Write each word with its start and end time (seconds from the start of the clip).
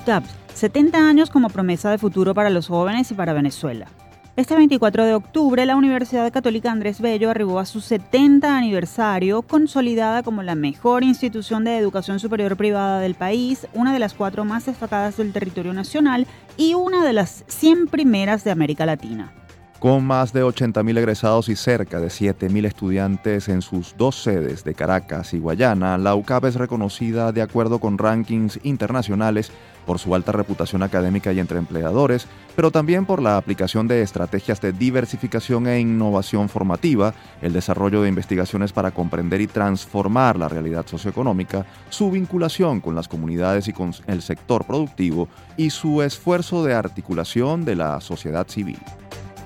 UCAP, 0.00 0.24
70 0.54 0.98
años 0.98 1.30
como 1.30 1.50
promesa 1.50 1.90
de 1.90 1.98
futuro 1.98 2.32
para 2.32 2.48
los 2.48 2.68
jóvenes 2.68 3.10
y 3.10 3.14
para 3.14 3.34
Venezuela. 3.34 3.86
Este 4.36 4.56
24 4.56 5.04
de 5.04 5.14
octubre, 5.14 5.66
la 5.66 5.76
Universidad 5.76 6.32
Católica 6.32 6.72
Andrés 6.72 7.00
Bello 7.00 7.28
arribó 7.28 7.58
a 7.58 7.66
su 7.66 7.82
70 7.82 8.56
aniversario, 8.56 9.42
consolidada 9.42 10.22
como 10.22 10.42
la 10.42 10.54
mejor 10.54 11.04
institución 11.04 11.64
de 11.64 11.76
educación 11.76 12.18
superior 12.18 12.56
privada 12.56 13.00
del 13.00 13.14
país, 13.14 13.66
una 13.74 13.92
de 13.92 13.98
las 13.98 14.14
cuatro 14.14 14.44
más 14.44 14.66
destacadas 14.66 15.18
del 15.18 15.32
territorio 15.32 15.74
nacional 15.74 16.26
y 16.56 16.74
una 16.74 17.04
de 17.04 17.12
las 17.12 17.44
100 17.48 17.88
primeras 17.88 18.42
de 18.44 18.52
América 18.52 18.86
Latina. 18.86 19.34
Con 19.80 20.04
más 20.04 20.34
de 20.34 20.44
80.000 20.44 20.98
egresados 20.98 21.48
y 21.48 21.56
cerca 21.56 22.00
de 22.00 22.08
7.000 22.08 22.66
estudiantes 22.66 23.48
en 23.48 23.62
sus 23.62 23.94
dos 23.96 24.22
sedes 24.22 24.62
de 24.62 24.74
Caracas 24.74 25.32
y 25.32 25.38
Guayana, 25.38 25.96
la 25.96 26.14
UCAP 26.14 26.44
es 26.44 26.56
reconocida 26.56 27.32
de 27.32 27.40
acuerdo 27.40 27.78
con 27.78 27.96
rankings 27.96 28.60
internacionales 28.62 29.50
por 29.86 29.98
su 29.98 30.14
alta 30.14 30.32
reputación 30.32 30.82
académica 30.82 31.32
y 31.32 31.40
entre 31.40 31.56
empleadores, 31.56 32.26
pero 32.54 32.70
también 32.70 33.06
por 33.06 33.22
la 33.22 33.38
aplicación 33.38 33.88
de 33.88 34.02
estrategias 34.02 34.60
de 34.60 34.72
diversificación 34.72 35.66
e 35.66 35.80
innovación 35.80 36.50
formativa, 36.50 37.14
el 37.40 37.54
desarrollo 37.54 38.02
de 38.02 38.10
investigaciones 38.10 38.74
para 38.74 38.90
comprender 38.90 39.40
y 39.40 39.46
transformar 39.46 40.38
la 40.38 40.48
realidad 40.48 40.86
socioeconómica, 40.86 41.64
su 41.88 42.10
vinculación 42.10 42.80
con 42.80 42.94
las 42.94 43.08
comunidades 43.08 43.66
y 43.66 43.72
con 43.72 43.94
el 44.06 44.20
sector 44.20 44.66
productivo 44.66 45.26
y 45.56 45.70
su 45.70 46.02
esfuerzo 46.02 46.62
de 46.66 46.74
articulación 46.74 47.64
de 47.64 47.76
la 47.76 47.98
sociedad 48.02 48.46
civil. 48.46 48.78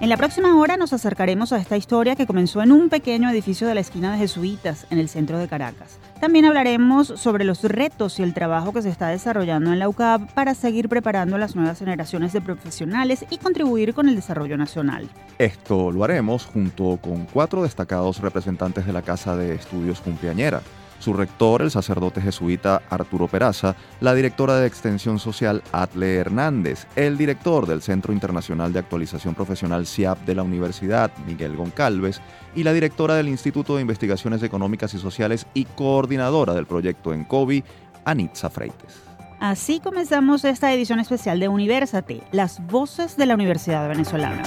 En 0.05 0.11
la 0.11 0.19
próxima 0.19 0.55
hora 0.59 0.77
nos 0.77 0.93
acercaremos 0.93 1.55
a 1.55 1.57
esta 1.57 1.79
historia 1.79 2.15
que 2.15 2.27
comenzó 2.27 2.61
en 2.61 2.73
un 2.73 2.91
pequeño 2.91 3.31
edificio 3.31 3.67
de 3.67 3.75
la 3.75 3.81
esquina 3.81 4.13
de 4.13 4.19
Jesuitas, 4.19 4.87
en 4.91 4.99
el 4.99 5.09
centro 5.09 5.39
de 5.39 5.49
Caracas. 5.49 5.99
También 6.21 6.45
hablaremos 6.45 7.07
sobre 7.17 7.45
los 7.45 7.63
retos 7.63 8.21
y 8.21 8.23
el 8.23 8.35
trabajo 8.35 8.75
que 8.75 8.83
se 8.83 8.91
está 8.91 9.09
desarrollando 9.09 9.73
en 9.73 9.79
la 9.79 9.89
UCAP 9.89 10.31
para 10.33 10.55
seguir 10.55 10.91
preparando 10.91 11.37
a 11.37 11.39
las 11.39 11.57
nuevas 11.57 11.79
generaciones 11.79 12.35
de 12.35 12.43
profesionales 12.43 13.25
y 13.31 13.39
contribuir 13.39 13.95
con 13.95 14.07
el 14.07 14.15
desarrollo 14.15 14.59
nacional. 14.59 15.09
Esto 15.39 15.91
lo 15.91 16.05
haremos 16.05 16.45
junto 16.45 16.99
con 16.99 17.25
cuatro 17.25 17.63
destacados 17.63 18.21
representantes 18.21 18.85
de 18.85 18.93
la 18.93 19.01
Casa 19.01 19.37
de 19.37 19.55
Estudios 19.55 20.03
Cumpleañera 20.03 20.61
su 20.99 21.13
rector, 21.13 21.63
el 21.63 21.71
sacerdote 21.71 22.21
jesuita 22.21 22.83
Arturo 22.91 23.29
Peraza, 23.29 23.77
la 24.01 24.15
directora 24.15 24.57
de 24.57 24.67
Extensión 24.67 25.19
Social 25.19 25.63
Atle 25.73 26.17
Hernández, 26.17 26.87
el 26.97 27.17
director 27.17 27.67
del 27.67 27.83
Centro 27.83 28.13
Internacional 28.13 28.73
de 28.73 28.79
Actualización 28.79 29.35
Profesional 29.35 29.87
CIAP 29.87 30.25
de 30.25 30.35
la 30.35 30.43
Universidad, 30.43 31.11
Miguel 31.27 31.57
Goncalves, 31.57 32.21
y 32.55 32.63
la 32.63 32.73
directora 32.73 33.15
del 33.15 33.29
Instituto 33.29 33.77
de 33.77 33.83
Investigaciones 33.83 34.43
Económicas 34.43 34.95
y 34.95 34.99
Sociales 34.99 35.47
y 35.55 35.65
coordinadora 35.65 36.55
del 36.55 36.67
proyecto 36.67 37.13
en 37.13 37.25
COVID, 37.25 37.65
Anitza 38.05 38.51
Freites. 38.51 39.03
Así 39.41 39.81
comenzamos 39.81 40.45
esta 40.45 40.73
edición 40.73 41.01
especial 41.01 41.39
de 41.41 41.49
Universate, 41.49 42.23
las 42.33 42.65
voces 42.67 43.17
de 43.17 43.27
la 43.27 43.35
Universidad 43.35 43.89
Venezolana. 43.89 44.43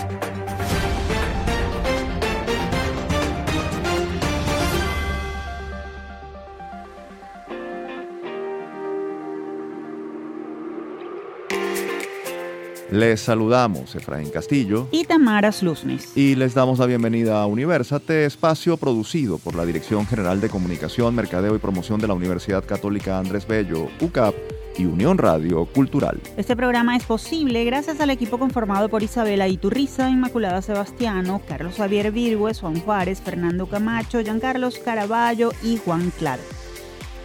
Les 12.90 13.20
saludamos 13.20 13.94
Efraín 13.96 14.30
Castillo 14.30 14.88
y 14.92 15.04
Tamara 15.04 15.52
Slusnis. 15.52 16.16
Y 16.16 16.36
les 16.36 16.54
damos 16.54 16.80
la 16.80 16.86
bienvenida 16.86 17.42
a 17.42 17.46
Universate, 17.46 18.24
espacio 18.24 18.78
producido 18.78 19.40
por 19.40 19.56
la 19.56 19.66
Dirección 19.66 20.06
General 20.08 20.40
de 20.40 20.50
Comunicación, 20.50 21.14
Mercadeo 21.14 21.54
y 21.56 21.60
Promoción 21.60 22.00
de 22.00 22.08
la 22.08 22.14
Universidad 22.14 22.64
Católica 22.64 23.20
Andrés 23.20 23.46
Bello, 23.46 23.90
UCAP 24.00 24.34
y 24.78 24.86
Unión 24.86 25.18
Radio 25.18 25.66
Cultural. 25.66 26.22
Este 26.38 26.56
programa 26.56 26.96
es 26.96 27.04
posible 27.04 27.66
gracias 27.66 28.00
al 28.00 28.10
equipo 28.10 28.38
conformado 28.40 28.88
por 28.88 29.04
Isabela 29.04 29.50
Iturriza, 29.50 30.10
Inmaculada 30.10 30.62
Sebastiano, 30.62 31.42
Carlos 31.46 31.76
Javier 31.76 32.14
Virgües, 32.14 32.62
Juan 32.62 32.80
Juárez, 32.80 33.20
Fernando 33.20 33.66
Camacho, 33.66 34.22
Giancarlos 34.22 34.80
Caraballo 34.80 35.52
y 35.62 35.78
Juan 35.78 36.14
Clark. 36.18 36.42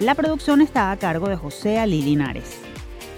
La 0.00 0.16
producción 0.16 0.60
está 0.60 0.90
a 0.90 0.96
cargo 0.96 1.28
de 1.28 1.36
José 1.36 1.78
Ali 1.78 2.02
Linares. 2.02 2.61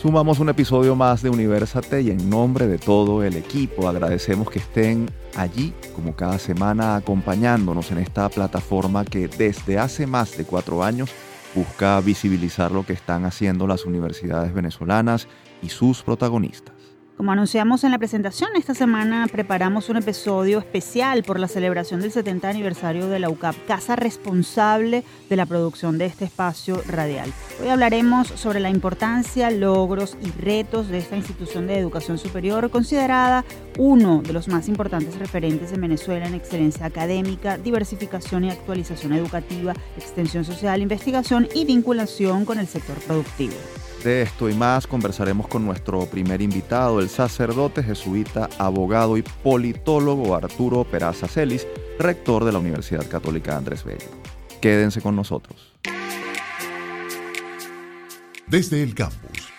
Sumamos 0.05 0.39
un 0.39 0.51
episodio 0.51 0.95
más 0.95 1.23
de 1.23 1.31
Universate 1.31 2.03
y 2.03 2.11
en 2.11 2.29
nombre 2.29 2.67
de 2.67 2.77
todo 2.77 3.25
el 3.25 3.37
equipo 3.37 3.89
agradecemos 3.89 4.51
que 4.51 4.59
estén 4.59 5.11
allí 5.35 5.73
como 5.97 6.15
cada 6.15 6.39
semana 6.39 6.97
acompañándonos 6.97 7.91
en 7.91 7.97
esta 7.97 8.29
plataforma 8.29 9.07
que 9.07 9.29
desde 9.29 9.79
hace 9.79 10.07
más 10.07 10.37
de 10.37 10.45
cuatro 10.45 10.85
años 10.85 11.11
busca 11.55 11.99
visibilizar 12.03 12.71
lo 12.71 12.85
que 12.85 12.93
están 12.93 13.25
haciendo 13.25 13.67
las 13.67 13.87
universidades 13.87 14.53
venezolanas 14.53 15.27
y 15.63 15.71
sus 15.71 16.03
protagonistas. 16.03 16.74
Como 17.17 17.31
anunciamos 17.31 17.85
en 17.85 17.93
la 17.93 17.99
presentación, 17.99 18.51
esta 18.57 18.75
semana 18.75 19.29
preparamos 19.31 19.89
un 19.89 19.99
episodio 19.99 20.59
especial 20.59 21.23
por 21.23 21.39
la 21.39 21.47
celebración 21.47 22.01
del 22.01 22.11
70 22.11 22.49
aniversario 22.49 23.07
de 23.07 23.21
la 23.21 23.31
UCAP, 23.31 23.55
casa 23.69 23.95
responsable 23.95 25.05
de 25.31 25.37
la 25.37 25.47
producción 25.47 25.97
de 25.97 26.07
este 26.07 26.25
espacio 26.25 26.83
radial. 26.89 27.33
Hoy 27.63 27.69
hablaremos 27.69 28.27
sobre 28.27 28.59
la 28.59 28.69
importancia, 28.69 29.53
logros 29.53 30.17
y 30.23 30.33
retos 30.33 30.89
de 30.89 30.99
esta 30.99 31.17
institución 31.17 31.69
de 31.69 31.79
educación 31.79 32.19
superior, 32.19 32.69
considerada 32.71 33.45
uno 33.79 34.21
de 34.21 34.33
los 34.33 34.49
más 34.49 34.67
importantes 34.67 35.17
referentes 35.17 35.73
en 35.73 35.83
Venezuela 35.83 36.27
en 36.27 36.35
excelencia 36.35 36.87
académica, 36.87 37.59
diversificación 37.59 38.45
y 38.45 38.51
actualización 38.51 39.13
educativa, 39.13 39.73
extensión 39.97 40.45
social, 40.45 40.83
investigación 40.83 41.49
y 41.55 41.65
vinculación 41.65 42.45
con 42.45 42.59
el 42.59 42.67
sector 42.67 42.99
productivo. 43.07 43.55
De 44.05 44.21
esto 44.21 44.51
y 44.51 44.55
más 44.55 44.87
conversaremos 44.87 45.49
con 45.49 45.65
nuestro 45.65 46.05
primer 46.05 46.43
invitado, 46.43 47.01
el 47.01 47.09
sacerdote 47.09 47.83
jesuita, 47.83 48.51
abogado 48.59 49.17
y 49.17 49.23
politólogo 49.23 50.35
Arturo 50.35 50.85
Peraza 50.85 51.27
Celis, 51.27 51.67
rector 51.99 52.45
de 52.45 52.53
la 52.53 52.59
Universidad 52.59 53.09
Católica 53.09 53.57
Andrés 53.57 53.83
Bello. 53.83 54.11
Quédense 54.61 55.01
con 55.01 55.17
nosotros. 55.17 55.73
Desde 58.47 58.83
el 58.83 58.95
campus 58.95 59.54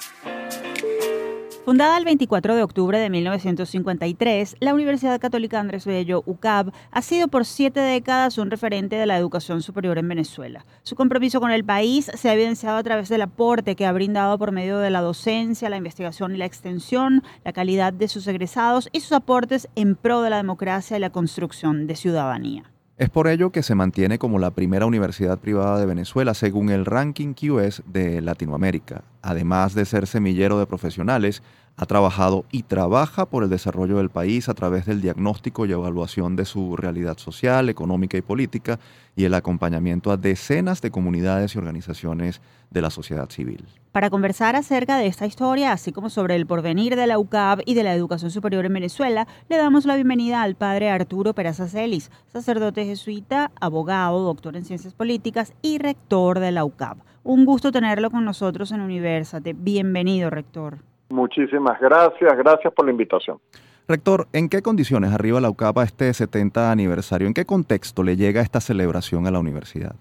Fundada 1.66 1.98
el 1.98 2.06
24 2.06 2.54
de 2.54 2.62
octubre 2.62 3.00
de 3.00 3.10
1953, 3.10 4.58
la 4.60 4.76
Universidad 4.76 5.20
Católica 5.20 5.60
Andrés 5.60 5.88
Bello, 5.88 6.22
UCAB, 6.28 6.72
ha 6.92 7.02
sido 7.02 7.28
por 7.28 7.44
siete 7.44 7.80
décadas 7.80 8.38
un 8.38 8.52
referente 8.52 8.98
de 8.98 9.08
la 9.08 9.18
educación 9.18 9.64
superior 9.64 9.98
en 9.98 10.08
Venezuela. 10.08 10.64
Su 10.84 10.96
compromiso 10.96 11.40
con 11.40 11.50
el 11.50 11.66
país 11.66 12.12
se 12.14 12.30
ha 12.30 12.36
evidenciado 12.36 12.78
a 12.78 12.84
través 12.84 13.10
del 13.10 13.24
aporte 13.24 13.76
que 13.76 13.88
ha 13.88 13.94
brindado 13.94 14.38
por 14.38 14.52
medio 14.52 14.78
de 14.78 14.92
la 14.92 15.02
docencia, 15.02 15.72
la 15.72 15.78
investigación 15.78 16.36
y 16.36 16.38
la 16.38 16.46
extensión, 16.46 17.24
la 17.44 17.52
calidad 17.52 17.94
de 17.94 18.10
sus 18.10 18.28
egresados 18.28 18.88
y 18.92 19.00
sus 19.00 19.14
aportes 19.14 19.68
en 19.74 19.96
pro 19.96 20.22
de 20.22 20.30
la 20.30 20.38
democracia 20.38 20.98
y 20.98 21.00
la 21.00 21.10
construcción 21.10 21.88
de 21.88 21.96
ciudadanía. 21.96 22.75
Es 22.98 23.10
por 23.10 23.28
ello 23.28 23.52
que 23.52 23.62
se 23.62 23.76
mantiene 23.76 24.18
como 24.18 24.40
la 24.40 24.52
primera 24.52 24.86
universidad 24.86 25.40
privada 25.40 25.78
de 25.78 25.86
Venezuela 25.86 26.34
según 26.34 26.70
el 26.70 26.86
ranking 26.86 27.34
QS 27.34 27.84
de 27.86 28.22
Latinoamérica. 28.22 29.04
Además 29.22 29.74
de 29.74 29.84
ser 29.84 30.08
semillero 30.08 30.58
de 30.60 30.66
profesionales, 30.66 31.44
ha 31.78 31.86
trabajado 31.86 32.46
y 32.52 32.64
trabaja 32.64 33.26
por 33.26 33.44
el 33.44 33.50
desarrollo 33.50 33.98
del 33.98 34.10
país 34.10 34.48
a 34.48 34.54
través 34.54 34.86
del 34.86 35.02
diagnóstico 35.02 35.66
y 35.66 35.72
evaluación 35.72 36.36
de 36.36 36.46
su 36.46 36.78
realidad 36.78 37.18
social, 37.18 37.70
económica 37.70 38.18
y 38.18 38.22
política 38.22 38.80
y 39.16 39.26
el 39.26 39.34
acompañamiento 39.34 40.12
a 40.12 40.18
decenas 40.18 40.82
de 40.82 40.92
comunidades 40.92 41.56
y 41.56 41.58
organizaciones 41.58 42.42
de 42.72 42.82
la 42.82 42.90
sociedad 42.90 43.30
civil. 43.30 43.66
Para 43.92 44.10
conversar 44.10 44.56
acerca 44.56 44.98
de 44.98 45.08
esta 45.08 45.26
historia, 45.26 45.72
así 45.72 45.92
como 45.92 46.10
sobre 46.10 46.36
el 46.36 46.46
porvenir 46.46 46.96
de 46.96 47.08
la 47.08 47.18
UCAB 47.18 47.62
y 47.66 47.76
de 47.76 47.84
la 47.84 47.94
educación 47.94 48.32
superior 48.32 48.66
en 48.66 48.74
Venezuela, 48.74 49.28
le 49.48 49.58
damos 49.58 49.86
la 49.86 49.96
bienvenida 49.96 50.42
al 50.42 50.56
padre 50.56 50.90
Arturo 50.90 51.34
Peraza 51.34 51.68
Celis, 51.68 52.12
sacerdote 52.28 52.86
jesuita, 52.86 53.52
abogado, 53.60 54.22
doctor 54.22 54.58
en 54.58 54.66
ciencias 54.66 54.94
políticas 54.94 55.54
y 55.62 55.78
rector 55.78 56.40
de 56.40 56.52
la 56.52 56.66
UCAB. 56.66 56.98
Un 57.24 57.46
gusto 57.46 57.72
tenerlo 57.72 58.12
con 58.12 58.26
nosotros 58.26 58.72
en 58.72 58.82
Universate. 58.82 59.54
Bienvenido, 59.54 60.30
rector. 60.30 60.80
Muchísimas 61.10 61.80
gracias, 61.80 62.38
gracias 62.38 62.74
por 62.74 62.86
la 62.86 62.92
invitación. 62.92 63.40
Rector, 63.88 64.28
¿en 64.34 64.50
qué 64.50 64.64
condiciones 64.64 65.12
arriba 65.14 65.40
la 65.40 65.50
UCAPA 65.50 65.84
este 65.84 66.12
70 66.12 66.72
aniversario? 66.72 67.28
¿En 67.28 67.36
qué 67.36 67.46
contexto 67.46 68.02
le 68.02 68.16
llega 68.16 68.42
esta 68.42 68.60
celebración 68.60 69.28
a 69.28 69.32
la 69.32 69.40
universidad? 69.40 69.96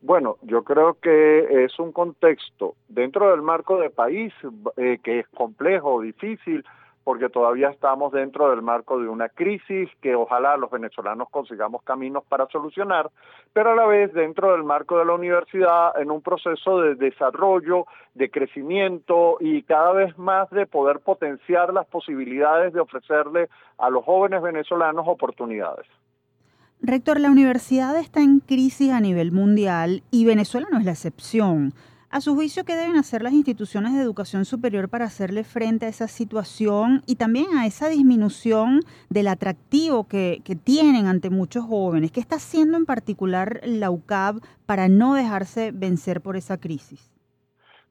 Bueno, 0.00 0.38
yo 0.42 0.64
creo 0.64 0.94
que 0.94 1.64
es 1.64 1.78
un 1.78 1.92
contexto 1.92 2.76
dentro 2.88 3.30
del 3.30 3.42
marco 3.42 3.78
de 3.78 3.90
país 3.90 4.32
eh, 4.76 4.98
que 5.02 5.20
es 5.20 5.28
complejo, 5.28 6.00
difícil, 6.00 6.64
porque 7.04 7.28
todavía 7.28 7.70
estamos 7.70 8.12
dentro 8.12 8.50
del 8.50 8.62
marco 8.62 9.00
de 9.00 9.08
una 9.08 9.28
crisis 9.28 9.88
que 10.02 10.14
ojalá 10.14 10.56
los 10.56 10.70
venezolanos 10.70 11.28
consigamos 11.30 11.82
caminos 11.82 12.24
para 12.28 12.46
solucionar, 12.48 13.10
pero 13.52 13.70
a 13.70 13.74
la 13.74 13.86
vez 13.86 14.12
dentro 14.12 14.52
del 14.52 14.64
marco 14.64 14.98
de 14.98 15.04
la 15.04 15.14
universidad 15.14 15.98
en 16.00 16.10
un 16.10 16.20
proceso 16.22 16.80
de 16.80 16.94
desarrollo, 16.94 17.86
de 18.14 18.30
crecimiento 18.30 19.38
y 19.40 19.62
cada 19.62 19.92
vez 19.92 20.18
más 20.18 20.50
de 20.50 20.66
poder 20.66 21.00
potenciar 21.00 21.72
las 21.72 21.86
posibilidades 21.86 22.72
de 22.72 22.80
ofrecerle 22.80 23.48
a 23.78 23.90
los 23.90 24.04
jóvenes 24.04 24.42
venezolanos 24.42 25.06
oportunidades. 25.08 25.86
Rector, 26.80 27.18
la 27.18 27.30
universidad 27.30 27.98
está 27.98 28.20
en 28.20 28.38
crisis 28.38 28.92
a 28.92 29.00
nivel 29.00 29.32
mundial 29.32 30.02
y 30.12 30.24
Venezuela 30.24 30.68
no 30.70 30.78
es 30.78 30.84
la 30.84 30.92
excepción. 30.92 31.72
A 32.10 32.22
su 32.22 32.34
juicio, 32.34 32.64
¿qué 32.64 32.74
deben 32.74 32.96
hacer 32.96 33.20
las 33.20 33.34
instituciones 33.34 33.92
de 33.92 34.00
educación 34.00 34.46
superior 34.46 34.88
para 34.88 35.04
hacerle 35.04 35.44
frente 35.44 35.84
a 35.84 35.90
esa 35.90 36.08
situación 36.08 37.02
y 37.04 37.16
también 37.16 37.54
a 37.58 37.66
esa 37.66 37.90
disminución 37.90 38.80
del 39.10 39.28
atractivo 39.28 40.08
que, 40.08 40.40
tienen 40.64 41.04
ante 41.04 41.28
muchos 41.28 41.66
jóvenes? 41.66 42.10
¿Qué 42.10 42.20
está 42.20 42.36
haciendo 42.36 42.78
en 42.78 42.86
particular 42.86 43.60
la 43.62 43.90
UCAB 43.90 44.40
para 44.64 44.88
no 44.88 45.12
dejarse 45.12 45.70
vencer 45.70 46.22
por 46.22 46.38
esa 46.38 46.56
crisis? 46.56 47.17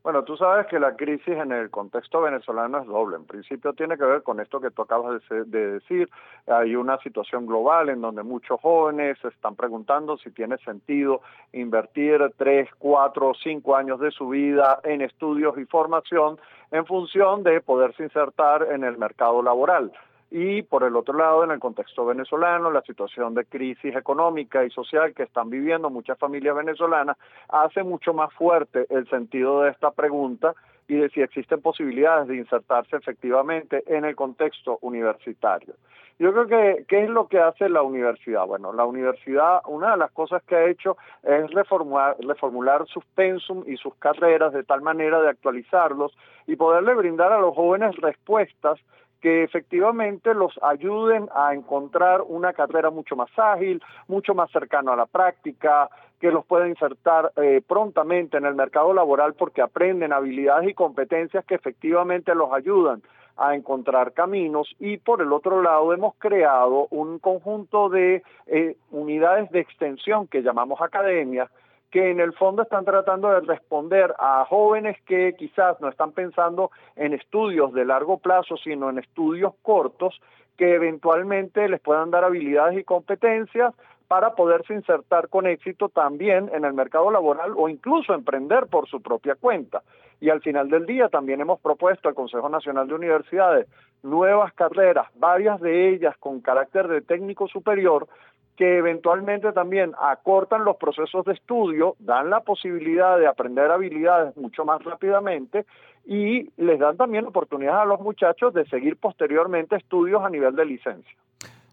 Bueno, 0.07 0.23
tú 0.23 0.37
sabes 0.37 0.67
que 0.67 0.79
la 0.79 0.95
crisis 0.95 1.35
en 1.35 1.51
el 1.51 1.69
contexto 1.69 2.21
venezolano 2.21 2.77
es 2.77 2.87
doble. 2.87 3.17
En 3.17 3.25
principio 3.25 3.73
tiene 3.73 3.97
que 3.97 4.05
ver 4.05 4.23
con 4.23 4.39
esto 4.39 4.61
que 4.61 4.71
tú 4.71 4.83
acabas 4.83 5.21
de, 5.29 5.43
decir. 5.43 6.09
Hay 6.47 6.77
una 6.77 6.97
situación 6.99 7.45
global 7.45 7.89
en 7.89 7.99
donde 7.99 8.23
muchos 8.23 8.57
jóvenes 8.61 9.17
se 9.21 9.27
están 9.27 9.57
preguntando 9.57 10.15
si 10.17 10.31
tiene 10.31 10.57
sentido 10.59 11.19
invertir 11.51 12.21
tres, 12.37 12.69
cuatro 12.79 13.33
cinco 13.43 13.75
años 13.75 13.99
de 13.99 14.11
su 14.11 14.29
vida 14.29 14.79
en 14.85 15.01
estudios 15.01 15.57
y 15.57 15.65
formación 15.65 16.39
en 16.71 16.85
función 16.85 17.43
de 17.43 17.59
poderse 17.59 18.03
insertar 18.03 18.65
en 18.71 18.85
el 18.85 18.97
mercado 18.97 19.41
laboral 19.41 19.91
y 20.29 20.61
por 20.61 20.83
el 20.83 20.95
otro 20.95 21.17
lado, 21.17 21.43
en 21.43 21.51
el 21.51 21.59
contexto 21.59 22.05
venezolano, 22.05 22.69
la 22.69 22.81
situación 22.81 23.33
de 23.33 23.45
crisis 23.45 23.95
económica 23.95 24.65
y 24.65 24.69
social 24.69 25.13
que 25.13 25.23
están 25.23 25.49
viviendo 25.49 25.89
muchas 25.89 26.17
familias 26.19 26.55
venezolanas 26.55 27.17
hace 27.49 27.83
mucho 27.83 28.13
más 28.13 28.33
fuerte 28.33 28.85
el 28.89 29.09
sentido 29.09 29.61
de 29.61 29.71
esta 29.71 29.91
pregunta 29.91 30.53
y 30.87 30.95
de 30.95 31.09
si 31.09 31.21
existen 31.21 31.61
posibilidades 31.61 32.27
de 32.27 32.37
insertarse 32.37 32.95
efectivamente 32.95 33.83
en 33.87 34.05
el 34.05 34.15
contexto 34.15 34.79
universitario. 34.81 35.75
Yo 36.19 36.33
creo 36.33 36.47
que, 36.47 36.85
¿qué 36.87 37.03
es 37.03 37.09
lo 37.09 37.27
que 37.27 37.39
hace 37.39 37.69
la 37.69 37.83
universidad? 37.83 38.47
Bueno, 38.47 38.73
la 38.73 38.85
universidad, 38.85 39.61
una 39.67 39.91
de 39.91 39.97
las 39.97 40.11
cosas 40.11 40.41
que 40.43 40.55
ha 40.55 40.65
hecho 40.65 40.97
es 41.21 41.51
reformular, 41.51 42.17
reformular 42.19 42.87
sus 42.87 43.05
pensum 43.13 43.63
y 43.67 43.77
sus 43.77 43.93
carreras 43.95 44.51
de 44.51 44.63
tal 44.63 44.81
manera 44.81 45.21
de 45.21 45.29
actualizarlos 45.29 46.17
y 46.47 46.55
poderle 46.55 46.95
brindar 46.95 47.31
a 47.31 47.39
los 47.39 47.53
jóvenes 47.53 47.95
respuestas 47.97 48.79
que 49.21 49.43
efectivamente 49.43 50.33
los 50.33 50.53
ayuden 50.61 51.29
a 51.33 51.53
encontrar 51.53 52.21
una 52.21 52.53
carrera 52.53 52.89
mucho 52.89 53.15
más 53.15 53.29
ágil, 53.37 53.81
mucho 54.07 54.33
más 54.33 54.51
cercano 54.51 54.91
a 54.91 54.95
la 54.95 55.05
práctica, 55.05 55.89
que 56.19 56.31
los 56.31 56.45
pueda 56.45 56.67
insertar 56.67 57.31
eh, 57.35 57.61
prontamente 57.67 58.37
en 58.37 58.45
el 58.45 58.55
mercado 58.55 58.93
laboral 58.93 59.33
porque 59.33 59.61
aprenden 59.61 60.13
habilidades 60.13 60.69
y 60.69 60.73
competencias 60.73 61.45
que 61.45 61.55
efectivamente 61.55 62.33
los 62.33 62.51
ayudan 62.51 63.01
a 63.37 63.55
encontrar 63.55 64.13
caminos. 64.13 64.75
Y 64.79 64.97
por 64.97 65.21
el 65.21 65.31
otro 65.31 65.61
lado 65.61 65.93
hemos 65.93 66.15
creado 66.17 66.87
un 66.89 67.19
conjunto 67.19 67.89
de 67.89 68.23
eh, 68.47 68.77
unidades 68.91 69.51
de 69.51 69.59
extensión 69.59 70.27
que 70.27 70.41
llamamos 70.41 70.81
academias 70.81 71.49
que 71.97 72.11
en 72.11 72.19
el 72.19 72.33
fondo 72.33 72.61
están 72.61 72.85
tratando 72.85 73.27
de 73.31 73.39
responder 73.39 74.13
a 74.19 74.45
jóvenes 74.45 75.01
que 75.07 75.33
quizás 75.35 75.81
no 75.81 75.89
están 75.89 76.11
pensando 76.11 76.69
en 76.95 77.15
estudios 77.15 77.73
de 77.73 77.85
largo 77.85 78.19
plazo, 78.19 78.55
sino 78.55 78.91
en 78.91 78.99
estudios 78.99 79.55
cortos 79.63 80.21
que 80.57 80.75
eventualmente 80.75 81.67
les 81.67 81.81
puedan 81.81 82.11
dar 82.11 82.23
habilidades 82.23 82.77
y 82.77 82.83
competencias 82.83 83.73
para 84.07 84.35
poderse 84.35 84.75
insertar 84.75 85.27
con 85.29 85.47
éxito 85.47 85.89
también 85.89 86.51
en 86.53 86.65
el 86.65 86.73
mercado 86.73 87.09
laboral 87.09 87.53
o 87.57 87.67
incluso 87.67 88.13
emprender 88.13 88.67
por 88.67 88.87
su 88.87 89.01
propia 89.01 89.33
cuenta. 89.33 89.81
Y 90.21 90.29
al 90.29 90.41
final 90.41 90.69
del 90.69 90.85
día 90.85 91.09
también 91.09 91.41
hemos 91.41 91.59
propuesto 91.59 92.09
al 92.09 92.15
Consejo 92.15 92.47
Nacional 92.47 92.87
de 92.87 92.93
Universidades 92.93 93.67
nuevas 94.03 94.53
carreras, 94.53 95.07
varias 95.15 95.59
de 95.61 95.89
ellas 95.89 96.15
con 96.19 96.41
carácter 96.41 96.87
de 96.87 97.01
técnico 97.01 97.47
superior, 97.47 98.07
que 98.57 98.79
eventualmente 98.79 99.53
también 99.53 99.93
acortan 100.01 100.65
los 100.65 100.77
procesos 100.77 101.23
de 101.25 101.33
estudio, 101.33 101.95
dan 101.99 102.31
la 102.31 102.39
posibilidad 102.41 103.17
de 103.17 103.27
aprender 103.27 103.69
habilidades 103.69 104.35
mucho 104.35 104.65
más 104.65 104.83
rápidamente 104.83 105.65
y 106.05 106.49
les 106.57 106.79
dan 106.79 106.97
también 106.97 107.27
oportunidades 107.27 107.81
a 107.81 107.85
los 107.85 108.01
muchachos 108.01 108.53
de 108.55 108.65
seguir 108.65 108.97
posteriormente 108.97 109.75
estudios 109.75 110.23
a 110.23 110.29
nivel 110.29 110.55
de 110.55 110.65
licencia. 110.65 111.15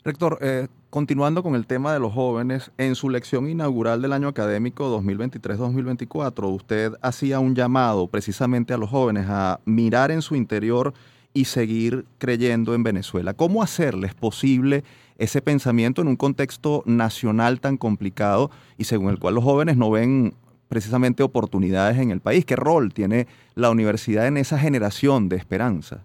Rector, 0.05 0.37
eh, 0.43 0.69
continuando 0.91 1.43
con 1.43 1.55
el 1.55 1.67
tema 1.67 1.95
de 1.95 2.01
los 2.01 2.13
jóvenes, 2.13 2.71
en 2.77 2.95
su 2.95 3.09
lección 3.09 3.49
inaugural 3.49 4.03
del 4.03 4.13
año 4.13 4.29
académico 4.29 4.95
2023-2024, 5.01 6.55
usted 6.55 6.93
hacía 7.01 7.41
un 7.41 7.55
llamado 7.55 8.09
precisamente 8.09 8.75
a 8.75 8.77
los 8.77 8.91
jóvenes 8.91 9.25
a 9.31 9.61
mirar 9.65 10.11
en 10.11 10.21
su 10.21 10.37
interior 10.37 10.93
y 11.33 11.47
seguir 11.47 12.05
creyendo 12.19 12.75
en 12.75 12.83
Venezuela. 12.83 13.33
¿Cómo 13.33 13.63
hacerles 13.63 14.15
posible 14.15 14.85
ese 15.19 15.43
pensamiento 15.43 16.03
en 16.03 16.09
un 16.09 16.17
contexto 16.17 16.83
nacional 16.87 17.61
tan 17.61 17.77
complicado 17.77 18.51
y 18.77 18.85
según 18.85 19.11
el 19.11 19.19
cual 19.19 19.35
los 19.35 19.45
jóvenes 19.45 19.77
no 19.77 19.91
ven 19.91 20.33
precisamente 20.69 21.23
oportunidades 21.23 21.99
en 21.99 22.11
el 22.11 22.21
país. 22.21 22.45
¿Qué 22.45 22.57
rol 22.57 22.93
tiene 22.93 23.27
la 23.55 23.71
universidad 23.71 24.27
en 24.27 24.37
esa 24.37 24.59
generación 24.59 25.29
de 25.29 25.37
esperanza? 25.37 26.05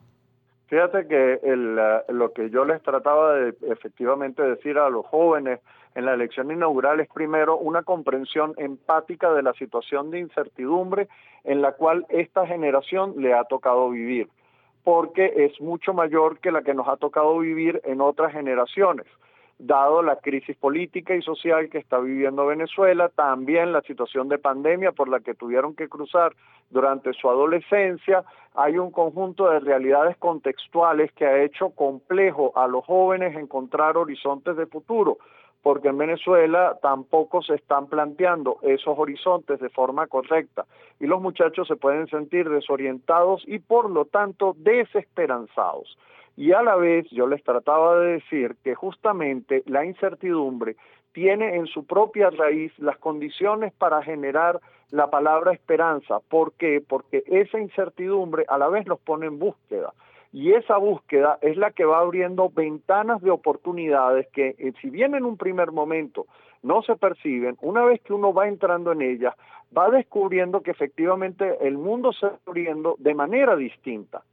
Fíjate 0.68 1.08
que 1.08 1.40
lo 2.10 2.32
que 2.34 2.52
yo 2.52 2.64
les 2.66 2.82
trataba 2.84 3.34
de 3.34 3.56
efectivamente 3.70 4.44
decir 4.44 4.78
a 4.78 4.90
los 4.90 5.04
jóvenes 5.08 5.60
en 5.96 6.06
la 6.06 6.14
elección 6.14 6.52
inaugural 6.52 7.00
es 7.00 7.08
primero 7.10 7.58
una 7.58 7.82
comprensión 7.82 8.54
empática 8.58 9.34
de 9.34 9.42
la 9.42 9.54
situación 9.54 10.12
de 10.12 10.20
incertidumbre 10.20 11.08
en 11.44 11.64
la 11.64 11.72
cual 11.72 12.06
esta 12.10 12.46
generación 12.46 13.16
le 13.18 13.34
ha 13.34 13.46
tocado 13.46 13.90
vivir 13.90 14.30
porque 14.90 15.32
es 15.46 15.62
mucho 15.62 15.94
mayor 15.94 16.40
que 16.40 16.52
la 16.52 16.64
que 16.64 16.74
nos 16.74 16.88
ha 16.88 16.98
tocado 16.98 17.38
vivir 17.38 17.80
en 17.86 18.02
otras 18.02 18.34
generaciones 18.34 19.06
dado 19.60 20.02
la 20.02 20.16
crisis 20.16 20.58
política 20.58 21.14
y 21.14 21.22
social 21.22 21.70
que 21.70 21.78
está 21.78 22.00
viviendo 22.00 22.48
Venezuela, 22.48 23.10
también 23.10 23.72
la 23.72 23.82
situación 23.82 24.30
de 24.30 24.40
pandemia 24.40 24.92
por 24.94 25.08
la 25.08 25.20
que 25.20 25.36
tuvieron 25.36 25.76
que 25.76 25.90
cruzar 25.90 26.34
durante 26.72 27.14
su 27.14 27.30
adolescencia, 27.30 28.24
hay 28.56 28.80
un 28.80 28.90
conjunto 28.90 29.48
de 29.52 29.60
realidades 29.60 30.18
contextuales 30.18 31.12
que 31.12 31.28
ha 31.28 31.44
hecho 31.44 31.70
complejo 31.70 32.52
a 32.56 32.68
los 32.68 32.84
jóvenes 32.84 33.36
encontrar 33.36 33.96
horizontes 33.96 34.56
de 34.56 34.66
futuro 34.66 35.20
porque 35.62 35.90
en 35.90 35.98
Venezuela 35.98 36.78
tampoco 36.82 37.42
se 37.42 37.56
están 37.56 37.88
planteando 37.88 38.58
esos 38.62 38.98
horizontes 38.98 39.60
de 39.60 39.70
forma 39.70 40.08
correcta 40.08 40.66
y 41.00 41.08
los 41.08 41.22
muchachos 41.22 41.68
se 41.68 41.76
pueden 41.76 42.08
sentir 42.08 42.50
desorientados 42.50 43.44
y 43.46 43.60
por 43.60 43.90
lo 43.90 44.06
tanto 44.06 44.56
desesperanzados. 44.58 45.98
Y 46.38 46.54
a 46.54 46.62
la 46.62 46.76
vez 46.76 47.06
yo 47.12 47.28
les 47.28 47.44
trataba 47.44 48.00
de 48.00 48.14
decir 48.14 48.56
que 48.64 48.74
justamente 48.74 49.64
la 49.66 49.84
incertidumbre 49.84 50.78
tiene 51.12 51.56
en 51.56 51.68
su 51.68 51.86
propia 51.86 52.30
raíz 52.30 52.72
las 52.80 52.98
condiciones 52.98 53.74
para 53.74 54.02
generar 54.02 54.62
la 54.92 55.10
palabra 55.10 55.52
esperanza. 55.52 56.20
¿Por 56.30 56.54
qué? 56.54 56.82
Porque 56.88 57.24
esa 57.28 57.60
incertidumbre 57.60 58.46
a 58.48 58.58
la 58.58 58.70
vez 58.70 58.88
los 58.88 59.00
pone 59.00 59.26
en 59.26 59.38
búsqueda 59.38 59.94
y 60.32 60.54
esa 60.54 60.78
búsqueda 60.78 61.40
es 61.42 61.58
la 61.58 61.72
que 61.72 61.86
va 61.86 62.00
abriendo 62.00 62.50
ventanas 62.50 63.22
de 63.22 63.32
oportunidades 63.32 64.28
que 64.28 64.56
eh, 64.58 64.74
si 64.82 64.90
bien 64.90 65.16
en 65.16 65.26
un 65.26 65.38
primer 65.38 65.72
momento 65.72 66.28
no 66.62 66.82
se 66.84 66.96
perciben, 66.96 67.58
una 67.62 67.84
vez 67.84 68.02
que 68.02 68.14
uno 68.14 68.34
va 68.34 68.48
entrando 68.48 68.92
en 68.92 69.02
ellas, 69.02 69.34
va 69.76 69.90
descubriendo 69.90 70.62
que 70.62 70.72
efectivamente 70.72 71.58
el 71.62 71.78
mundo 71.78 72.12
se 72.14 72.28
está 72.28 72.40
abriendo 72.46 72.96
de 73.00 73.14
manera 73.14 73.56
distinta. 73.56 74.24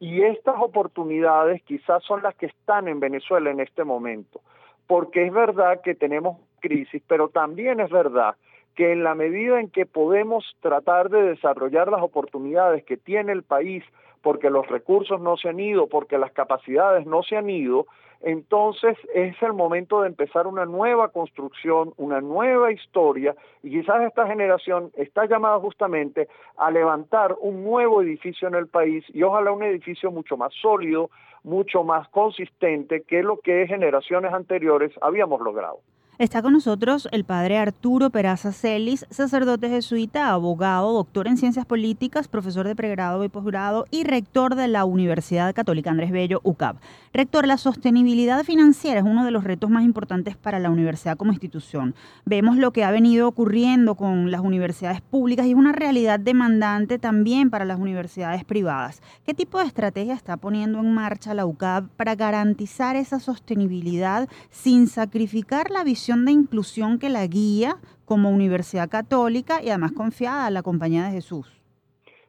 Y 0.00 0.22
estas 0.22 0.56
oportunidades 0.60 1.62
quizás 1.62 2.02
son 2.04 2.22
las 2.22 2.34
que 2.36 2.46
están 2.46 2.88
en 2.88 3.00
Venezuela 3.00 3.50
en 3.50 3.60
este 3.60 3.84
momento, 3.84 4.40
porque 4.86 5.26
es 5.26 5.32
verdad 5.32 5.80
que 5.82 5.94
tenemos 5.94 6.38
crisis, 6.60 7.02
pero 7.06 7.28
también 7.28 7.80
es 7.80 7.90
verdad 7.90 8.36
que 8.74 8.92
en 8.92 9.04
la 9.04 9.14
medida 9.14 9.60
en 9.60 9.70
que 9.70 9.86
podemos 9.86 10.44
tratar 10.60 11.10
de 11.10 11.22
desarrollar 11.22 11.90
las 11.90 12.02
oportunidades 12.02 12.84
que 12.84 12.96
tiene 12.96 13.32
el 13.32 13.42
país 13.42 13.84
porque 14.22 14.50
los 14.50 14.66
recursos 14.66 15.20
no 15.20 15.36
se 15.36 15.50
han 15.50 15.60
ido, 15.60 15.86
porque 15.86 16.16
las 16.18 16.32
capacidades 16.32 17.06
no 17.06 17.22
se 17.22 17.36
han 17.36 17.50
ido, 17.50 17.86
entonces 18.22 18.96
es 19.12 19.40
el 19.42 19.52
momento 19.52 20.00
de 20.00 20.08
empezar 20.08 20.46
una 20.46 20.64
nueva 20.64 21.08
construcción, 21.08 21.92
una 21.98 22.22
nueva 22.22 22.72
historia, 22.72 23.36
y 23.62 23.68
quizás 23.68 24.02
esta 24.02 24.26
generación 24.26 24.90
está 24.94 25.26
llamada 25.26 25.58
justamente 25.60 26.28
a 26.56 26.70
levantar 26.70 27.36
un 27.38 27.62
nuevo 27.62 28.00
edificio 28.00 28.48
en 28.48 28.54
el 28.54 28.66
país 28.66 29.04
y 29.12 29.22
ojalá 29.22 29.52
un 29.52 29.62
edificio 29.62 30.10
mucho 30.10 30.38
más 30.38 30.54
sólido, 30.54 31.10
mucho 31.42 31.84
más 31.84 32.08
consistente 32.08 33.02
que 33.02 33.22
lo 33.22 33.40
que 33.40 33.66
generaciones 33.66 34.32
anteriores 34.32 34.90
habíamos 35.02 35.42
logrado. 35.42 35.80
Está 36.16 36.42
con 36.42 36.52
nosotros 36.52 37.08
el 37.10 37.24
padre 37.24 37.58
Arturo 37.58 38.08
Peraza 38.08 38.52
Celis, 38.52 39.04
sacerdote 39.10 39.68
jesuita, 39.68 40.28
abogado, 40.28 40.92
doctor 40.92 41.26
en 41.26 41.36
ciencias 41.36 41.66
políticas, 41.66 42.28
profesor 42.28 42.68
de 42.68 42.76
pregrado 42.76 43.24
y 43.24 43.28
posgrado 43.28 43.86
y 43.90 44.04
rector 44.04 44.54
de 44.54 44.68
la 44.68 44.84
Universidad 44.84 45.52
Católica 45.56 45.90
Andrés 45.90 46.12
Bello, 46.12 46.40
UCAP. 46.44 46.76
Rector, 47.12 47.48
la 47.48 47.58
sostenibilidad 47.58 48.44
financiera 48.44 49.00
es 49.00 49.04
uno 49.04 49.24
de 49.24 49.32
los 49.32 49.42
retos 49.42 49.70
más 49.70 49.82
importantes 49.82 50.36
para 50.36 50.60
la 50.60 50.70
universidad 50.70 51.16
como 51.16 51.32
institución. 51.32 51.96
Vemos 52.24 52.58
lo 52.58 52.72
que 52.72 52.84
ha 52.84 52.92
venido 52.92 53.26
ocurriendo 53.26 53.96
con 53.96 54.30
las 54.30 54.40
universidades 54.40 55.00
públicas 55.00 55.46
y 55.46 55.50
es 55.50 55.56
una 55.56 55.72
realidad 55.72 56.20
demandante 56.20 57.00
también 57.00 57.50
para 57.50 57.64
las 57.64 57.80
universidades 57.80 58.44
privadas. 58.44 59.02
¿Qué 59.26 59.34
tipo 59.34 59.58
de 59.58 59.64
estrategia 59.64 60.14
está 60.14 60.36
poniendo 60.36 60.78
en 60.78 60.94
marcha 60.94 61.34
la 61.34 61.44
UCAP 61.44 61.88
para 61.96 62.14
garantizar 62.14 62.94
esa 62.94 63.18
sostenibilidad 63.18 64.28
sin 64.50 64.86
sacrificar 64.86 65.72
la 65.72 65.82
visión 65.82 66.03
de 66.06 66.32
inclusión 66.32 66.98
que 66.98 67.08
la 67.08 67.26
guía 67.26 67.76
como 68.04 68.30
universidad 68.30 68.90
católica 68.90 69.62
y 69.62 69.70
además 69.70 69.92
confiada 69.92 70.46
a 70.46 70.50
la 70.50 70.62
Compañía 70.62 71.04
de 71.04 71.12
Jesús. 71.12 71.50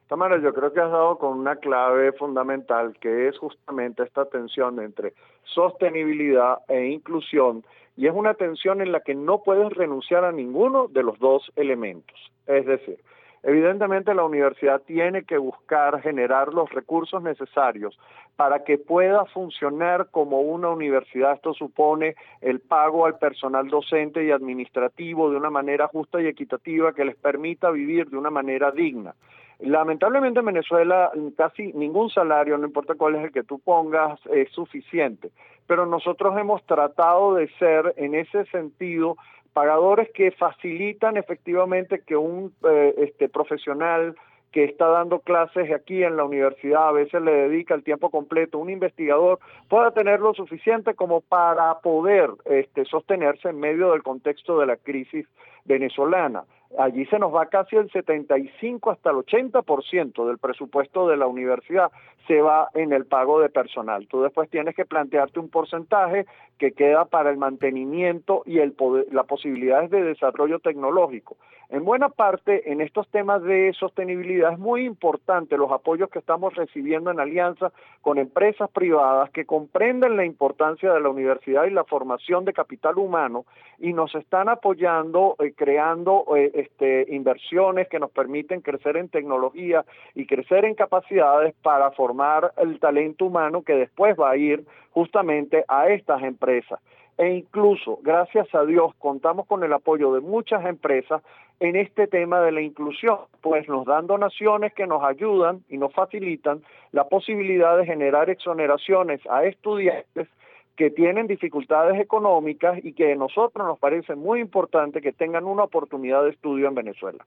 Tamara, 0.08 0.40
yo 0.40 0.54
creo 0.54 0.72
que 0.72 0.80
has 0.80 0.90
dado 0.90 1.18
con 1.18 1.38
una 1.38 1.56
clave 1.56 2.12
fundamental 2.12 2.96
que 3.00 3.28
es 3.28 3.36
justamente 3.38 4.02
esta 4.02 4.24
tensión 4.24 4.80
entre 4.80 5.12
sostenibilidad 5.44 6.58
e 6.68 6.86
inclusión 6.86 7.64
y 7.96 8.06
es 8.06 8.14
una 8.14 8.34
tensión 8.34 8.80
en 8.80 8.92
la 8.92 9.00
que 9.00 9.14
no 9.14 9.42
puedes 9.42 9.70
renunciar 9.74 10.24
a 10.24 10.32
ninguno 10.32 10.88
de 10.88 11.02
los 11.02 11.18
dos 11.18 11.52
elementos. 11.56 12.16
Es 12.46 12.64
decir, 12.64 12.98
Evidentemente 13.46 14.12
la 14.12 14.24
universidad 14.24 14.82
tiene 14.82 15.22
que 15.22 15.38
buscar 15.38 16.02
generar 16.02 16.52
los 16.52 16.68
recursos 16.70 17.22
necesarios 17.22 17.96
para 18.34 18.64
que 18.64 18.76
pueda 18.76 19.24
funcionar 19.26 20.08
como 20.10 20.40
una 20.40 20.70
universidad. 20.70 21.34
Esto 21.34 21.54
supone 21.54 22.16
el 22.40 22.58
pago 22.58 23.06
al 23.06 23.18
personal 23.18 23.68
docente 23.68 24.24
y 24.24 24.32
administrativo 24.32 25.30
de 25.30 25.36
una 25.36 25.48
manera 25.48 25.86
justa 25.86 26.20
y 26.20 26.26
equitativa 26.26 26.92
que 26.92 27.04
les 27.04 27.14
permita 27.14 27.70
vivir 27.70 28.10
de 28.10 28.18
una 28.18 28.30
manera 28.30 28.72
digna. 28.72 29.14
Lamentablemente 29.60 30.40
en 30.40 30.46
Venezuela 30.46 31.12
casi 31.36 31.72
ningún 31.72 32.10
salario, 32.10 32.58
no 32.58 32.66
importa 32.66 32.96
cuál 32.96 33.14
es 33.14 33.26
el 33.26 33.32
que 33.32 33.44
tú 33.44 33.60
pongas, 33.60 34.18
es 34.26 34.50
suficiente. 34.50 35.30
Pero 35.68 35.86
nosotros 35.86 36.36
hemos 36.36 36.64
tratado 36.66 37.34
de 37.34 37.48
ser 37.60 37.94
en 37.96 38.16
ese 38.16 38.44
sentido 38.46 39.16
pagadores 39.56 40.10
que 40.12 40.32
facilitan 40.32 41.16
efectivamente 41.16 42.02
que 42.06 42.14
un 42.14 42.52
eh, 42.68 42.94
este, 42.98 43.26
profesional 43.30 44.14
que 44.52 44.64
está 44.64 44.86
dando 44.88 45.20
clases 45.20 45.72
aquí 45.72 46.02
en 46.02 46.18
la 46.18 46.24
universidad, 46.24 46.88
a 46.88 46.92
veces 46.92 47.22
le 47.22 47.32
dedica 47.32 47.74
el 47.74 47.82
tiempo 47.82 48.10
completo, 48.10 48.58
un 48.58 48.68
investigador 48.68 49.38
pueda 49.70 49.92
tener 49.92 50.20
lo 50.20 50.34
suficiente 50.34 50.92
como 50.92 51.22
para 51.22 51.78
poder 51.78 52.28
este, 52.44 52.84
sostenerse 52.84 53.48
en 53.48 53.58
medio 53.58 53.92
del 53.92 54.02
contexto 54.02 54.58
de 54.58 54.66
la 54.66 54.76
crisis 54.76 55.26
venezolana. 55.64 56.44
Allí 56.78 57.06
se 57.06 57.18
nos 57.18 57.34
va 57.34 57.46
casi 57.46 57.76
el 57.76 57.90
75 57.90 58.90
hasta 58.90 59.10
el 59.10 59.16
80% 59.16 60.26
del 60.26 60.38
presupuesto 60.38 61.08
de 61.08 61.16
la 61.16 61.26
universidad 61.26 61.90
se 62.26 62.40
va 62.40 62.70
en 62.74 62.92
el 62.92 63.06
pago 63.06 63.40
de 63.40 63.48
personal. 63.48 64.06
Tú 64.08 64.22
después 64.22 64.50
tienes 64.50 64.74
que 64.74 64.84
plantearte 64.84 65.38
un 65.38 65.48
porcentaje 65.48 66.26
que 66.58 66.72
queda 66.72 67.04
para 67.04 67.30
el 67.30 67.36
mantenimiento 67.36 68.42
y 68.46 68.58
el 68.58 68.74
las 69.12 69.26
posibilidades 69.26 69.90
de 69.90 70.02
desarrollo 70.02 70.58
tecnológico. 70.58 71.36
En 71.68 71.84
buena 71.84 72.08
parte, 72.08 72.70
en 72.70 72.80
estos 72.80 73.08
temas 73.08 73.42
de 73.42 73.72
sostenibilidad 73.72 74.52
es 74.52 74.58
muy 74.58 74.84
importante 74.84 75.56
los 75.56 75.72
apoyos 75.72 76.08
que 76.10 76.20
estamos 76.20 76.54
recibiendo 76.54 77.10
en 77.10 77.18
alianza 77.18 77.72
con 78.02 78.18
empresas 78.18 78.70
privadas 78.70 79.30
que 79.30 79.46
comprenden 79.46 80.16
la 80.16 80.24
importancia 80.24 80.92
de 80.92 81.00
la 81.00 81.08
universidad 81.08 81.64
y 81.64 81.70
la 81.70 81.82
formación 81.82 82.44
de 82.44 82.52
capital 82.52 82.98
humano 82.98 83.46
y 83.80 83.92
nos 83.92 84.14
están 84.14 84.48
apoyando 84.48 85.34
eh, 85.40 85.54
creando 85.56 86.24
eh, 86.36 86.52
este, 86.54 87.06
inversiones 87.12 87.88
que 87.88 87.98
nos 87.98 88.12
permiten 88.12 88.60
crecer 88.60 88.96
en 88.96 89.08
tecnología 89.08 89.84
y 90.14 90.26
crecer 90.26 90.64
en 90.66 90.76
capacidades 90.76 91.52
para 91.62 91.90
formar 91.90 92.52
el 92.58 92.78
talento 92.78 93.24
humano 93.24 93.62
que 93.62 93.74
después 93.74 94.16
va 94.16 94.30
a 94.30 94.36
ir 94.36 94.64
justamente 94.92 95.64
a 95.66 95.88
estas 95.88 96.22
empresas. 96.22 96.80
E 97.18 97.30
incluso, 97.30 97.98
gracias 98.02 98.54
a 98.54 98.64
Dios, 98.66 98.94
contamos 98.98 99.46
con 99.46 99.64
el 99.64 99.72
apoyo 99.72 100.12
de 100.12 100.20
muchas 100.20 100.64
empresas 100.66 101.22
en 101.60 101.76
este 101.76 102.06
tema 102.06 102.40
de 102.40 102.52
la 102.52 102.60
inclusión, 102.60 103.18
pues 103.40 103.68
nos 103.68 103.86
dan 103.86 104.06
donaciones 104.06 104.74
que 104.74 104.86
nos 104.86 105.02
ayudan 105.02 105.62
y 105.68 105.78
nos 105.78 105.92
facilitan 105.92 106.62
la 106.92 107.08
posibilidad 107.08 107.76
de 107.76 107.86
generar 107.86 108.28
exoneraciones 108.30 109.20
a 109.30 109.44
estudiantes 109.44 110.28
que 110.76 110.90
tienen 110.90 111.26
dificultades 111.26 111.98
económicas 111.98 112.78
y 112.84 112.92
que 112.92 113.12
a 113.12 113.16
nosotros 113.16 113.66
nos 113.66 113.78
parece 113.78 114.14
muy 114.14 114.40
importante 114.40 115.00
que 115.00 115.12
tengan 115.12 115.44
una 115.44 115.64
oportunidad 115.64 116.22
de 116.24 116.30
estudio 116.30 116.68
en 116.68 116.74
Venezuela. 116.74 117.24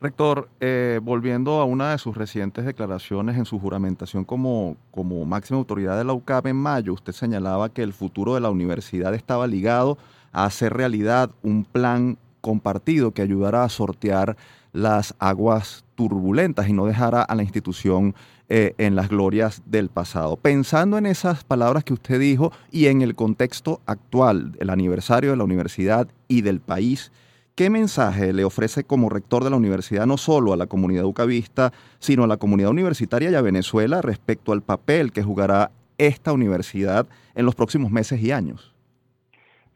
Rector, 0.00 0.48
eh, 0.60 1.00
volviendo 1.02 1.60
a 1.60 1.64
una 1.64 1.90
de 1.90 1.98
sus 1.98 2.16
recientes 2.16 2.64
declaraciones 2.64 3.36
en 3.36 3.44
su 3.44 3.58
juramentación 3.58 4.24
como, 4.24 4.76
como 4.92 5.24
máxima 5.24 5.58
autoridad 5.58 5.98
de 5.98 6.04
la 6.04 6.12
UCAP 6.12 6.46
en 6.46 6.56
mayo, 6.56 6.92
usted 6.94 7.12
señalaba 7.12 7.68
que 7.68 7.82
el 7.82 7.92
futuro 7.92 8.34
de 8.34 8.40
la 8.40 8.48
universidad 8.48 9.12
estaba 9.12 9.46
ligado 9.48 9.98
a 10.32 10.44
hacer 10.44 10.72
realidad 10.72 11.30
un 11.42 11.64
plan 11.64 12.16
compartido 12.40 13.12
que 13.12 13.22
ayudara 13.22 13.64
a 13.64 13.68
sortear 13.68 14.36
las 14.72 15.14
aguas 15.18 15.84
turbulentas 15.94 16.68
y 16.68 16.72
no 16.72 16.86
dejara 16.86 17.22
a 17.22 17.34
la 17.34 17.42
institución 17.42 18.14
eh, 18.48 18.74
en 18.78 18.96
las 18.96 19.08
glorias 19.08 19.62
del 19.66 19.88
pasado. 19.88 20.36
Pensando 20.36 20.96
en 20.98 21.06
esas 21.06 21.44
palabras 21.44 21.84
que 21.84 21.92
usted 21.92 22.20
dijo 22.20 22.52
y 22.70 22.86
en 22.86 23.02
el 23.02 23.14
contexto 23.14 23.80
actual, 23.86 24.56
el 24.60 24.70
aniversario 24.70 25.30
de 25.30 25.36
la 25.36 25.44
universidad 25.44 26.08
y 26.28 26.42
del 26.42 26.60
país, 26.60 27.10
¿Qué 27.58 27.70
mensaje 27.70 28.32
le 28.32 28.44
ofrece 28.44 28.84
como 28.84 29.08
rector 29.08 29.42
de 29.42 29.50
la 29.50 29.56
universidad 29.56 30.06
no 30.06 30.16
solo 30.16 30.52
a 30.52 30.56
la 30.56 30.68
comunidad 30.68 31.02
educavista, 31.02 31.72
sino 31.98 32.22
a 32.22 32.28
la 32.28 32.36
comunidad 32.36 32.70
universitaria 32.70 33.32
y 33.32 33.34
a 33.34 33.42
Venezuela 33.42 34.00
respecto 34.00 34.52
al 34.52 34.62
papel 34.62 35.10
que 35.10 35.24
jugará 35.24 35.72
esta 35.98 36.32
universidad 36.32 37.08
en 37.34 37.46
los 37.46 37.56
próximos 37.56 37.90
meses 37.90 38.22
y 38.22 38.30
años? 38.30 38.76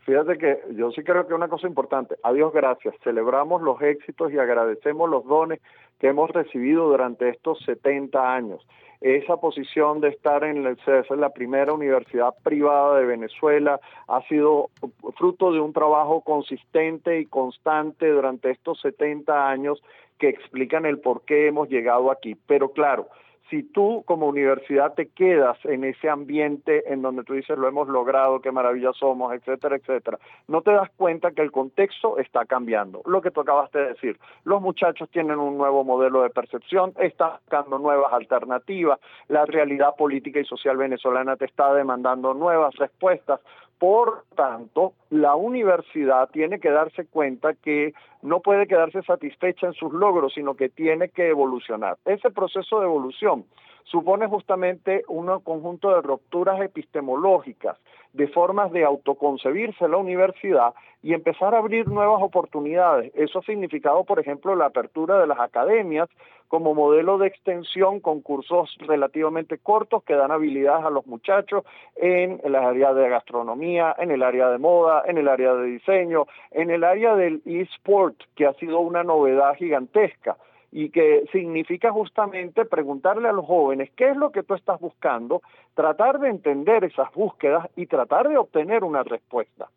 Fíjate 0.05 0.37
que 0.37 0.61
yo 0.75 0.91
sí 0.91 1.03
creo 1.03 1.27
que 1.27 1.35
una 1.35 1.49
cosa 1.49 1.67
importante, 1.67 2.17
a 2.23 2.33
Dios 2.33 2.53
gracias, 2.53 2.95
celebramos 3.05 3.63
los 3.63 3.81
éxitos 3.81 4.33
y 4.33 4.39
agradecemos 4.39 5.09
los 5.09 5.25
dones 5.25 5.61
que 6.01 6.09
hemos 6.09 6.31
recibido 6.31 6.89
durante 6.89 7.29
estos 7.29 7.61
70 7.65 8.35
años 8.35 8.67
esa 9.03 9.37
posición 9.37 10.01
de 10.01 10.09
estar 10.09 10.45
en 10.45 10.65
el 10.65 10.79
la 11.19 11.31
primera 11.31 11.73
universidad 11.73 12.35
privada 12.45 12.99
de 12.99 13.05
Venezuela, 13.05 13.81
ha 14.07 14.23
sido 14.29 14.71
fruto 15.17 15.53
de 15.53 15.61
un 15.61 15.73
trabajo 15.73 16.21
consistente 16.21 17.19
y 17.19 17.27
constante 17.27 18.09
durante 18.09 18.51
estos 18.51 18.81
70 18.81 19.49
años 19.49 19.83
que 20.19 20.29
explican 20.29 20.87
el 20.87 21.01
por 21.01 21.23
qué 21.23 21.49
hemos 21.49 21.69
llegado 21.69 22.13
aquí. 22.13 22.37
Pero 22.47 22.71
claro, 22.71 23.09
si 23.53 23.63
tú 23.63 24.03
como 24.07 24.29
universidad 24.29 24.95
te 24.95 25.09
quedas 25.11 25.59
en 25.65 25.85
ese 25.85 26.09
ambiente 26.09 26.91
en 26.91 27.03
donde 27.03 27.23
tú 27.23 27.35
dices 27.35 27.59
lo 27.59 27.69
hemos 27.69 27.87
logrado, 27.87 28.41
qué 28.41 28.51
maravilla 28.51 28.93
somos, 28.95 29.35
etcétera, 29.35 29.77
etcétera, 29.77 30.19
no 30.49 30.63
te 30.63 30.71
das 30.71 30.89
cuenta 30.97 31.33
que 31.33 31.43
el 31.43 31.53
contexto 31.53 32.17
está 32.17 32.47
cambiando. 32.47 33.03
Lo 33.05 33.21
que 33.21 33.31
tú 33.31 33.43
acabaste 33.43 33.79
de 33.79 33.89
decir, 33.89 34.19
los 34.45 34.63
muchachos 34.63 35.11
tienen 35.11 35.39
un 35.39 35.59
nuevo 35.59 35.85
modelo 35.85 36.23
de 36.23 36.31
percepción, 36.31 36.95
están 36.99 37.33
buscando 37.43 37.79
nuevas 37.79 38.11
alternativas, 38.15 38.99
la 39.29 39.45
realidad 39.45 39.97
política 39.99 40.41
y 40.41 40.47
social 40.47 40.79
venezolana 40.79 41.37
te 41.37 41.45
está 41.45 41.75
demandando 41.75 42.33
nuevas 42.33 42.75
respuestas. 42.77 43.41
Por 43.83 44.23
tanto, 44.37 44.93
la 45.11 45.35
universidad 45.35 46.31
tiene 46.31 46.61
que 46.61 46.71
darse 46.71 47.05
cuenta 47.05 47.55
que 47.55 47.95
no 48.23 48.39
puede 48.39 48.69
quedarse 48.69 49.03
satisfecha 49.03 49.67
en 49.67 49.73
sus 49.73 49.93
logros, 49.93 50.35
sino 50.35 50.55
que 50.55 50.69
tiene 50.69 51.09
que 51.09 51.31
evolucionar. 51.31 51.99
Ese 52.05 52.31
proceso 52.31 52.79
de 52.79 52.87
evolución 52.87 53.45
supone 53.85 54.27
justamente 54.27 55.05
un 55.09 55.27
conjunto 55.41 55.95
de 55.95 56.03
rupturas 56.03 56.61
epistemológicas, 56.61 57.79
de 58.13 58.29
formas 58.29 58.71
de 58.73 58.85
autoconcebirse 58.85 59.89
la 59.89 59.97
universidad 59.97 60.75
y 61.03 61.15
empezar 61.15 61.55
a 61.55 61.59
abrir 61.59 61.89
nuevas 61.89 62.23
oportunidades. 62.23 63.13
Eso 63.15 63.41
ha 63.41 63.43
significado, 63.43 64.05
por 64.05 64.21
ejemplo, 64.21 64.55
la 64.55 64.67
apertura 64.67 65.19
de 65.19 65.27
las 65.27 65.41
academias 65.41 66.09
como 66.49 66.75
modelo 66.75 67.17
de 67.17 67.29
extensión 67.29 68.01
con 68.01 68.21
cursos 68.21 68.77
relativamente 68.81 69.57
cortos 69.57 70.05
que 70.05 70.15
dan 70.15 70.31
habilidades 70.31 70.85
a 70.85 70.91
los 70.91 71.07
muchachos 71.07 71.65
en 71.97 72.41
el 72.45 72.55
área 72.55 72.93
de 72.93 73.09
gastronomía, 73.09 73.97
en 73.99 74.11
el 74.11 74.23
área 74.23 74.51
de 74.51 74.59
moda, 74.59 75.03
en 75.07 75.17
el 75.17 75.29
área 75.29 75.55
de 75.55 75.65
diseño, 75.65 76.27
en 76.51 76.71
el 76.71 76.85
área 76.85 77.17
del 77.17 77.41
eSport, 77.47 78.17
que 78.37 78.47
ha 78.47 78.53
sido 78.55 78.81
una 78.81 79.03
novedad 79.03 79.55
gigantesca 79.55 80.37
y 80.73 80.89
que 80.89 81.25
significa 81.31 81.93
justamente 81.93 82.65
preguntarle 82.65 83.29
a 83.29 83.33
los 83.33 83.45
jóvenes 83.45 83.91
qué 83.95 84.09
es 84.09 84.17
lo 84.17 84.33
que 84.33 84.43
tú 84.43 84.55
estás 84.55 84.81
buscando, 84.81 85.43
tratar 85.75 86.19
de 86.19 86.31
entender 86.31 86.83
esas 86.83 87.13
búsquedas 87.13 87.69
y 87.77 87.87
tratar 87.87 88.29
de 88.31 88.39
obtener 88.39 88.83
una 88.83 89.03
respuesta. 89.03 89.69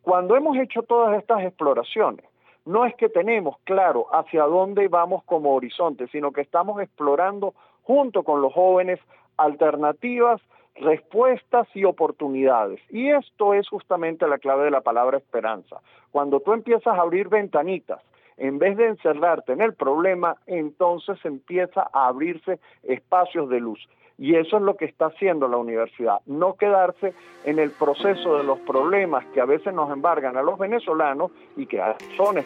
Cuando 0.00 0.34
hemos 0.34 0.56
hecho 0.56 0.82
todas 0.82 1.18
estas 1.18 1.42
exploraciones, 1.42 2.24
no 2.64 2.86
es 2.86 2.94
que 2.96 3.10
tenemos 3.10 3.58
claro 3.64 4.06
hacia 4.12 4.44
dónde 4.44 4.88
vamos 4.88 5.22
como 5.24 5.54
horizonte, 5.54 6.08
sino 6.08 6.32
que 6.32 6.40
estamos 6.40 6.80
explorando 6.80 7.52
junto 7.82 8.22
con 8.22 8.40
los 8.40 8.52
jóvenes 8.54 8.98
alternativas, 9.36 10.40
respuestas 10.76 11.68
y 11.74 11.84
oportunidades. 11.84 12.80
Y 12.88 13.10
esto 13.10 13.52
es 13.52 13.68
justamente 13.68 14.26
la 14.26 14.38
clave 14.38 14.64
de 14.64 14.70
la 14.70 14.80
palabra 14.80 15.18
esperanza. 15.18 15.80
Cuando 16.10 16.40
tú 16.40 16.54
empiezas 16.54 16.96
a 16.96 17.02
abrir 17.02 17.28
ventanitas 17.28 18.00
en 18.40 18.58
vez 18.58 18.76
de 18.76 18.86
encerrarte 18.86 19.52
en 19.52 19.60
el 19.60 19.74
problema, 19.74 20.36
entonces 20.46 21.18
empieza 21.24 21.88
a 21.92 22.08
abrirse 22.08 22.58
espacios 22.82 23.48
de 23.50 23.60
luz. 23.60 23.86
Y 24.16 24.34
eso 24.34 24.56
es 24.56 24.62
lo 24.62 24.76
que 24.76 24.84
está 24.86 25.06
haciendo 25.06 25.48
la 25.48 25.56
universidad, 25.56 26.20
no 26.26 26.54
quedarse 26.54 27.14
en 27.44 27.58
el 27.58 27.70
proceso 27.70 28.36
de 28.36 28.44
los 28.44 28.58
problemas 28.60 29.24
que 29.32 29.40
a 29.40 29.46
veces 29.46 29.72
nos 29.72 29.90
embargan 29.90 30.36
a 30.36 30.42
los 30.42 30.58
venezolanos 30.58 31.30
y 31.56 31.66
que 31.66 31.80
hay 31.80 31.94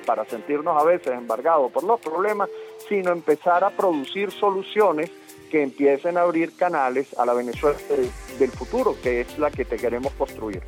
para 0.06 0.24
sentirnos 0.24 0.80
a 0.80 0.84
veces 0.84 1.12
embargados 1.12 1.72
por 1.72 1.82
los 1.82 2.00
problemas, 2.00 2.48
sino 2.88 3.10
empezar 3.10 3.64
a 3.64 3.70
producir 3.70 4.30
soluciones 4.30 5.10
que 5.50 5.62
empiecen 5.62 6.16
a 6.16 6.22
abrir 6.22 6.56
canales 6.56 7.16
a 7.18 7.26
la 7.26 7.34
Venezuela 7.34 7.76
del 8.38 8.50
futuro, 8.50 8.94
que 9.02 9.22
es 9.22 9.38
la 9.38 9.50
que 9.50 9.64
te 9.64 9.76
queremos 9.76 10.12
construir. 10.14 10.62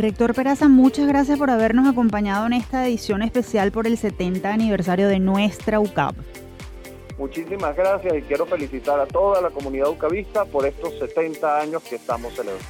Rector 0.00 0.34
Peraza, 0.34 0.66
muchas 0.66 1.06
gracias 1.06 1.38
por 1.38 1.50
habernos 1.50 1.86
acompañado 1.86 2.46
en 2.46 2.54
esta 2.54 2.86
edición 2.86 3.20
especial 3.20 3.70
por 3.70 3.86
el 3.86 3.98
70 3.98 4.50
aniversario 4.50 5.08
de 5.08 5.18
nuestra 5.18 5.78
UCAP. 5.78 6.14
Muchísimas 7.18 7.76
gracias 7.76 8.14
y 8.16 8.22
quiero 8.22 8.46
felicitar 8.46 8.98
a 8.98 9.04
toda 9.04 9.42
la 9.42 9.50
comunidad 9.50 9.90
ucavista 9.90 10.46
por 10.46 10.64
estos 10.64 10.98
70 10.98 11.60
años 11.60 11.82
que 11.82 11.96
estamos 11.96 12.32
celebrando. 12.32 12.64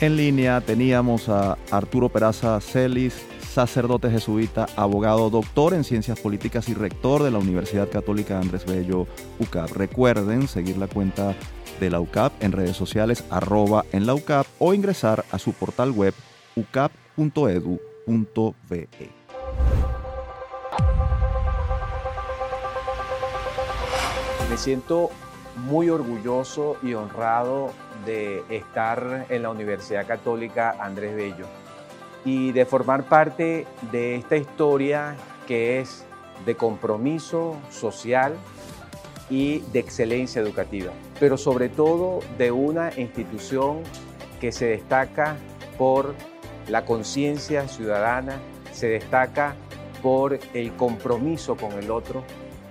En 0.00 0.16
línea 0.16 0.60
teníamos 0.60 1.28
a 1.28 1.56
Arturo 1.70 2.08
Peraza 2.08 2.60
Celis, 2.60 3.14
sacerdote 3.48 4.10
jesuita, 4.10 4.66
abogado, 4.74 5.30
doctor 5.30 5.74
en 5.74 5.84
ciencias 5.84 6.18
políticas 6.18 6.68
y 6.68 6.74
rector 6.74 7.22
de 7.22 7.30
la 7.30 7.38
Universidad 7.38 7.88
Católica 7.90 8.40
Andrés 8.40 8.66
Bello 8.66 9.06
UCAP. 9.38 9.70
Recuerden 9.70 10.48
seguir 10.48 10.78
la 10.78 10.88
cuenta 10.88 11.36
de 11.78 11.90
la 11.90 12.00
UCAP 12.00 12.42
en 12.42 12.50
redes 12.50 12.76
sociales 12.76 13.22
arroba 13.30 13.84
en 13.92 14.04
la 14.04 14.14
UCAP 14.14 14.48
o 14.58 14.74
ingresar 14.74 15.24
a 15.30 15.38
su 15.38 15.52
portal 15.52 15.92
web 15.92 16.12
ucap.edu.be. 16.56 17.78
Me 24.50 24.56
siento 24.58 25.10
muy 25.56 25.88
orgulloso 25.90 26.76
y 26.82 26.94
honrado 26.94 27.70
de 28.04 28.42
estar 28.50 29.26
en 29.28 29.42
la 29.42 29.50
Universidad 29.50 30.06
Católica 30.06 30.76
Andrés 30.80 31.14
Bello 31.14 31.46
y 32.24 32.52
de 32.52 32.64
formar 32.66 33.04
parte 33.04 33.66
de 33.90 34.16
esta 34.16 34.36
historia 34.36 35.16
que 35.46 35.80
es 35.80 36.04
de 36.46 36.54
compromiso 36.54 37.56
social 37.70 38.36
y 39.30 39.60
de 39.72 39.78
excelencia 39.78 40.42
educativa, 40.42 40.92
pero 41.18 41.36
sobre 41.36 41.68
todo 41.68 42.20
de 42.38 42.50
una 42.52 42.90
institución 42.98 43.82
que 44.40 44.52
se 44.52 44.66
destaca 44.66 45.36
por 45.78 46.14
la 46.68 46.84
conciencia 46.84 47.68
ciudadana, 47.68 48.38
se 48.72 48.88
destaca 48.88 49.54
por 50.02 50.38
el 50.54 50.72
compromiso 50.74 51.56
con 51.56 51.72
el 51.72 51.90
otro, 51.90 52.24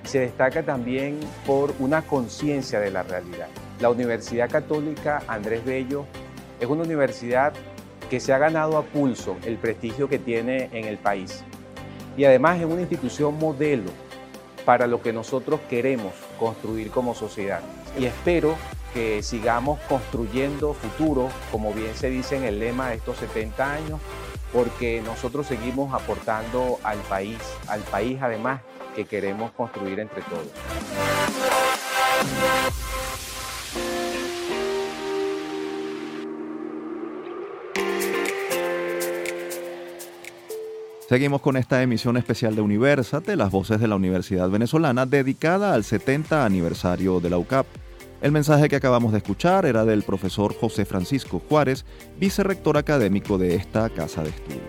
se 0.03 0.19
destaca 0.19 0.63
también 0.63 1.19
por 1.45 1.73
una 1.79 2.01
conciencia 2.01 2.79
de 2.79 2.91
la 2.91 3.03
realidad. 3.03 3.47
La 3.79 3.89
Universidad 3.89 4.49
Católica 4.49 5.23
Andrés 5.27 5.63
Bello 5.63 6.05
es 6.59 6.67
una 6.67 6.83
universidad 6.83 7.53
que 8.09 8.19
se 8.19 8.33
ha 8.33 8.37
ganado 8.37 8.77
a 8.77 8.83
pulso 8.83 9.37
el 9.45 9.57
prestigio 9.57 10.09
que 10.09 10.19
tiene 10.19 10.69
en 10.73 10.85
el 10.85 10.97
país. 10.97 11.43
Y 12.17 12.25
además 12.25 12.59
es 12.59 12.65
una 12.65 12.81
institución 12.81 13.39
modelo 13.39 13.89
para 14.65 14.85
lo 14.85 15.01
que 15.01 15.13
nosotros 15.13 15.59
queremos 15.69 16.13
construir 16.37 16.91
como 16.91 17.15
sociedad. 17.15 17.61
Y 17.97 18.05
espero 18.05 18.55
que 18.93 19.23
sigamos 19.23 19.79
construyendo 19.87 20.73
futuro, 20.73 21.29
como 21.51 21.73
bien 21.73 21.95
se 21.95 22.09
dice 22.09 22.37
en 22.37 22.43
el 22.43 22.59
lema 22.59 22.89
de 22.89 22.95
estos 22.95 23.17
70 23.17 23.73
años, 23.73 23.99
porque 24.53 25.01
nosotros 25.01 25.47
seguimos 25.47 25.93
aportando 25.93 26.79
al 26.83 26.97
país, 26.99 27.37
al 27.67 27.81
país 27.81 28.19
además 28.21 28.61
que 28.95 29.05
queremos 29.05 29.51
construir 29.51 29.99
entre 29.99 30.21
todos. 30.23 30.47
Seguimos 41.11 41.41
con 41.41 41.57
esta 41.57 41.83
emisión 41.83 42.15
especial 42.15 42.55
de 42.55 42.61
Universate, 42.61 43.35
las 43.35 43.51
voces 43.51 43.81
de 43.81 43.87
la 43.89 43.95
Universidad 43.95 44.49
Venezolana, 44.49 45.05
dedicada 45.05 45.73
al 45.73 45.83
70 45.83 46.45
aniversario 46.45 47.19
de 47.19 47.29
la 47.29 47.37
UCAP. 47.37 47.65
El 48.21 48.31
mensaje 48.31 48.69
que 48.69 48.75
acabamos 48.75 49.11
de 49.11 49.17
escuchar 49.17 49.65
era 49.65 49.83
del 49.83 50.03
profesor 50.03 50.55
José 50.55 50.85
Francisco 50.85 51.41
Juárez, 51.49 51.85
vicerrector 52.19 52.77
académico 52.77 53.39
de 53.39 53.55
esta 53.55 53.89
casa 53.89 54.21
de 54.23 54.29
estudios. 54.29 54.61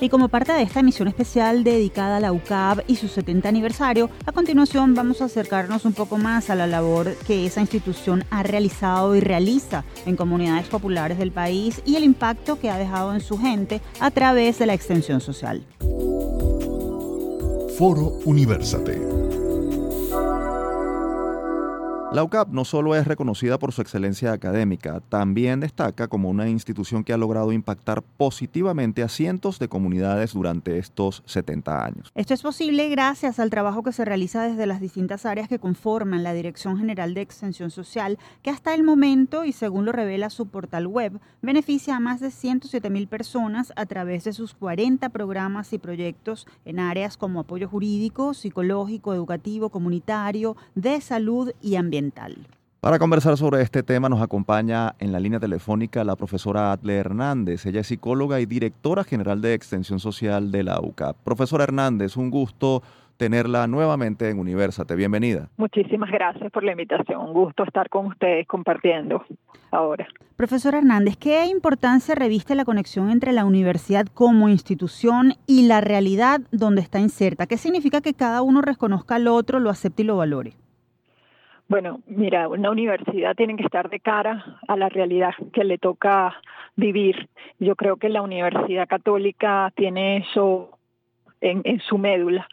Y 0.00 0.08
como 0.10 0.28
parte 0.28 0.52
de 0.52 0.62
esta 0.62 0.80
emisión 0.80 1.08
especial 1.08 1.64
dedicada 1.64 2.18
a 2.18 2.20
la 2.20 2.32
UCAB 2.32 2.82
y 2.86 2.96
su 2.96 3.08
70 3.08 3.48
aniversario, 3.48 4.10
a 4.26 4.32
continuación 4.32 4.94
vamos 4.94 5.22
a 5.22 5.26
acercarnos 5.26 5.84
un 5.84 5.94
poco 5.94 6.18
más 6.18 6.50
a 6.50 6.54
la 6.54 6.66
labor 6.66 7.14
que 7.26 7.46
esa 7.46 7.60
institución 7.60 8.24
ha 8.30 8.42
realizado 8.42 9.14
y 9.14 9.20
realiza 9.20 9.84
en 10.04 10.16
comunidades 10.16 10.66
populares 10.66 11.18
del 11.18 11.32
país 11.32 11.80
y 11.86 11.96
el 11.96 12.04
impacto 12.04 12.58
que 12.58 12.68
ha 12.68 12.76
dejado 12.76 13.14
en 13.14 13.20
su 13.20 13.38
gente 13.38 13.80
a 14.00 14.10
través 14.10 14.58
de 14.58 14.66
la 14.66 14.74
extensión 14.74 15.20
social. 15.20 15.64
Foro 17.78 18.18
Universate. 18.24 19.25
La 22.12 22.22
UCAP 22.22 22.50
no 22.50 22.64
solo 22.64 22.94
es 22.94 23.04
reconocida 23.06 23.58
por 23.58 23.72
su 23.72 23.82
excelencia 23.82 24.32
académica, 24.32 25.00
también 25.08 25.58
destaca 25.58 26.06
como 26.06 26.30
una 26.30 26.48
institución 26.48 27.02
que 27.02 27.12
ha 27.12 27.16
logrado 27.16 27.50
impactar 27.50 28.00
positivamente 28.00 29.02
a 29.02 29.08
cientos 29.08 29.58
de 29.58 29.68
comunidades 29.68 30.32
durante 30.32 30.78
estos 30.78 31.24
70 31.26 31.84
años. 31.84 32.12
Esto 32.14 32.32
es 32.32 32.42
posible 32.42 32.88
gracias 32.88 33.40
al 33.40 33.50
trabajo 33.50 33.82
que 33.82 33.92
se 33.92 34.04
realiza 34.04 34.44
desde 34.44 34.66
las 34.66 34.80
distintas 34.80 35.26
áreas 35.26 35.48
que 35.48 35.58
conforman 35.58 36.22
la 36.22 36.32
Dirección 36.32 36.78
General 36.78 37.12
de 37.12 37.22
Extensión 37.22 37.70
Social, 37.70 38.18
que 38.40 38.50
hasta 38.50 38.72
el 38.72 38.84
momento, 38.84 39.44
y 39.44 39.52
según 39.52 39.84
lo 39.84 39.92
revela 39.92 40.30
su 40.30 40.46
portal 40.46 40.86
web, 40.86 41.18
beneficia 41.42 41.96
a 41.96 42.00
más 42.00 42.20
de 42.20 42.30
107 42.30 42.88
mil 42.88 43.08
personas 43.08 43.72
a 43.74 43.84
través 43.84 44.22
de 44.24 44.32
sus 44.32 44.54
40 44.54 45.08
programas 45.08 45.72
y 45.72 45.78
proyectos 45.78 46.46
en 46.64 46.78
áreas 46.78 47.16
como 47.16 47.40
apoyo 47.40 47.68
jurídico, 47.68 48.32
psicológico, 48.32 49.12
educativo, 49.12 49.70
comunitario, 49.70 50.56
de 50.76 51.00
salud 51.00 51.50
y 51.60 51.74
ambiental. 51.74 51.95
Para 52.80 52.98
conversar 52.98 53.36
sobre 53.36 53.62
este 53.62 53.82
tema 53.82 54.08
nos 54.08 54.20
acompaña 54.20 54.94
en 54.98 55.10
la 55.10 55.18
línea 55.18 55.40
telefónica 55.40 56.04
la 56.04 56.14
profesora 56.14 56.72
Atle 56.72 56.96
Hernández. 56.96 57.66
Ella 57.66 57.80
es 57.80 57.86
psicóloga 57.86 58.38
y 58.38 58.46
directora 58.46 59.02
general 59.02 59.40
de 59.40 59.54
Extensión 59.54 59.98
Social 59.98 60.52
de 60.52 60.62
la 60.62 60.80
UCAP. 60.80 61.16
Profesora 61.24 61.64
Hernández, 61.64 62.16
un 62.16 62.30
gusto 62.30 62.82
tenerla 63.16 63.66
nuevamente 63.66 64.28
en 64.28 64.38
Universate. 64.38 64.94
Bienvenida. 64.94 65.48
Muchísimas 65.56 66.10
gracias 66.10 66.52
por 66.52 66.62
la 66.64 66.72
invitación. 66.72 67.20
Un 67.20 67.32
gusto 67.32 67.64
estar 67.64 67.88
con 67.88 68.06
ustedes 68.06 68.46
compartiendo 68.46 69.24
ahora. 69.70 70.06
Profesora 70.36 70.78
Hernández, 70.78 71.16
¿qué 71.16 71.46
importancia 71.46 72.14
reviste 72.14 72.54
la 72.54 72.64
conexión 72.64 73.10
entre 73.10 73.32
la 73.32 73.44
universidad 73.46 74.06
como 74.06 74.48
institución 74.48 75.34
y 75.46 75.66
la 75.66 75.80
realidad 75.80 76.42
donde 76.52 76.82
está 76.82 77.00
inserta? 77.00 77.46
¿Qué 77.46 77.56
significa 77.56 78.00
que 78.00 78.14
cada 78.14 78.42
uno 78.42 78.60
reconozca 78.60 79.16
al 79.16 79.28
otro, 79.28 79.60
lo 79.60 79.70
acepte 79.70 80.02
y 80.02 80.06
lo 80.06 80.18
valore? 80.18 80.52
Bueno, 81.68 82.00
mira, 82.06 82.48
una 82.48 82.70
universidad 82.70 83.34
tiene 83.34 83.56
que 83.56 83.64
estar 83.64 83.90
de 83.90 83.98
cara 83.98 84.58
a 84.68 84.76
la 84.76 84.88
realidad 84.88 85.34
que 85.52 85.64
le 85.64 85.78
toca 85.78 86.40
vivir. 86.76 87.28
Yo 87.58 87.74
creo 87.74 87.96
que 87.96 88.08
la 88.08 88.22
Universidad 88.22 88.86
Católica 88.86 89.72
tiene 89.74 90.18
eso 90.18 90.78
en, 91.40 91.80
su 91.80 91.98
médula. 91.98 92.46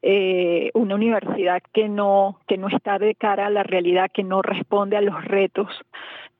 Eh, 0.00 0.70
una 0.74 0.94
universidad 0.94 1.62
que 1.72 1.88
no, 1.88 2.40
que 2.46 2.56
no 2.56 2.68
está 2.68 2.98
de 2.98 3.14
cara 3.14 3.46
a 3.46 3.50
la 3.50 3.64
realidad, 3.64 4.10
que 4.12 4.24
no 4.24 4.40
responde 4.40 4.96
a 4.96 5.02
los 5.02 5.22
retos 5.24 5.68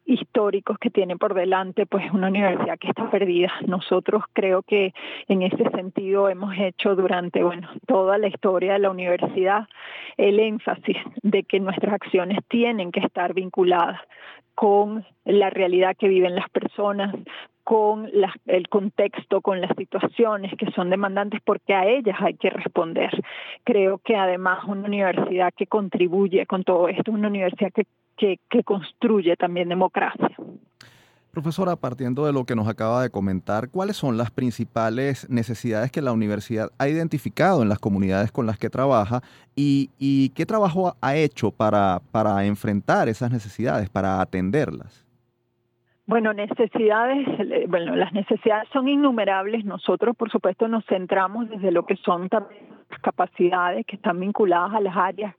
históricos 0.07 0.79
que 0.79 0.91
tiene 0.91 1.17
por 1.17 1.35
delante, 1.35 1.87
pues 1.87 2.11
una 2.13 2.29
universidad 2.29 2.79
que 2.79 2.89
está 2.89 3.11
perdida. 3.11 3.53
Nosotros 3.67 4.25
creo 4.33 4.63
que 4.63 4.93
en 5.29 5.43
ese 5.43 5.69
sentido 5.71 6.29
hemos 6.29 6.55
hecho 6.59 6.95
durante, 6.95 7.43
bueno, 7.43 7.69
toda 7.87 8.19
la 8.19 8.29
historia 8.29 8.75
de 8.75 8.81
la 8.81 8.91
universidad 8.91 9.67
el 10.17 10.41
énfasis 10.41 10.97
de 11.23 11.43
que 11.43 11.61
nuestras 11.61 11.95
acciones 11.95 12.39
tienen 12.49 12.93
que 12.93 13.01
estar 13.01 13.35
vinculadas 13.35 14.01
con 14.55 15.05
la 15.25 15.51
realidad 15.51 15.97
que 15.99 16.09
viven 16.09 16.37
las 16.37 16.49
personas, 16.51 17.15
con 17.65 18.11
el 18.47 18.69
contexto, 18.69 19.41
con 19.41 19.61
las 19.61 19.75
situaciones 19.77 20.53
que 20.57 20.71
son 20.73 20.91
demandantes, 20.91 21.41
porque 21.45 21.75
a 21.75 21.87
ellas 21.87 22.17
hay 22.21 22.35
que 22.35 22.51
responder. 22.51 23.11
Creo 23.65 23.99
que 23.99 24.17
además 24.17 24.65
una 24.67 24.87
universidad 24.87 25.53
que 25.57 25.67
contribuye 25.67 26.47
con 26.47 26.63
todo 26.63 26.89
esto, 26.89 27.11
una 27.11 27.29
universidad 27.29 27.73
que 27.73 27.87
que, 28.17 28.39
construye 28.65 29.37
también 29.37 29.69
democracia. 29.69 30.31
Profesora, 31.31 31.75
partiendo 31.75 32.27
de 32.27 32.33
lo 32.33 32.45
que 32.45 32.55
nos 32.55 32.69
acaba 32.69 33.03
de 33.03 33.11
comentar, 33.11 33.69
¿cuáles 33.69 33.97
son 33.97 34.17
las 34.17 34.31
principales 34.31 35.29
necesidades 35.29 35.91
que 35.91 36.01
la 36.01 36.13
universidad 36.13 36.71
ha 36.79 36.89
identificado 36.89 37.63
en 37.63 37.69
las 37.69 37.81
comunidades 37.81 38.31
con 38.31 38.47
las 38.47 38.57
que 38.57 38.71
trabaja 38.71 39.21
y, 39.57 40.31
qué 40.37 40.47
trabajo 40.47 40.95
ha 41.01 41.17
hecho 41.17 41.51
para, 41.51 42.01
para 42.13 42.45
enfrentar 42.45 43.09
esas 43.09 43.33
necesidades, 43.33 43.91
para 43.91 44.21
atenderlas? 44.21 45.05
Bueno, 46.07 46.35
necesidades, 46.35 47.27
bueno, 47.69 47.97
las 47.97 48.13
necesidades 48.13 48.69
son 48.73 48.89
innumerables. 48.89 49.65
Nosotros, 49.65 50.15
por 50.15 50.31
supuesto, 50.31 50.69
nos 50.69 50.85
centramos 50.85 51.49
desde 51.49 51.73
lo 51.73 51.87
que 51.87 51.97
son 51.97 52.29
también 52.29 52.74
capacidades 53.03 53.87
que 53.87 53.97
están 53.97 54.21
vinculadas 54.21 54.75
a 54.75 54.81
las 54.81 54.97
áreas 54.97 55.35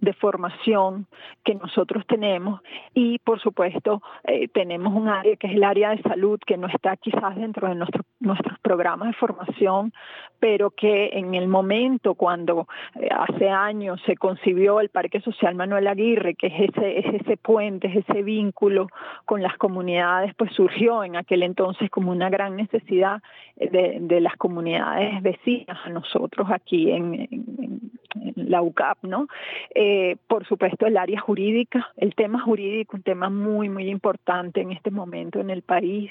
de 0.00 0.12
formación 0.12 1.06
que 1.44 1.54
nosotros 1.54 2.04
tenemos. 2.06 2.60
Y 2.94 3.18
por 3.20 3.40
supuesto 3.40 4.02
eh, 4.24 4.48
tenemos 4.48 4.94
un 4.94 5.08
área 5.08 5.36
que 5.36 5.48
es 5.48 5.54
el 5.54 5.64
área 5.64 5.90
de 5.90 6.02
salud 6.02 6.38
que 6.46 6.56
no 6.56 6.68
está 6.68 6.96
quizás 6.96 7.36
dentro 7.36 7.68
de 7.68 7.74
nuestro, 7.74 8.04
nuestros 8.20 8.58
programas 8.60 9.08
de 9.08 9.14
formación, 9.14 9.92
pero 10.38 10.70
que 10.70 11.10
en 11.14 11.34
el 11.34 11.48
momento 11.48 12.14
cuando 12.14 12.68
eh, 13.00 13.08
hace 13.10 13.48
años 13.48 14.00
se 14.06 14.16
concibió 14.16 14.80
el 14.80 14.88
Parque 14.88 15.20
Social 15.20 15.54
Manuel 15.54 15.88
Aguirre, 15.88 16.34
que 16.34 16.46
es 16.46 16.70
ese, 16.70 16.98
es 16.98 17.22
ese 17.22 17.36
puente, 17.36 17.88
es 17.88 18.08
ese 18.08 18.22
vínculo 18.22 18.88
con 19.24 19.42
las 19.42 19.56
comunidades, 19.56 20.34
pues 20.34 20.52
surgió 20.52 21.02
en 21.02 21.16
aquel 21.16 21.42
entonces 21.42 21.90
como 21.90 22.12
una 22.12 22.30
gran 22.30 22.56
necesidad 22.56 23.20
de, 23.56 23.98
de 24.00 24.20
las 24.20 24.36
comunidades 24.36 25.20
vecinas 25.22 25.78
a 25.84 25.88
nosotros 25.88 26.48
aquí 26.50 26.87
en, 26.92 27.14
en, 27.14 27.28
en 27.58 27.92
la 28.36 28.62
UCAP, 28.62 28.98
¿no? 29.02 29.28
Eh, 29.74 30.16
por 30.26 30.46
supuesto, 30.46 30.86
el 30.86 30.96
área 30.96 31.20
jurídica, 31.20 31.90
el 31.96 32.14
tema 32.14 32.40
jurídico, 32.40 32.96
un 32.96 33.02
tema 33.02 33.30
muy, 33.30 33.68
muy 33.68 33.88
importante 33.88 34.60
en 34.60 34.72
este 34.72 34.90
momento 34.90 35.40
en 35.40 35.50
el 35.50 35.62
país, 35.62 36.10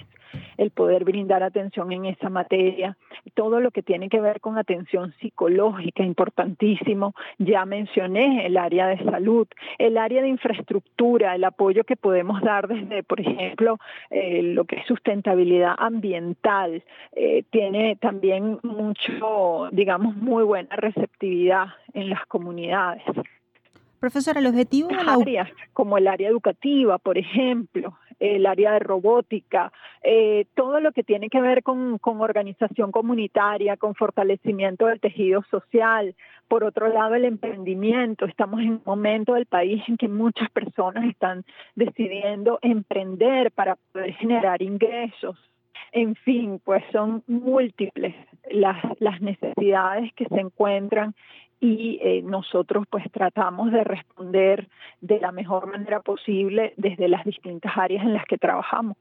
el 0.58 0.72
poder 0.72 1.04
brindar 1.04 1.44
atención 1.44 1.92
en 1.92 2.06
esa 2.06 2.30
materia, 2.30 2.98
todo 3.34 3.60
lo 3.60 3.72
que 3.72 3.84
tiene 3.84 4.10
que 4.10 4.20
ver 4.20 4.42
con 4.42 4.58
atención 4.58 5.14
psicológica, 5.20 6.04
importantísimo. 6.04 7.14
Ya 7.38 7.66
mencioné 7.66 8.46
el 8.46 8.58
área 8.58 8.88
de 8.88 9.04
salud, 9.04 9.48
el 9.78 9.98
área 9.98 10.22
de 10.22 10.28
infraestructura, 10.28 11.36
el 11.36 11.44
apoyo 11.44 11.84
que 11.84 11.96
podemos 11.96 12.42
dar 12.42 12.68
desde, 12.68 13.04
por 13.04 13.22
ejemplo, 13.22 13.78
eh, 14.10 14.42
lo 14.44 14.66
que 14.66 14.78
es 14.78 14.86
sustentabilidad 14.86 15.76
ambiental, 15.78 16.84
eh, 17.14 17.44
tiene 17.50 17.96
también 17.96 18.60
mucho, 18.64 19.70
digamos, 19.72 20.16
muy 20.16 20.44
buena 20.44 20.76
receptividad 20.76 21.68
en 21.94 22.10
las 22.10 22.26
comunidades. 22.28 23.04
Profesora, 24.00 24.40
el 24.40 24.48
objetivo 24.48 24.90
de 24.90 25.04
la... 25.04 25.14
áreas 25.14 25.50
como 25.74 25.98
el 25.98 26.08
área 26.08 26.30
educativa, 26.30 26.98
por 27.00 27.18
ejemplo, 27.18 27.98
el 28.20 28.46
área 28.46 28.74
de 28.74 28.80
robótica, 28.80 29.72
eh, 30.04 30.46
todo 30.56 30.80
lo 30.80 30.92
que 30.92 31.04
tiene 31.04 31.30
que 31.30 31.42
ver 31.42 31.64
con, 31.64 31.98
con, 31.98 32.22
organización 32.22 32.92
comunitaria, 32.92 33.78
con 33.78 33.96
fortalecimiento 33.96 34.88
del 34.88 35.00
tejido 35.00 35.44
social. 35.50 36.16
Por 36.48 36.64
otro 36.64 36.88
lado, 36.88 37.16
el 37.16 37.26
emprendimiento. 37.26 38.26
Estamos 38.26 38.62
en 38.62 38.70
un 38.70 38.82
momento 38.86 39.34
del 39.34 39.46
país 39.46 39.84
en 39.88 39.98
que 39.98 40.08
muchas 40.08 40.50
personas 40.52 41.06
están 41.06 41.44
decidiendo 41.76 42.60
emprender 42.62 43.52
para 43.52 43.76
poder 43.92 44.14
generar 44.14 44.62
ingresos. 44.62 45.38
En 45.92 46.16
fin, 46.16 46.60
pues 46.64 46.84
son 46.92 47.24
múltiples 47.28 48.14
las, 48.52 48.78
las 49.00 49.22
necesidades 49.22 50.12
que 50.14 50.26
se 50.26 50.40
encuentran 50.40 51.16
y 51.60 52.00
eh, 52.02 52.22
nosotros 52.24 52.86
pues 52.90 53.04
tratamos 53.12 53.72
de 53.72 53.84
responder 53.84 54.68
de 55.02 55.20
la 55.20 55.32
mejor 55.32 55.68
manera 55.68 56.02
posible 56.02 56.74
desde 56.78 57.08
las 57.08 57.26
distintas 57.26 57.72
áreas 57.76 58.04
en 58.04 58.14
las 58.14 58.26
que 58.26 58.38
trabajamos. 58.38 58.98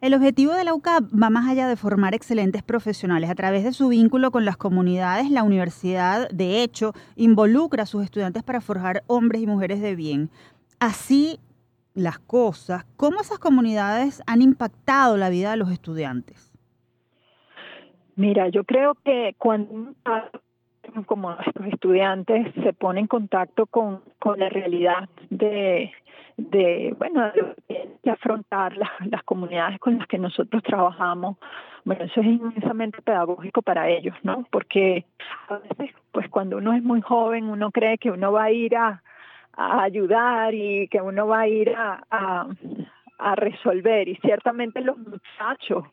El 0.00 0.12
objetivo 0.12 0.52
de 0.52 0.64
la 0.64 0.74
UCAP 0.74 1.04
va 1.20 1.30
más 1.30 1.48
allá 1.48 1.66
de 1.68 1.76
formar 1.76 2.14
excelentes 2.14 2.62
profesionales. 2.62 3.30
A 3.30 3.34
través 3.34 3.64
de 3.64 3.72
su 3.72 3.88
vínculo 3.88 4.30
con 4.30 4.44
las 4.44 4.58
comunidades, 4.58 5.30
la 5.30 5.42
universidad, 5.42 6.28
de 6.28 6.62
hecho, 6.62 6.92
involucra 7.16 7.84
a 7.84 7.86
sus 7.86 8.04
estudiantes 8.04 8.42
para 8.42 8.60
forjar 8.60 9.02
hombres 9.06 9.40
y 9.40 9.46
mujeres 9.46 9.80
de 9.80 9.96
bien. 9.96 10.28
Así 10.78 11.40
las 11.94 12.18
cosas, 12.18 12.84
¿cómo 12.98 13.22
esas 13.22 13.38
comunidades 13.38 14.22
han 14.26 14.42
impactado 14.42 15.16
la 15.16 15.30
vida 15.30 15.52
de 15.52 15.56
los 15.56 15.70
estudiantes? 15.72 16.52
Mira, 18.16 18.48
yo 18.48 18.64
creo 18.64 18.94
que 19.02 19.34
cuando 19.38 19.94
como 21.04 21.34
nuestros 21.34 21.68
estudiantes 21.68 22.52
se 22.62 22.72
ponen 22.72 23.02
en 23.02 23.06
contacto 23.08 23.66
con, 23.66 24.02
con 24.18 24.38
la 24.38 24.48
realidad 24.48 25.08
de, 25.30 25.92
de 26.36 26.94
bueno, 26.98 27.32
de 28.02 28.10
afrontar 28.10 28.76
las, 28.76 28.90
las 29.06 29.22
comunidades 29.24 29.78
con 29.78 29.98
las 29.98 30.06
que 30.06 30.18
nosotros 30.18 30.62
trabajamos, 30.62 31.36
bueno, 31.84 32.04
eso 32.04 32.20
es 32.20 32.26
inmensamente 32.26 33.00
pedagógico 33.02 33.62
para 33.62 33.88
ellos, 33.88 34.14
¿no? 34.22 34.46
Porque 34.50 35.04
a 35.48 35.58
veces, 35.58 35.94
pues 36.12 36.28
cuando 36.28 36.56
uno 36.56 36.72
es 36.72 36.82
muy 36.82 37.00
joven, 37.00 37.48
uno 37.48 37.70
cree 37.70 37.98
que 37.98 38.10
uno 38.10 38.32
va 38.32 38.44
a 38.44 38.50
ir 38.50 38.76
a, 38.76 39.02
ayudar 39.58 40.52
y 40.52 40.86
que 40.88 41.00
uno 41.00 41.26
va 41.28 41.40
a 41.40 41.48
ir 41.48 41.70
a, 41.74 42.46
a 43.18 43.34
resolver, 43.36 44.06
y 44.06 44.16
ciertamente 44.16 44.82
los 44.82 44.98
muchachos 44.98 45.84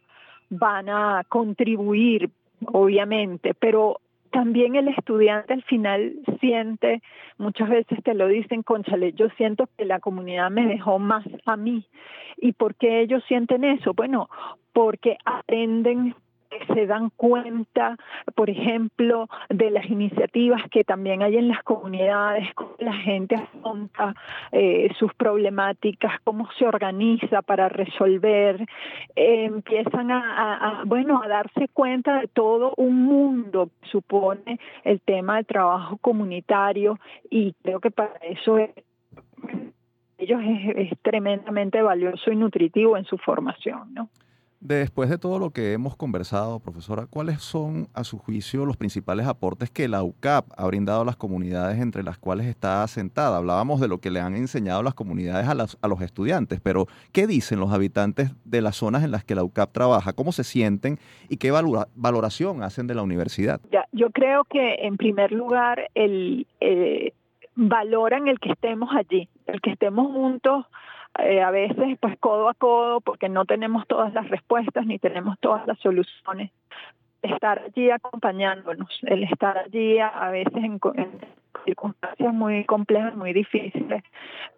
van 0.50 0.89
a 0.89 1.24
contribuir 1.30 2.30
obviamente, 2.68 3.54
pero 3.54 4.00
también 4.34 4.76
el 4.76 4.88
estudiante 4.88 5.54
al 5.54 5.63
final 5.63 6.13
siente, 6.39 7.02
muchas 7.38 7.69
veces 7.69 8.04
te 8.04 8.15
lo 8.15 8.28
dicen, 8.28 8.63
conchale, 8.63 9.13
yo 9.13 9.30
siento 9.38 9.69
que 9.78 9.86
la 9.86 10.00
comunidad 10.00 10.50
me 10.50 10.65
dejó 10.65 10.98
más 11.00 11.24
a 11.46 11.56
mí. 11.56 11.86
¿Y 12.38 12.54
por 12.54 12.74
qué 12.76 13.02
ellos 13.02 13.24
sienten 13.28 13.63
eso? 13.63 13.93
Bueno, 13.93 14.30
porque 14.74 15.17
aprenden 15.24 16.15
se 16.74 16.88
dan 16.88 17.10
cuenta, 17.16 17.98
por 18.36 18.50
ejemplo, 18.50 19.28
de 19.50 19.72
las 19.72 19.86
iniciativas 19.89 20.62
que 20.70 20.84
también 20.84 21.22
hay 21.22 21.38
en 21.38 21.48
las 21.48 21.63
comunidades, 21.63 22.54
cómo 22.56 22.76
la 22.80 22.94
gente 22.94 23.36
afronta 23.36 24.16
eh, 24.52 24.89
sus 24.98 25.13
problemáticas, 25.13 26.20
cómo 26.24 26.50
se 26.58 26.66
organiza 26.66 27.42
para 27.42 27.70
resolver, 27.70 28.66
empiezan 29.16 30.12
a, 30.12 30.82
a, 30.82 30.84
bueno, 30.86 31.22
a 31.24 31.28
darse 31.28 31.68
cuenta 31.70 32.22
de 32.22 32.28
todo 32.28 32.74
un 32.78 33.04
mundo 33.04 33.70
que 33.82 33.89
supone 33.89 34.60
el 34.84 35.02
tema 35.02 35.38
del 35.38 35.46
trabajo 35.46 35.98
comunitario 35.98 37.00
y 37.30 37.54
creo 37.63 37.80
que 37.80 37.92
para 37.92 38.13
eso 38.22 38.58
es 38.58 38.72
ellos 40.18 40.42
es, 40.44 40.92
es 40.92 41.00
tremendamente 41.02 41.82
valioso 41.82 42.32
y 42.32 42.36
nutritivo 42.36 42.98
en 42.98 43.06
su 43.06 43.18
formación, 43.18 43.94
¿no? 43.94 44.10
Después 44.65 45.10
de 45.10 45.17
todo 45.17 45.39
lo 45.39 45.49
que 45.49 45.73
hemos 45.73 45.97
conversado, 45.97 46.62
profesora, 46.62 47.06
¿cuáles 47.10 47.41
son, 47.41 47.89
a 47.93 48.06
su 48.06 48.17
juicio, 48.17 48.65
los 48.65 48.78
principales 48.78 49.28
aportes 49.28 49.69
que 49.69 49.89
la 49.89 50.04
UCAP 50.04 50.45
ha 50.56 50.65
brindado 50.67 51.02
a 51.02 51.06
las 51.06 51.17
comunidades 51.17 51.82
entre 51.82 52.02
las 52.02 52.17
cuales 52.17 52.47
está 52.47 52.82
asentada? 52.82 53.36
Hablábamos 53.36 53.82
de 53.82 53.89
lo 53.89 53.97
que 53.97 54.10
le 54.10 54.21
han 54.21 54.36
enseñado 54.36 54.82
las 54.82 54.93
comunidades 54.93 55.49
a, 55.49 55.54
las, 55.54 55.78
a 55.82 55.89
los 55.89 55.99
estudiantes, 55.99 56.62
pero 56.62 56.88
¿qué 57.12 57.28
dicen 57.28 57.60
los 57.60 57.73
habitantes 57.73 58.32
de 58.45 58.62
las 58.62 58.78
zonas 58.78 59.04
en 59.04 59.12
las 59.12 59.26
que 59.26 59.36
la 59.36 59.43
UCAP 59.43 59.73
trabaja? 59.73 60.13
¿Cómo 60.13 60.32
se 60.32 60.45
sienten 60.45 60.97
y 61.28 61.36
qué 61.36 61.52
valora, 61.52 61.89
valoración 61.95 62.63
hacen 62.63 62.88
de 62.88 62.95
la 62.95 63.02
universidad? 63.02 63.60
Ya, 63.69 63.86
yo 63.91 64.12
creo 64.12 64.45
que, 64.45 64.76
en 64.76 64.95
primer 64.95 65.34
lugar, 65.34 65.89
el, 65.93 66.47
eh, 66.62 67.12
valoran 67.56 68.30
el 68.30 68.39
que 68.39 68.54
estemos 68.54 68.91
allí, 68.95 69.28
el 69.45 69.60
que 69.60 69.71
estemos 69.71 70.10
juntos 70.13 70.67
eh, 71.19 71.41
a 71.41 71.52
veces 71.52 71.97
pues 71.99 72.17
codo 72.19 72.49
a 72.49 72.56
codo 72.56 72.99
porque 73.02 73.30
no 73.30 73.45
tenemos 73.45 73.86
todas 73.88 74.13
las 74.13 74.28
respuestas 74.30 74.86
ni 74.86 74.97
tenemos 74.97 75.39
todas 75.39 75.65
las 75.67 75.78
soluciones. 75.80 76.52
Estar 77.21 77.60
allí 77.60 77.89
acompañándonos, 77.89 78.89
el 79.04 79.23
estar 79.23 79.58
allí 79.58 79.99
a, 79.99 80.30
veces 80.30 80.56
en, 80.56 80.80
circunstancias 81.63 82.34
muy 82.34 82.65
complejas, 82.65 83.15
muy 83.15 83.32
difíciles, 83.32 84.04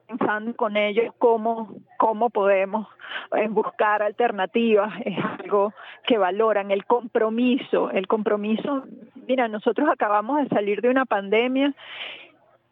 pensando 0.08 0.56
con 0.56 0.76
ellos 0.76 1.14
cómo, 1.20 1.76
cómo 1.98 2.32
podemos 2.32 2.88
eh, 3.34 3.48
buscar 3.50 4.02
alternativas, 4.02 4.92
es 5.06 5.18
algo 5.40 5.74
que 6.08 6.18
valoran, 6.18 6.72
el 6.72 6.86
compromiso, 6.86 7.92
el 7.92 8.08
compromiso, 8.08 8.86
mira, 9.28 9.48
nosotros 9.48 9.88
acabamos 9.88 10.42
de 10.42 10.50
salir 10.50 10.82
de 10.82 10.90
una 10.90 11.06
pandemia 11.06 11.76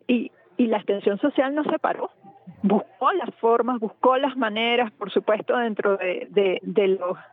y, 0.07 0.31
y 0.57 0.65
la 0.65 0.77
extensión 0.77 1.19
social 1.19 1.53
no 1.53 1.63
se 1.65 1.77
paró 1.77 2.09
buscó 2.61 3.11
las 3.13 3.33
formas, 3.35 3.79
buscó 3.79 4.17
las 4.17 4.35
maneras, 4.35 4.91
por 4.91 5.11
supuesto, 5.11 5.57
dentro 5.57 5.97
de, 5.97 6.59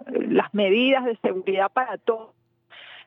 las 0.06 0.54
medidas 0.54 1.04
de 1.04 1.16
seguridad 1.16 1.70
para 1.72 1.98
todos, 1.98 2.30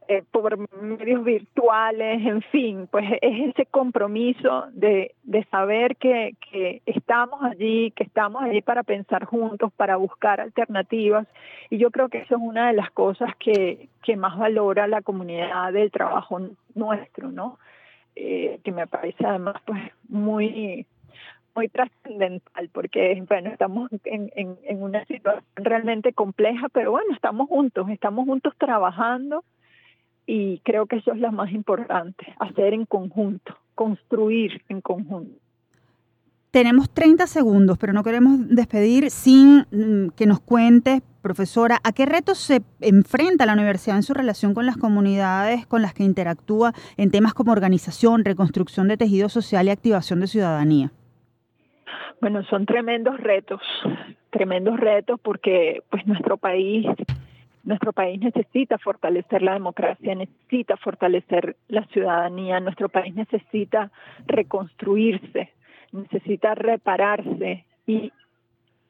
eh, 0.10 0.22
por 0.32 0.58
medios 0.82 1.24
virtuales, 1.24 2.26
en 2.26 2.42
fin, 2.42 2.88
pues 2.92 3.06
es 3.22 3.50
ese 3.50 3.66
compromiso 3.66 4.66
de, 4.74 5.16
saber 5.50 5.96
que, 5.96 6.36
estamos 6.86 7.42
allí, 7.42 7.92
que 7.92 8.04
estamos 8.04 8.44
allí 8.44 8.62
para 8.62 8.84
pensar 8.84 9.24
juntos, 9.26 9.72
para 9.74 9.96
buscar 9.96 10.42
alternativas, 10.42 11.28
y 11.70 11.78
yo 11.78 11.90
creo 11.92 12.10
que 12.10 12.20
eso 12.20 12.36
es 12.36 12.42
una 12.42 12.68
de 12.68 12.74
las 12.74 12.92
cosas 12.92 13.34
que, 13.38 13.88
que 14.04 14.18
más 14.18 14.38
valora 14.38 14.88
la 14.88 15.02
comunidad 15.02 15.72
del 15.72 15.92
trabajo 15.92 16.40
nuestro, 16.76 17.32
¿no? 17.32 17.60
Eh, 18.16 18.60
que 18.64 18.72
me 18.72 18.86
parece 18.86 19.26
además 19.26 19.56
pues 19.66 19.82
muy 20.08 20.86
muy 21.56 21.70
trascendental 21.70 22.70
porque 22.72 23.24
bueno 23.28 23.50
estamos 23.50 23.90
en, 24.06 24.32
en, 24.36 24.58
en, 24.64 24.84
una 24.84 25.06
situación 25.06 25.44
realmente 25.56 26.14
compleja 26.14 26.68
pero 26.70 26.92
bueno 26.92 27.14
estamos 27.14 27.48
juntos 27.48 27.90
estamos 27.90 28.26
juntos 28.26 28.54
trabajando 28.58 29.44
y 30.26 30.60
creo 30.60 30.86
que 30.86 30.98
eso 30.98 31.12
es 31.12 31.20
lo 31.20 31.32
más 31.32 31.52
importante 31.52 32.26
hacer 32.40 32.74
en 32.74 32.86
conjunto 32.86 33.58
construir 33.76 34.62
en 34.70 34.82
conjunto 34.82 35.40
Tenemos 36.52 36.94
30 36.94 37.26
segundos, 37.26 37.80
pero 37.80 37.94
no 37.94 38.04
queremos 38.04 38.48
despedir 38.48 39.10
sin 39.10 39.66
mm, 39.72 40.10
que 40.16 40.28
nos 40.28 40.40
cuentes, 40.40 41.02
profesora, 41.24 41.80
a 41.84 41.94
qué 41.94 42.06
retos 42.06 42.38
se 42.38 42.62
enfrenta 42.80 43.48
la 43.48 43.54
universidad 43.54 43.98
en 43.98 44.04
su 44.04 44.14
relación 44.14 44.54
con 44.54 44.68
las 44.68 44.78
comunidades 44.78 45.66
con 45.66 45.82
las 45.82 45.96
que 45.96 46.04
interactúa 46.04 46.74
en 46.96 47.10
temas 47.10 47.34
como 47.34 47.52
organización, 47.52 48.24
reconstrucción 48.24 48.88
de 48.88 48.98
tejido 48.98 49.30
social 49.30 49.66
y 49.66 49.72
activación 49.72 50.20
de 50.20 50.28
ciudadanía. 50.28 50.92
Bueno, 52.22 52.44
son 52.46 52.66
tremendos 52.66 53.20
retos, 53.20 53.62
tremendos 54.30 54.80
retos 54.80 55.20
porque 55.22 55.84
pues 55.90 56.06
nuestro 56.08 56.38
país 56.38 56.86
nuestro 57.64 57.94
país 57.94 58.20
necesita 58.20 58.78
fortalecer 58.78 59.42
la 59.42 59.54
democracia, 59.54 60.16
necesita 60.16 60.76
fortalecer 60.78 61.56
la 61.70 61.86
ciudadanía, 61.88 62.60
nuestro 62.60 62.90
país 62.90 63.16
necesita 63.16 63.90
reconstruirse, 64.26 65.54
necesita 65.94 66.56
repararse 66.56 67.66
y 67.88 68.12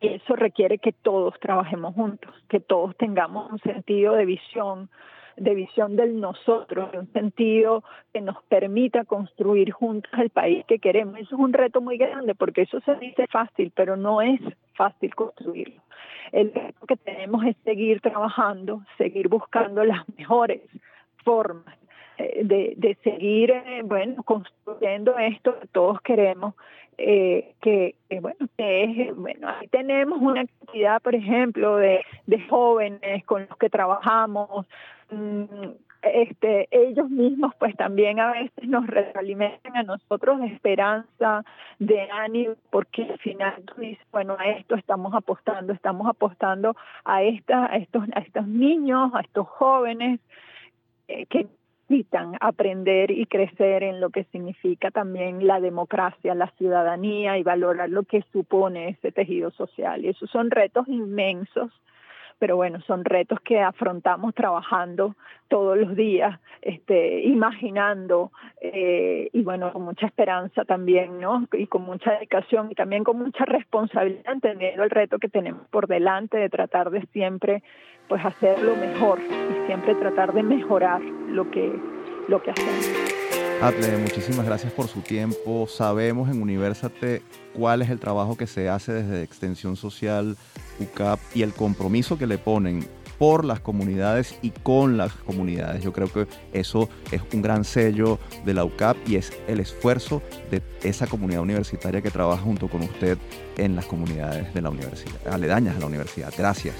eso 0.02 0.36
requiere 0.36 0.80
que 0.80 0.92
todos 0.92 1.40
trabajemos 1.40 1.94
juntos, 1.94 2.34
que 2.50 2.60
todos 2.60 2.96
tengamos 2.98 3.52
un 3.52 3.60
sentido 3.60 4.16
de 4.16 4.26
visión, 4.26 4.90
de 5.38 5.56
visión 5.56 5.96
del 5.96 6.20
nosotros, 6.20 6.90
un 6.94 7.12
sentido 7.14 7.84
que 8.14 8.22
nos 8.22 8.42
permita 8.44 9.06
construir 9.06 9.72
juntos 9.72 10.12
el 10.18 10.30
país 10.30 10.66
que 10.66 10.80
queremos. 10.80 11.20
Eso 11.20 11.36
es 11.36 11.42
un 11.42 11.54
reto 11.54 11.82
muy 11.82 11.98
grande 11.98 12.36
porque 12.36 12.64
eso 12.64 12.80
se 12.82 12.96
dice 12.96 13.28
fácil, 13.28 13.72
pero 13.76 13.98
no 13.98 14.22
es 14.22 14.40
fácil 14.76 15.14
construirlo. 15.16 15.82
El 16.32 16.54
reto 16.54 16.86
que 16.88 16.98
tenemos 16.98 17.46
es 17.46 17.56
seguir 17.64 18.02
trabajando, 18.02 18.82
seguir 18.98 19.28
buscando 19.28 19.84
las 19.84 20.08
mejores 20.18 20.62
formas 21.24 21.78
eh, 22.18 22.42
de, 22.44 22.98
seguir, 23.04 23.52
eh, 23.52 23.82
bueno, 23.84 24.22
construyendo 24.24 25.18
esto 25.18 25.60
que 25.60 25.68
todos 25.68 26.00
queremos, 26.02 26.54
eh, 26.98 27.56
que, 27.60 27.96
bueno, 28.22 28.38
que 28.56 28.84
es, 28.84 29.16
bueno, 29.16 29.50
ahí 29.50 29.68
tenemos 29.70 30.22
una 30.22 30.46
cantidad, 30.46 31.02
por 31.02 31.16
ejemplo, 31.16 31.78
de, 31.78 32.04
jóvenes 32.50 33.26
con 33.26 33.48
los 33.50 33.58
que 33.58 33.70
trabajamos, 33.70 34.68
este, 36.04 36.68
ellos 36.72 37.10
mismos 37.10 37.54
pues 37.58 37.76
también 37.76 38.20
a 38.20 38.32
veces 38.32 38.68
nos 38.68 38.86
realimentan 38.88 39.78
a 39.78 39.84
nosotros 39.84 40.40
de 40.42 40.48
esperanza, 40.48 41.46
de 41.80 42.02
ánimo, 42.12 42.56
porque 42.70 43.04
al 43.04 43.20
final 43.20 43.64
tú 43.66 43.82
dices, 43.82 44.06
bueno, 44.12 44.36
a 44.38 44.50
esto 44.50 44.76
estamos 44.76 45.14
apostando, 45.14 45.74
estamos 45.74 46.08
apostando 46.08 46.76
a, 47.06 47.24
esta, 47.24 47.68
estos, 47.68 48.04
a 48.14 48.20
estos 48.20 48.48
niños, 48.48 49.12
a 49.14 49.22
estos 49.22 49.48
jóvenes 49.48 50.20
eh, 51.08 51.26
que 51.28 51.48
necesitan 51.88 52.36
aprender 52.40 53.12
y 53.12 53.26
crecer 53.26 53.84
en 53.84 54.00
lo 54.00 54.10
que 54.10 54.24
significa 54.26 54.92
también 54.92 55.46
la 55.46 55.60
democracia, 55.60 56.36
la 56.36 56.48
ciudadanía 56.58 57.38
y 57.38 57.44
valorar 57.44 57.90
lo 57.90 58.04
que 58.04 58.24
supone 58.32 58.90
ese 58.90 59.12
tejido 59.12 59.52
social. 59.52 60.04
Y 60.04 60.10
esos 60.10 60.30
son 60.30 60.52
retos 60.52 60.88
inmensos 60.88 61.72
pero 62.44 62.58
bueno, 62.58 62.82
son 62.82 63.06
retos 63.06 63.40
que 63.40 63.62
afrontamos 63.62 64.36
trabajando 64.36 65.16
todos 65.48 65.78
los 65.78 65.96
días, 65.96 66.42
este, 66.62 67.22
imaginando 67.22 68.34
eh, 68.60 69.30
y 69.32 69.44
bueno, 69.44 69.72
con 69.72 69.84
mucha 69.84 70.08
esperanza 70.08 70.66
también, 70.66 71.22
¿no? 71.22 71.48
Y 71.54 71.68
con 71.68 71.84
mucha 71.84 72.12
dedicación 72.12 72.70
y 72.70 72.76
también 72.76 73.06
con 73.06 73.18
mucha 73.18 73.46
responsabilidad, 73.46 74.34
entendiendo 74.34 74.84
el 74.84 74.90
reto 74.90 75.20
que 75.20 75.30
tenemos 75.30 75.66
por 75.70 75.88
delante 75.88 76.36
de 76.36 76.50
tratar 76.50 76.90
de 76.90 77.06
siempre, 77.14 77.64
pues, 78.10 78.26
hacerlo 78.26 78.76
mejor 78.76 79.22
y 79.22 79.66
siempre 79.66 79.96
tratar 79.96 80.34
de 80.34 80.44
mejorar 80.44 81.02
lo 81.02 81.50
que, 81.50 81.72
lo 82.28 82.44
que 82.44 82.52
hacemos. 82.52 83.03
Atle, 83.62 83.98
muchísimas 83.98 84.46
gracias 84.46 84.74
por 84.74 84.88
su 84.88 85.02
tiempo. 85.02 85.68
Sabemos 85.68 86.30
en 86.30 86.42
Universate 86.42 87.22
cuál 87.54 87.82
es 87.82 87.90
el 87.90 88.00
trabajo 88.00 88.36
que 88.36 88.48
se 88.48 88.70
hace 88.70 88.92
desde 88.92 89.24
Extensión 89.24 89.76
Social, 89.76 90.38
UCAP 90.80 91.20
y 91.34 91.44
el 91.44 91.54
compromiso 91.54 92.18
que 92.18 92.28
le 92.28 92.38
ponen 92.38 92.86
por 93.18 93.46
las 93.46 93.60
comunidades 93.60 94.36
y 94.42 94.50
con 94.50 94.98
las 94.98 95.14
comunidades. 95.14 95.84
Yo 95.84 95.94
creo 95.94 96.12
que 96.12 96.28
eso 96.52 96.90
es 97.12 97.22
un 97.34 97.42
gran 97.42 97.64
sello 97.64 98.20
de 98.46 98.54
la 98.54 98.66
UCAP 98.66 98.98
y 99.08 99.16
es 99.16 99.32
el 99.48 99.60
esfuerzo 99.60 100.22
de 100.52 100.62
esa 100.84 101.08
comunidad 101.08 101.42
universitaria 101.42 102.02
que 102.02 102.12
trabaja 102.12 102.42
junto 102.42 102.68
con 102.68 102.82
usted 102.82 103.18
en 103.58 103.76
las 103.76 103.86
comunidades 103.86 104.54
de 104.54 104.62
la 104.62 104.70
universidad, 104.70 105.28
aledañas 105.28 105.78
a 105.78 105.80
la 105.80 105.86
universidad. 105.86 106.34
Gracias. 106.38 106.76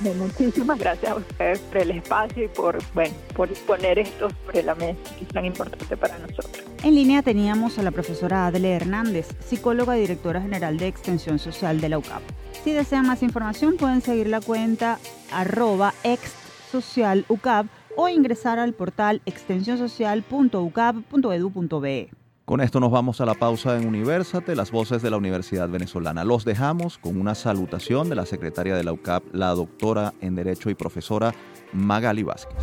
Muchísimas 0.00 0.78
gracias 0.78 1.12
a 1.12 1.16
ustedes 1.16 1.58
por 1.60 1.78
el 1.78 1.90
espacio 1.92 2.44
y 2.44 2.48
por, 2.48 2.76
bueno, 2.94 3.14
por 3.34 3.48
poner 3.66 3.98
esto 3.98 4.28
sobre 4.44 4.62
la 4.62 4.74
mesa, 4.74 4.98
que 5.18 5.24
es 5.24 5.28
tan 5.28 5.46
importante 5.46 5.96
para 5.96 6.18
nosotros. 6.18 6.62
En 6.82 6.94
línea 6.94 7.22
teníamos 7.22 7.78
a 7.78 7.82
la 7.82 7.90
profesora 7.90 8.46
Adele 8.46 8.74
Hernández, 8.74 9.28
psicóloga 9.40 9.96
y 9.96 10.02
directora 10.02 10.42
general 10.42 10.76
de 10.78 10.88
Extensión 10.88 11.38
Social 11.38 11.80
de 11.80 11.88
la 11.88 11.96
UCAP. 11.98 12.20
Si 12.64 12.72
desean 12.72 13.06
más 13.06 13.22
información 13.22 13.76
pueden 13.76 14.02
seguir 14.02 14.26
la 14.28 14.40
cuenta 14.40 14.98
arroba 15.32 15.94
exsocialucap 16.04 17.66
o 17.96 18.08
ingresar 18.08 18.58
al 18.58 18.72
portal 18.74 19.22
extensionsocial.ucap.edu.be. 19.24 22.10
Con 22.46 22.60
esto 22.60 22.78
nos 22.78 22.92
vamos 22.92 23.20
a 23.20 23.26
la 23.26 23.34
pausa 23.34 23.76
en 23.76 23.88
Universate, 23.88 24.54
las 24.54 24.70
voces 24.70 25.02
de 25.02 25.10
la 25.10 25.16
Universidad 25.16 25.68
Venezolana. 25.68 26.22
Los 26.22 26.44
dejamos 26.44 26.96
con 26.96 27.20
una 27.20 27.34
salutación 27.34 28.08
de 28.08 28.14
la 28.14 28.24
secretaria 28.24 28.76
de 28.76 28.84
la 28.84 28.92
UCAP, 28.92 29.24
la 29.32 29.48
doctora 29.48 30.14
en 30.20 30.36
Derecho 30.36 30.70
y 30.70 30.76
profesora 30.76 31.34
Magali 31.72 32.22
Vázquez. 32.22 32.56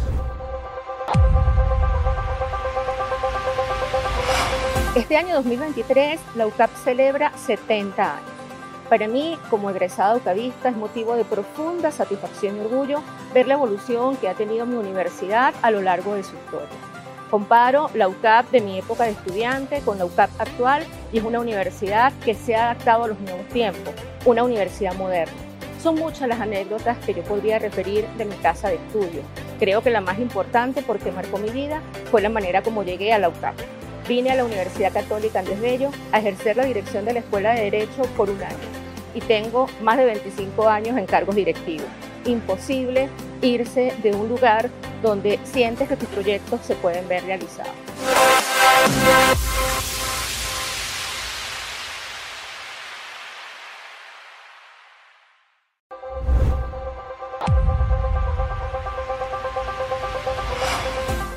Este 4.96 5.18
año 5.18 5.36
2023 5.36 6.18
la 6.36 6.48
UCAP 6.48 6.74
celebra 6.86 7.38
70 7.38 8.16
años. 8.16 8.30
Para 8.88 9.10
mí, 9.10 9.38
como 9.50 9.70
egresada 9.70 10.16
UCAVista, 10.16 10.70
es 10.70 10.78
motivo 10.78 11.18
de 11.18 11.26
profunda 11.26 11.92
satisfacción 11.92 12.56
y 12.56 12.60
orgullo 12.62 13.02
ver 13.34 13.48
la 13.48 13.56
evolución 13.56 14.16
que 14.16 14.30
ha 14.30 14.34
tenido 14.34 14.66
mi 14.66 14.78
universidad 14.78 15.54
a 15.62 15.72
lo 15.72 15.82
largo 15.82 16.16
de 16.16 16.24
su 16.24 16.36
historia. 16.38 16.93
Comparo 17.34 17.90
la 17.96 18.08
UCAP 18.08 18.52
de 18.52 18.62
mi 18.62 18.78
época 18.78 19.06
de 19.06 19.10
estudiante 19.10 19.82
con 19.84 19.98
la 19.98 20.06
UCAP 20.06 20.30
actual 20.40 20.84
y 21.12 21.18
es 21.18 21.24
una 21.24 21.40
universidad 21.40 22.14
que 22.24 22.36
se 22.36 22.56
ha 22.56 22.66
adaptado 22.66 23.06
a 23.06 23.08
los 23.08 23.20
nuevos 23.22 23.48
tiempos, 23.48 23.92
una 24.24 24.44
universidad 24.44 24.94
moderna. 24.94 25.34
Son 25.82 25.96
muchas 25.96 26.28
las 26.28 26.40
anécdotas 26.40 26.96
que 27.00 27.16
yo 27.16 27.24
podría 27.24 27.58
referir 27.58 28.08
de 28.20 28.26
mi 28.26 28.36
casa 28.36 28.70
de 28.70 28.76
estudio. 28.76 29.24
Creo 29.58 29.82
que 29.82 29.90
la 29.90 30.00
más 30.00 30.20
importante 30.20 30.84
porque 30.84 31.12
marcó 31.12 31.40
mi 31.40 31.50
vida 31.50 31.82
fue 32.12 32.22
la 32.22 32.30
manera 32.30 32.62
como 32.62 32.84
llegué 32.84 33.14
a 33.14 33.18
la 33.18 33.30
UCAP. 33.30 33.56
Vine 34.08 34.30
a 34.30 34.36
la 34.36 34.46
Universidad 34.46 34.94
Católica 34.94 35.40
Andrés 35.40 35.60
Bello 35.60 35.90
a 36.12 36.20
ejercer 36.20 36.56
la 36.56 36.66
dirección 36.66 37.04
de 37.04 37.14
la 37.14 37.20
Escuela 37.22 37.56
de 37.56 37.62
Derecho 37.62 38.04
por 38.16 38.30
un 38.30 38.44
año 38.44 38.84
y 39.16 39.22
tengo 39.22 39.66
más 39.82 39.98
de 39.98 40.06
25 40.06 40.70
años 40.70 41.00
en 41.00 41.08
cargos 41.08 41.36
directivos. 41.36 41.88
Imposible 42.26 43.10
irse 43.42 43.94
de 44.02 44.14
un 44.14 44.30
lugar 44.30 44.70
donde 45.02 45.40
sientes 45.44 45.90
que 45.90 45.98
tus 45.98 46.08
proyectos 46.10 46.62
se 46.62 46.76
pueden 46.76 47.08
ver 47.08 47.26
realizados. 47.26 47.74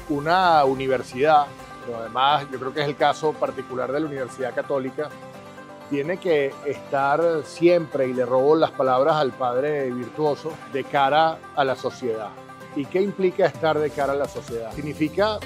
Una 0.08 0.64
universidad, 0.64 1.46
pero 1.84 1.98
además 1.98 2.46
yo 2.50 2.58
creo 2.58 2.72
que 2.72 2.82
es 2.82 2.88
el 2.88 2.96
caso 2.96 3.32
particular 3.32 3.92
de 3.92 4.00
la 4.00 4.06
Universidad 4.06 4.54
Católica, 4.54 5.08
tiene 5.90 6.16
que 6.18 6.52
estar 6.66 7.22
siempre, 7.44 8.08
y 8.08 8.14
le 8.14 8.24
robo 8.24 8.56
las 8.56 8.70
palabras 8.72 9.16
al 9.16 9.32
padre 9.32 9.90
virtuoso, 9.90 10.52
de 10.72 10.84
cara 10.84 11.38
a 11.54 11.64
la 11.64 11.76
sociedad. 11.76 12.28
¿Y 12.74 12.84
qué 12.84 13.00
implica 13.00 13.46
estar 13.46 13.78
de 13.78 13.90
cara 13.90 14.12
a 14.12 14.16
la 14.16 14.28
sociedad? 14.28 14.72
Significa 14.72 15.38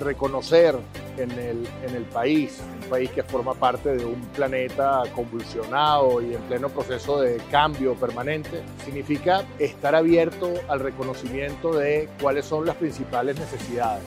reconocer 0.00 0.76
en 1.16 1.30
el, 1.32 1.68
en 1.82 1.94
el 1.94 2.04
país, 2.04 2.60
un 2.82 2.88
país 2.88 3.10
que 3.10 3.22
forma 3.22 3.54
parte 3.54 3.96
de 3.96 4.04
un 4.04 4.20
planeta 4.34 5.02
convulsionado 5.14 6.22
y 6.22 6.34
en 6.34 6.42
pleno 6.42 6.68
proceso 6.68 7.20
de 7.20 7.38
cambio 7.50 7.94
permanente, 7.94 8.62
significa 8.84 9.44
estar 9.58 9.94
abierto 9.94 10.52
al 10.68 10.80
reconocimiento 10.80 11.72
de 11.72 12.08
cuáles 12.22 12.46
son 12.46 12.64
las 12.64 12.76
principales 12.76 13.38
necesidades 13.38 14.04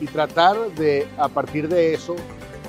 y 0.00 0.06
tratar 0.06 0.56
de, 0.72 1.06
a 1.18 1.28
partir 1.28 1.68
de 1.68 1.94
eso, 1.94 2.16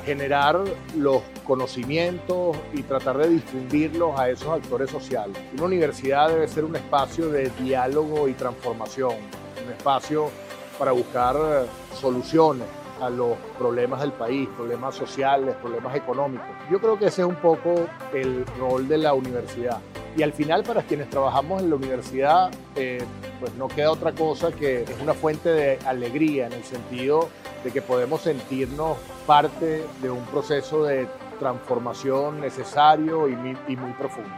generar 0.05 0.61
los 0.95 1.21
conocimientos 1.45 2.55
y 2.73 2.83
tratar 2.83 3.17
de 3.17 3.29
difundirlos 3.29 4.17
a 4.19 4.29
esos 4.29 4.49
actores 4.49 4.89
sociales. 4.89 5.35
Una 5.53 5.65
universidad 5.65 6.29
debe 6.29 6.47
ser 6.47 6.63
un 6.63 6.75
espacio 6.75 7.29
de 7.29 7.49
diálogo 7.59 8.27
y 8.27 8.33
transformación, 8.33 9.15
un 9.65 9.71
espacio 9.71 10.29
para 10.77 10.91
buscar 10.91 11.35
soluciones 11.99 12.67
a 13.01 13.09
los 13.09 13.37
problemas 13.57 14.01
del 14.01 14.11
país, 14.11 14.47
problemas 14.55 14.95
sociales, 14.95 15.55
problemas 15.55 15.95
económicos. 15.95 16.47
Yo 16.71 16.79
creo 16.79 16.97
que 16.97 17.07
ese 17.07 17.23
es 17.23 17.27
un 17.27 17.35
poco 17.35 17.87
el 18.13 18.45
rol 18.59 18.87
de 18.87 18.97
la 18.99 19.13
universidad. 19.13 19.79
Y 20.15 20.23
al 20.23 20.31
final 20.31 20.63
para 20.63 20.81
quienes 20.83 21.09
trabajamos 21.09 21.61
en 21.61 21.69
la 21.69 21.75
universidad, 21.75 22.51
eh, 22.75 23.03
pues 23.39 23.53
no 23.55 23.67
queda 23.67 23.91
otra 23.91 24.13
cosa 24.13 24.51
que 24.51 24.83
es 24.83 25.01
una 25.01 25.13
fuente 25.13 25.49
de 25.49 25.79
alegría 25.85 26.47
en 26.47 26.53
el 26.53 26.63
sentido 26.63 27.27
de 27.65 27.71
que 27.71 27.81
podemos 27.81 28.21
sentirnos 28.21 28.95
parte 29.25 29.83
de 29.99 30.11
un 30.11 30.23
proceso 30.25 30.83
de 30.83 31.07
transformación 31.39 32.39
necesario 32.39 33.27
y 33.27 33.75
muy 33.75 33.91
profundo. 33.93 34.29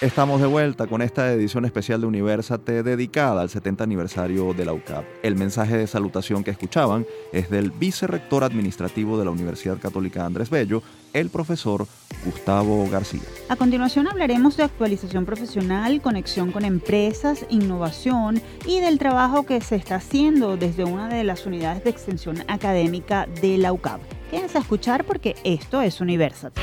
Estamos 0.00 0.40
de 0.40 0.46
vuelta 0.46 0.86
con 0.86 1.02
esta 1.02 1.30
edición 1.30 1.66
especial 1.66 2.00
de 2.00 2.06
Universate 2.06 2.82
dedicada 2.82 3.42
al 3.42 3.50
70 3.50 3.84
aniversario 3.84 4.54
de 4.54 4.64
la 4.64 4.72
UCAP. 4.72 5.04
El 5.22 5.36
mensaje 5.36 5.76
de 5.76 5.86
salutación 5.86 6.42
que 6.42 6.50
escuchaban 6.50 7.04
es 7.34 7.50
del 7.50 7.70
vicerrector 7.70 8.42
administrativo 8.42 9.18
de 9.18 9.26
la 9.26 9.30
Universidad 9.30 9.78
Católica 9.78 10.24
Andrés 10.24 10.48
Bello, 10.48 10.82
el 11.12 11.28
profesor 11.28 11.86
Gustavo 12.24 12.88
García. 12.88 13.20
A 13.50 13.56
continuación 13.56 14.08
hablaremos 14.08 14.56
de 14.56 14.62
actualización 14.62 15.26
profesional, 15.26 16.00
conexión 16.00 16.50
con 16.50 16.64
empresas, 16.64 17.44
innovación 17.50 18.40
y 18.66 18.80
del 18.80 18.98
trabajo 18.98 19.44
que 19.44 19.60
se 19.60 19.76
está 19.76 19.96
haciendo 19.96 20.56
desde 20.56 20.84
una 20.84 21.08
de 21.08 21.24
las 21.24 21.44
unidades 21.44 21.84
de 21.84 21.90
extensión 21.90 22.42
académica 22.48 23.28
de 23.42 23.58
la 23.58 23.74
UCAP. 23.74 24.00
Quédense 24.30 24.56
a 24.56 24.62
escuchar 24.62 25.04
porque 25.04 25.36
esto 25.44 25.82
es 25.82 26.00
Universate. 26.00 26.58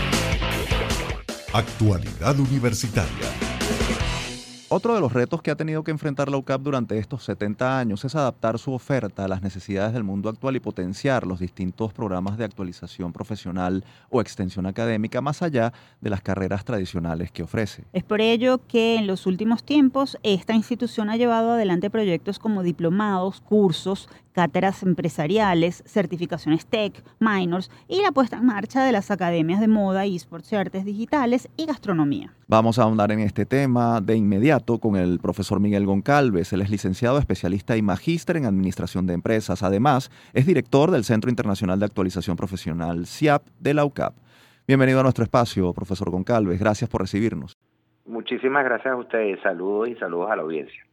Actualidad 1.53 2.38
Universitaria. 2.39 3.47
Otro 4.69 4.93
de 4.93 4.99
los 4.99 5.13
retos 5.13 5.41
que 5.41 5.49
ha 5.49 5.55
tenido 5.55 5.81
que 5.81 5.91
enfrentar 5.91 6.29
la 6.29 6.36
UCAP 6.36 6.62
durante 6.62 6.97
estos 6.97 7.23
70 7.23 7.79
años 7.79 8.03
es 8.03 8.15
adaptar 8.15 8.60
su 8.60 8.73
oferta 8.73 9.23
a 9.23 9.29
las 9.29 9.41
necesidades 9.41 9.93
del 9.93 10.03
mundo 10.03 10.27
actual 10.27 10.57
y 10.57 10.60
potenciar 10.60 11.25
los 11.25 11.39
distintos 11.39 11.93
programas 11.93 12.38
de 12.38 12.43
actualización 12.43 13.13
profesional 13.13 13.86
o 14.10 14.19
extensión 14.19 14.65
académica 14.65 15.21
más 15.21 15.41
allá 15.41 15.71
de 16.01 16.10
las 16.10 16.21
carreras 16.21 16.65
tradicionales 16.65 17.31
que 17.31 17.43
ofrece. 17.43 17.86
Es 17.93 18.03
por 18.03 18.19
ello 18.19 18.60
que 18.67 18.97
en 18.97 19.07
los 19.07 19.25
últimos 19.25 19.63
tiempos 19.63 20.17
esta 20.23 20.53
institución 20.53 21.10
ha 21.10 21.15
llevado 21.15 21.53
adelante 21.53 21.89
proyectos 21.89 22.38
como 22.38 22.62
diplomados, 22.62 23.39
cursos, 23.39 24.10
cátedras 24.38 24.84
empresariales, 24.84 25.82
certificaciones 25.88 26.67
tech, 26.67 26.93
minors 27.17 27.71
y 27.88 28.04
la 28.04 28.12
puesta 28.12 28.38
en 28.38 28.45
marcha 28.45 28.86
de 28.86 28.91
las 28.91 29.10
academias 29.10 29.60
de 29.60 29.67
moda, 29.67 30.06
esports 30.06 30.54
y 30.54 30.56
artes 30.56 30.86
digitales 30.86 31.50
y 31.58 31.65
gastronomía. 31.65 32.36
Vamos 32.47 32.78
a 32.78 32.84
ahondar 32.84 33.12
en 33.12 33.21
este 33.21 33.47
tema 33.47 34.00
de 34.00 34.15
inmediato 34.15 34.78
con 34.78 34.95
el 34.95 35.17
profesor 35.17 35.60
Miguel 35.60 35.88
Goncalves. 35.88 36.54
Él 36.54 36.62
es 36.62 36.69
licenciado, 36.69 37.17
especialista 37.17 37.78
y 37.78 37.82
magíster 37.82 38.38
en 38.38 38.45
administración 38.45 39.08
de 39.08 39.15
empresas. 39.15 39.63
Además, 39.63 40.12
es 40.34 40.45
director 40.45 40.91
del 40.91 41.04
Centro 41.04 41.32
Internacional 41.32 41.80
de 41.80 41.88
Actualización 41.88 42.38
Profesional, 42.38 43.08
CIAP, 43.08 43.41
de 43.60 43.73
la 43.73 43.86
UCAP. 43.86 44.13
Bienvenido 44.67 45.00
a 45.00 45.04
nuestro 45.04 45.23
espacio, 45.23 45.73
profesor 45.73 46.12
Goncalves. 46.12 46.60
Gracias 46.60 46.88
por 46.91 47.02
recibirnos. 47.02 47.58
Muchísimas 48.06 48.63
gracias 48.63 48.93
a 48.93 48.97
ustedes. 48.97 49.39
Saludos 49.41 49.89
y 49.89 49.95
saludos 49.95 50.30
a 50.30 50.36
la 50.36 50.43
audiencia. 50.43 50.87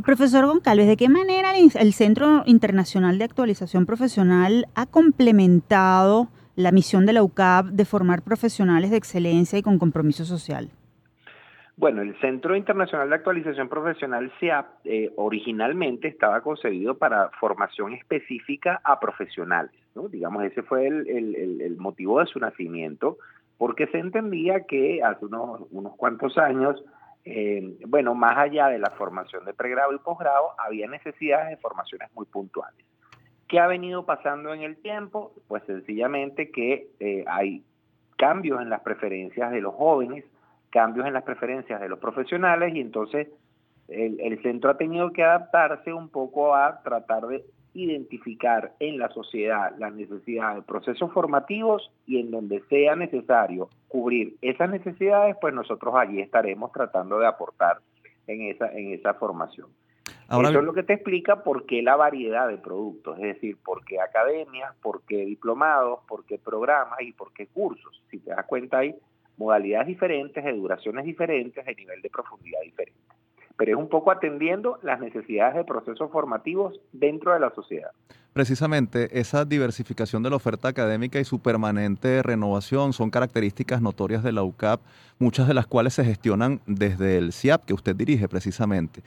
Profesor 0.00 0.46
Goncalves, 0.46 0.88
¿de 0.88 0.96
qué 0.96 1.10
manera 1.10 1.52
el 1.54 1.92
Centro 1.92 2.44
Internacional 2.46 3.18
de 3.18 3.24
Actualización 3.24 3.84
Profesional 3.84 4.66
ha 4.74 4.86
complementado 4.86 6.28
la 6.56 6.72
misión 6.72 7.04
de 7.04 7.12
la 7.12 7.22
UCAP 7.22 7.66
de 7.66 7.84
formar 7.84 8.22
profesionales 8.22 8.90
de 8.90 8.96
excelencia 8.96 9.58
y 9.58 9.62
con 9.62 9.78
compromiso 9.78 10.24
social? 10.24 10.70
Bueno, 11.76 12.00
el 12.00 12.18
Centro 12.20 12.56
Internacional 12.56 13.10
de 13.10 13.16
Actualización 13.16 13.68
Profesional 13.68 14.32
CIAP 14.40 14.66
eh, 14.84 15.12
originalmente 15.16 16.08
estaba 16.08 16.40
concebido 16.40 16.96
para 16.96 17.28
formación 17.38 17.92
específica 17.92 18.80
a 18.84 18.98
profesionales, 18.98 19.74
¿no? 19.94 20.08
Digamos, 20.08 20.42
ese 20.44 20.62
fue 20.62 20.86
el, 20.86 21.76
motivo 21.78 22.20
de 22.20 22.26
su 22.26 22.38
nacimiento, 22.38 23.18
porque 23.58 23.86
se 23.88 23.98
entendía 23.98 24.64
que 24.66 25.02
hace 25.02 25.26
unos, 25.26 25.60
unos 25.70 25.94
cuantos 25.96 26.38
años 26.38 26.82
eh, 27.24 27.78
bueno, 27.86 28.14
más 28.14 28.36
allá 28.36 28.68
de 28.68 28.78
la 28.78 28.90
formación 28.90 29.44
de 29.44 29.54
pregrado 29.54 29.92
y 29.92 29.98
posgrado, 29.98 30.54
había 30.58 30.88
necesidades 30.88 31.50
de 31.50 31.56
formaciones 31.56 32.08
muy 32.14 32.26
puntuales. 32.26 32.84
¿Qué 33.48 33.60
ha 33.60 33.66
venido 33.66 34.04
pasando 34.06 34.52
en 34.54 34.62
el 34.62 34.76
tiempo? 34.80 35.32
Pues 35.46 35.62
sencillamente 35.64 36.50
que 36.50 36.88
eh, 37.00 37.24
hay 37.28 37.64
cambios 38.16 38.60
en 38.60 38.70
las 38.70 38.80
preferencias 38.80 39.50
de 39.52 39.60
los 39.60 39.74
jóvenes, 39.74 40.24
cambios 40.70 41.06
en 41.06 41.12
las 41.12 41.22
preferencias 41.22 41.80
de 41.80 41.88
los 41.88 41.98
profesionales 41.98 42.74
y 42.74 42.80
entonces 42.80 43.28
el, 43.88 44.18
el 44.20 44.40
centro 44.42 44.70
ha 44.70 44.78
tenido 44.78 45.12
que 45.12 45.22
adaptarse 45.22 45.92
un 45.92 46.08
poco 46.08 46.54
a 46.54 46.82
tratar 46.82 47.26
de 47.26 47.44
identificar 47.74 48.72
en 48.80 48.98
la 48.98 49.08
sociedad 49.10 49.74
las 49.78 49.92
necesidades 49.94 50.56
de 50.56 50.62
procesos 50.62 51.10
formativos 51.12 51.90
y 52.06 52.20
en 52.20 52.30
donde 52.30 52.60
sea 52.68 52.96
necesario 52.96 53.68
cubrir 53.88 54.36
esas 54.42 54.70
necesidades, 54.70 55.36
pues 55.40 55.54
nosotros 55.54 55.94
allí 55.96 56.20
estaremos 56.20 56.70
tratando 56.72 57.18
de 57.18 57.26
aportar 57.26 57.78
en 58.26 58.42
esa, 58.42 58.72
en 58.72 58.92
esa 58.92 59.14
formación. 59.14 59.68
Eso 60.28 60.58
es 60.58 60.64
lo 60.64 60.72
que 60.72 60.82
te 60.82 60.94
explica 60.94 61.42
por 61.42 61.66
qué 61.66 61.82
la 61.82 61.96
variedad 61.96 62.48
de 62.48 62.56
productos, 62.56 63.18
es 63.18 63.34
decir, 63.34 63.58
por 63.62 63.84
qué 63.84 64.00
academias, 64.00 64.74
por 64.80 65.02
qué 65.02 65.26
diplomados, 65.26 66.00
por 66.08 66.24
qué 66.24 66.38
programas 66.38 67.00
y 67.02 67.12
por 67.12 67.34
qué 67.34 67.48
cursos. 67.48 68.02
Si 68.10 68.18
te 68.18 68.30
das 68.30 68.46
cuenta 68.46 68.78
hay 68.78 68.94
modalidades 69.36 69.88
diferentes, 69.88 70.42
de 70.42 70.52
duraciones 70.52 71.04
diferentes, 71.04 71.64
de 71.64 71.74
nivel 71.74 72.00
de 72.00 72.08
profundidad 72.08 72.60
diferente 72.62 72.98
pero 73.62 73.78
es 73.78 73.80
un 73.80 73.88
poco 73.88 74.10
atendiendo 74.10 74.80
las 74.82 74.98
necesidades 74.98 75.54
de 75.54 75.62
procesos 75.62 76.10
formativos 76.10 76.80
dentro 76.90 77.32
de 77.32 77.38
la 77.38 77.54
sociedad. 77.54 77.92
Precisamente 78.32 79.20
esa 79.20 79.44
diversificación 79.44 80.24
de 80.24 80.30
la 80.30 80.34
oferta 80.34 80.66
académica 80.66 81.20
y 81.20 81.24
su 81.24 81.38
permanente 81.38 82.24
renovación 82.24 82.92
son 82.92 83.10
características 83.10 83.80
notorias 83.80 84.24
de 84.24 84.32
la 84.32 84.42
UCAP, 84.42 84.80
muchas 85.20 85.46
de 85.46 85.54
las 85.54 85.68
cuales 85.68 85.94
se 85.94 86.04
gestionan 86.04 86.60
desde 86.66 87.18
el 87.18 87.32
CIAP 87.32 87.64
que 87.64 87.72
usted 87.72 87.94
dirige 87.94 88.28
precisamente. 88.28 89.00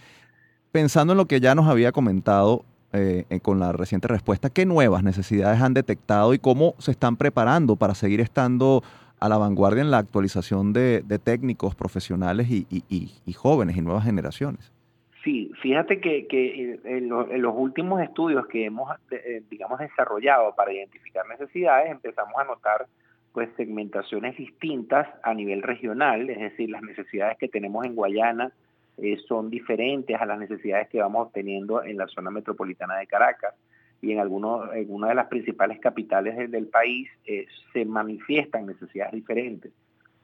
Pensando 0.72 1.12
en 1.12 1.18
lo 1.18 1.26
que 1.26 1.42
ya 1.42 1.54
nos 1.54 1.68
había 1.68 1.92
comentado 1.92 2.64
eh, 2.94 3.26
con 3.42 3.60
la 3.60 3.74
reciente 3.74 4.08
respuesta, 4.08 4.50
¿qué 4.50 4.66
nuevas 4.66 5.04
necesidades 5.04 5.60
han 5.60 5.74
detectado 5.74 6.34
y 6.34 6.40
cómo 6.40 6.76
se 6.78 6.92
están 6.92 7.18
preparando 7.18 7.76
para 7.76 7.94
seguir 7.94 8.22
estando 8.22 8.84
a 9.26 9.30
la 9.30 9.38
vanguardia 9.38 9.82
en 9.82 9.92
la 9.92 9.98
actualización 9.98 10.72
de, 10.72 11.04
técnicos 11.24 11.76
profesionales 11.76 12.48
y, 12.50 13.34
jóvenes 13.34 13.76
y 13.78 13.82
nuevas 13.82 14.06
generaciones. 14.06 14.72
Sí, 15.24 15.52
fíjate 15.62 16.00
que, 16.00 16.80
en, 16.84 17.10
los 17.10 17.56
últimos 17.58 18.02
estudios 18.02 18.46
que 18.48 18.66
hemos, 18.66 18.92
eh, 19.10 19.42
digamos, 19.50 19.80
desarrollado 19.80 20.54
para 20.56 20.72
identificar 20.72 21.28
necesidades, 21.28 21.92
empezamos 21.92 22.36
a 22.38 22.44
notar 22.44 22.86
pues 23.34 23.50
segmentaciones 23.58 24.38
distintas 24.38 25.08
a 25.24 25.34
nivel 25.34 25.62
regional, 25.62 26.30
es 26.30 26.40
decir, 26.40 26.70
las 26.70 26.82
necesidades 26.84 27.38
que 27.38 27.50
tenemos 27.50 27.86
en 27.86 27.94
Guayana 27.94 28.52
eh, 28.98 29.18
son 29.28 29.50
diferentes 29.50 30.16
a 30.22 30.26
las 30.26 30.40
necesidades 30.40 30.88
que 30.88 31.02
vamos 31.02 31.34
teniendo 31.34 31.84
en 31.84 31.98
la 31.98 32.08
zona 32.08 32.32
metropolitana 32.32 32.96
de 32.96 33.08
Caracas 33.08 33.54
y 34.06 34.12
en, 34.12 34.20
algunos, 34.20 34.72
en 34.76 34.94
una 34.94 35.08
de 35.08 35.16
las 35.16 35.28
principales 35.28 35.80
capitales 35.80 36.52
del, 36.52 36.68
país 36.68 37.10
eh, 37.26 37.48
se 37.74 37.86
manifiestan 37.86 38.68
necesidades 38.68 39.14
diferentes. 39.14 39.72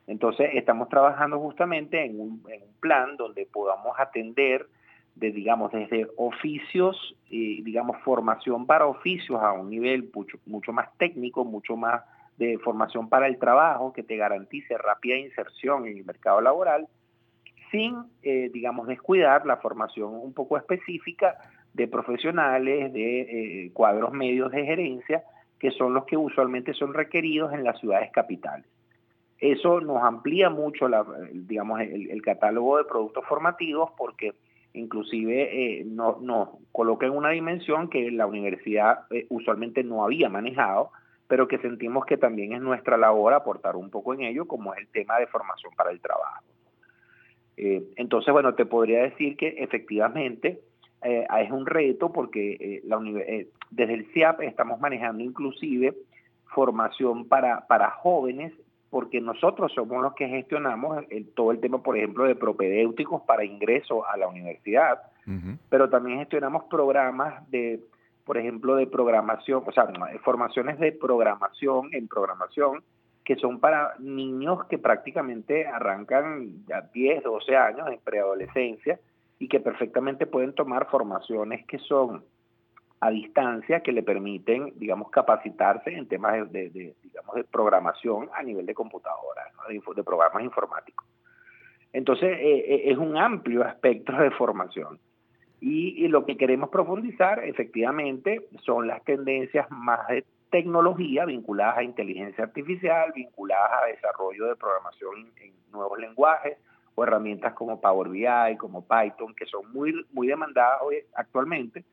Entonces, 0.06 0.50
estamos 0.54 0.88
trabajando 0.88 1.40
justamente 1.40 2.04
en 2.04 2.20
un, 2.20 2.42
plan 2.78 3.16
donde 3.16 3.44
podamos 3.46 3.98
atender 3.98 4.68
de, 5.16 5.32
digamos, 5.32 5.72
desde 5.72 6.06
oficios, 6.16 7.16
y, 7.28 7.62
digamos, 7.62 7.96
formación 8.04 8.66
para 8.66 8.86
oficios 8.86 9.42
a 9.42 9.52
un 9.52 9.68
nivel 9.68 10.08
mucho, 10.14 10.38
mucho 10.46 10.72
más 10.72 10.96
técnico, 10.96 11.44
mucho 11.44 11.76
más 11.76 12.02
de 12.38 12.58
formación 12.58 13.08
para 13.08 13.26
el 13.26 13.36
trabajo 13.38 13.92
que 13.92 14.04
te 14.04 14.16
garantice 14.16 14.78
rápida 14.78 15.16
inserción 15.16 15.86
en 15.88 15.98
el 15.98 16.04
mercado 16.04 16.40
laboral, 16.40 16.86
sin, 17.72 17.96
eh, 18.22 18.48
digamos, 18.52 18.86
descuidar 18.86 19.44
la 19.44 19.56
formación 19.56 20.14
un 20.14 20.32
poco 20.32 20.56
específica 20.56 21.36
de 21.74 21.88
profesionales, 21.88 22.92
de 22.92 23.20
eh, 23.20 23.70
cuadros 23.72 24.12
medios 24.12 24.50
de 24.52 24.64
gerencia, 24.64 25.22
que 25.58 25.70
son 25.70 25.94
los 25.94 26.04
que 26.04 26.16
usualmente 26.16 26.74
son 26.74 26.92
requeridos 26.92 27.52
en 27.52 27.64
las 27.64 27.78
ciudades 27.78 28.10
capitales. 28.12 28.66
Eso 29.38 29.80
nos 29.80 30.02
amplía 30.02 30.50
mucho, 30.50 30.88
digamos, 31.32 31.80
el, 31.80 32.22
catálogo 32.22 32.78
de 32.78 32.84
productos 32.84 33.24
formativos 33.26 33.90
porque 33.96 34.34
inclusive 34.74 35.80
eh, 35.80 35.84
nos 35.84 36.22
no 36.22 36.58
coloca 36.70 37.06
en 37.06 37.12
una 37.12 37.30
dimensión 37.30 37.90
que 37.90 38.10
la 38.12 38.26
universidad 38.26 39.00
eh, 39.10 39.26
usualmente 39.30 39.82
no 39.82 40.04
había 40.04 40.28
manejado, 40.28 40.90
pero 41.26 41.48
que 41.48 41.58
sentimos 41.58 42.06
que 42.06 42.16
también 42.16 42.52
es 42.52 42.60
nuestra 42.60 42.96
labor 42.96 43.32
aportar 43.32 43.74
un 43.74 43.90
poco 43.90 44.14
en 44.14 44.22
ello, 44.22 44.46
como 44.46 44.74
es 44.74 44.80
el 44.80 44.88
tema 44.88 45.18
de 45.18 45.26
formación 45.26 45.72
para 45.76 45.90
el 45.90 46.00
trabajo. 46.00 46.44
entonces, 47.56 48.32
bueno, 48.32 48.54
te 48.54 48.64
podría 48.64 49.02
decir 49.02 49.36
que 49.36 49.48
efectivamente 49.58 50.60
eh, 51.04 51.26
es 51.40 51.50
un 51.50 51.66
reto 51.66 52.12
porque 52.12 52.52
eh, 52.52 52.82
la 52.84 53.00
eh, 53.20 53.48
desde 53.70 53.94
el 53.94 54.06
CIAP 54.12 54.42
estamos 54.42 54.78
manejando 54.80 55.22
inclusive 55.22 55.94
formación 56.46 57.28
para, 57.28 57.66
para 57.66 57.90
jóvenes 57.90 58.52
porque 58.90 59.20
nosotros 59.20 59.72
somos 59.72 60.02
los 60.02 60.14
que 60.14 60.28
gestionamos 60.28 61.04
todo 61.34 61.50
el 61.50 61.60
tema, 61.60 61.82
por 61.82 61.96
ejemplo, 61.96 62.24
de 62.24 62.34
propedéuticos 62.36 63.22
para 63.22 63.42
ingreso 63.42 64.06
a 64.06 64.18
la 64.18 64.28
universidad, 64.28 65.00
pero 65.70 65.88
también 65.88 66.18
gestionamos 66.18 66.64
programas 66.64 67.50
de, 67.50 67.80
por 68.26 68.36
ejemplo, 68.36 68.76
de 68.76 68.86
programación, 68.86 69.62
o 69.66 69.72
sea, 69.72 69.88
formaciones 70.22 70.78
de 70.78 70.92
programación 70.92 71.88
en 71.94 72.06
programación 72.06 72.84
que 73.24 73.36
son 73.36 73.60
para 73.60 73.94
niños 73.98 74.66
que 74.66 74.76
prácticamente 74.76 75.66
arrancan 75.66 76.66
ya 76.66 76.82
10, 76.92 77.22
12 77.22 77.56
años 77.56 77.88
en 77.88 77.98
preadolescencia 78.00 79.00
y 79.42 79.48
que 79.48 79.58
perfectamente 79.58 80.28
pueden 80.28 80.52
tomar 80.52 80.88
formaciones 80.88 81.66
que 81.66 81.80
son 81.80 82.24
a 83.00 83.10
distancia 83.10 83.80
que 83.80 83.90
le 83.90 84.04
permiten, 84.04 84.72
digamos, 84.76 85.10
capacitarse 85.10 85.90
en 85.92 86.06
temas 86.06 86.52
de, 86.52 86.70
digamos, 87.02 87.34
de 87.34 87.42
programación 87.42 88.30
a 88.34 88.44
nivel 88.44 88.66
de 88.66 88.74
computadora, 88.74 89.42
de, 89.68 90.04
programas 90.04 90.44
informáticos. 90.44 91.04
Entonces, 91.92 92.38
eh, 92.38 92.58
eh, 92.68 92.82
es 92.92 92.98
un 92.98 93.16
amplio 93.16 93.64
aspecto 93.66 94.12
de 94.12 94.30
formación. 94.30 95.00
Y, 95.60 96.06
lo 96.06 96.24
que 96.24 96.36
queremos 96.36 96.70
profundizar, 96.70 97.42
efectivamente, 97.44 98.46
son 98.64 98.86
las 98.86 99.02
tendencias 99.02 99.68
más 99.72 100.06
de 100.06 100.24
tecnología 100.50 101.24
vinculadas 101.24 101.78
a 101.78 101.82
inteligencia 101.82 102.44
artificial, 102.44 103.10
vinculadas 103.12 103.72
a 103.82 103.86
desarrollo 103.86 104.46
de 104.46 104.54
programación 104.54 105.32
en 105.40 105.52
nuevos 105.72 105.98
lenguajes 105.98 106.58
o 106.94 107.04
herramientas 107.04 107.54
como 107.54 107.80
Power 107.80 108.08
BI, 108.08 108.56
como 108.58 108.86
Python, 108.86 109.34
que 109.34 109.46
son 109.46 109.72
muy, 109.72 109.94
muy 110.12 110.26
demandadas 110.26 110.80
hoy 110.82 110.96
actualmente 111.14 111.84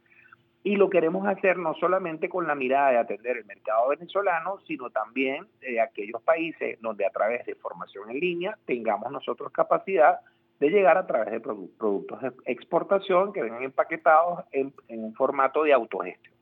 y 0.63 0.75
lo 0.75 0.89
queremos 0.89 1.25
hacer 1.27 1.57
no 1.57 1.73
solamente 1.75 2.27
con 2.27 2.45
la 2.45 2.55
mirada 2.55 2.91
de 2.91 2.97
atender 2.97 3.37
el 3.37 3.45
mercado 3.45 3.89
venezolano, 3.89 4.59
sino 4.67 4.89
también 4.89 5.47
de 5.61 5.79
aquellos 5.79 6.21
países 6.21 6.79
donde 6.81 7.05
a 7.05 7.11
través 7.11 7.45
de 7.45 7.55
formación 7.55 8.09
en 8.09 8.19
línea 8.19 8.57
tengamos 8.65 9.11
nosotros 9.11 9.51
capacidad 9.51 10.19
de 10.59 10.69
llegar 10.69 10.97
a 10.97 11.07
través 11.07 11.31
de 11.31 11.39
productos 11.39 12.21
de 12.21 12.33
exportación 12.45 13.31
que 13.31 13.41
vengan 13.41 13.63
empaquetados 13.63 14.43
en, 14.51 14.73
en 14.89 15.05
un 15.05 15.13
formato 15.15 15.63
de 15.63 15.71
autogestión. 15.71 16.35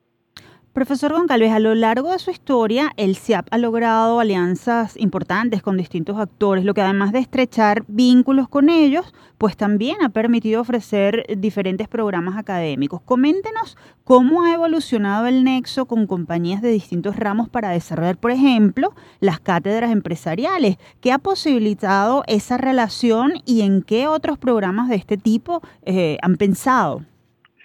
Profesor 0.78 1.12
Goncalves, 1.12 1.50
a 1.50 1.58
lo 1.58 1.74
largo 1.74 2.12
de 2.12 2.20
su 2.20 2.30
historia, 2.30 2.92
el 2.96 3.16
CIAP 3.16 3.48
ha 3.50 3.58
logrado 3.58 4.20
alianzas 4.20 4.96
importantes 4.96 5.60
con 5.60 5.76
distintos 5.76 6.16
actores, 6.18 6.64
lo 6.64 6.72
que 6.72 6.82
además 6.82 7.10
de 7.10 7.18
estrechar 7.18 7.82
vínculos 7.88 8.48
con 8.48 8.68
ellos, 8.68 9.12
pues 9.38 9.56
también 9.56 9.96
ha 10.04 10.10
permitido 10.10 10.60
ofrecer 10.60 11.26
diferentes 11.36 11.88
programas 11.88 12.38
académicos. 12.38 13.00
Coméntenos 13.00 13.76
cómo 14.04 14.44
ha 14.44 14.54
evolucionado 14.54 15.26
el 15.26 15.42
nexo 15.42 15.86
con 15.86 16.06
compañías 16.06 16.62
de 16.62 16.70
distintos 16.70 17.16
ramos 17.16 17.48
para 17.48 17.70
desarrollar, 17.70 18.16
por 18.16 18.30
ejemplo, 18.30 18.94
las 19.18 19.40
cátedras 19.40 19.90
empresariales. 19.90 20.76
¿Qué 21.00 21.10
ha 21.10 21.18
posibilitado 21.18 22.22
esa 22.28 22.56
relación 22.56 23.32
y 23.44 23.62
en 23.62 23.82
qué 23.82 24.06
otros 24.06 24.38
programas 24.38 24.88
de 24.88 24.94
este 24.94 25.16
tipo 25.16 25.60
eh, 25.82 26.18
han 26.22 26.36
pensado? 26.36 27.02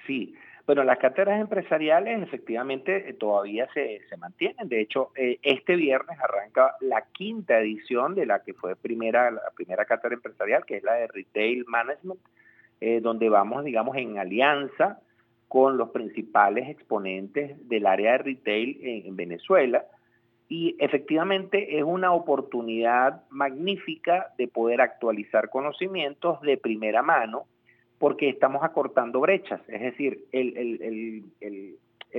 Sí. 0.08 0.34
Bueno, 0.66 0.86
las 0.86 0.98
cátedras 0.98 1.42
empresariales 1.42 2.22
efectivamente 2.24 3.10
eh, 3.10 3.14
todavía 3.14 3.68
se, 3.74 4.00
se 4.08 4.16
mantienen. 4.16 4.70
De 4.70 4.80
hecho, 4.80 5.12
eh, 5.16 5.38
este 5.42 5.76
viernes 5.76 6.18
arranca 6.22 6.76
la 6.80 7.04
quinta 7.12 7.60
edición 7.60 8.16
de 8.16 8.26
la 8.26 8.44
que 8.44 8.54
fue 8.54 8.78
primera, 8.78 9.30
la 9.30 9.42
primera 9.54 9.84
cátedra 9.84 10.16
empresarial, 10.16 10.66
que 10.66 10.78
es 10.78 10.84
la 10.84 10.94
de 10.94 11.08
Retail 11.08 11.66
Management, 11.68 12.22
eh, 12.80 13.02
donde 13.02 13.28
vamos, 13.28 13.66
digamos, 13.66 13.98
en 13.98 14.18
alianza 14.18 15.02
con 15.50 15.78
los 15.78 15.90
principales 15.90 16.70
exponentes 16.70 17.68
del 17.68 17.86
área 17.86 18.14
de 18.14 18.18
retail 18.20 18.80
en 18.82 19.16
Venezuela. 19.16 19.86
Y 20.48 20.76
efectivamente 20.80 21.78
es 21.78 21.84
una 21.84 22.14
oportunidad 22.14 23.22
magnífica 23.30 24.34
de 24.38 24.48
poder 24.48 24.82
actualizar 24.82 25.50
conocimientos 25.50 26.42
de 26.42 26.58
primera 26.58 27.04
mano 27.04 27.46
porque 28.04 28.28
estamos 28.28 28.66
acortando 28.66 29.22
brechas. 29.22 29.62
Es 29.70 29.80
decir, 29.80 30.26
el, 30.34 31.24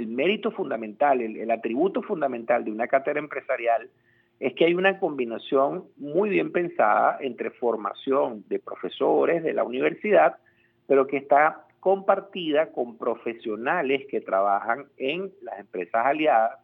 mérito 0.06 0.50
fundamental, 0.50 1.20
el, 1.20 1.50
atributo 1.50 2.00
fundamental 2.00 2.64
de 2.64 2.70
una 2.70 2.86
cátedra 2.86 3.20
empresarial 3.20 3.90
es 4.40 4.54
que 4.54 4.64
hay 4.64 4.72
una 4.72 4.98
combinación 4.98 5.84
muy 5.98 6.30
bien 6.30 6.52
pensada 6.52 7.18
entre 7.20 7.50
formación 7.50 8.44
de 8.48 8.60
profesores 8.60 9.42
de 9.42 9.52
la 9.52 9.62
universidad, 9.62 10.38
pero 10.86 11.06
que 11.06 11.18
está 11.18 11.66
compartida 11.80 12.72
con 12.72 12.96
profesionales 12.96 14.06
que 14.10 14.22
trabajan 14.22 14.86
en 14.96 15.32
las 15.42 15.60
empresas 15.60 16.06
aliadas 16.06 16.60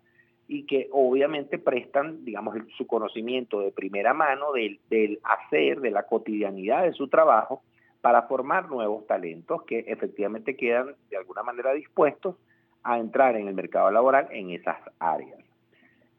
y 0.48 0.64
que 0.64 0.88
obviamente 0.92 1.58
prestan, 1.58 2.24
digamos, 2.24 2.56
su 2.78 2.86
conocimiento 2.86 3.60
de 3.60 3.70
primera 3.70 4.14
mano 4.14 4.52
del, 4.52 4.80
del 4.88 5.18
hacer, 5.24 5.82
de 5.82 5.90
la 5.90 6.04
cotidianidad 6.04 6.84
de 6.84 6.94
su 6.94 7.08
trabajo, 7.08 7.62
para 8.01 8.22
formar 8.22 8.68
nuevos 8.68 9.07
talentos 9.07 9.62
que 9.64 9.80
efectivamente 9.86 10.57
quedan 10.57 10.94
de 11.11 11.16
alguna 11.16 11.42
manera 11.42 11.72
dispuestos 11.72 12.36
a 12.82 12.98
entrar 12.98 13.36
en 13.36 13.48
el 13.48 13.55
mercado 13.55 13.90
laboral 13.90 14.28
en 14.30 14.51
esas 14.51 14.76
áreas. 14.98 15.38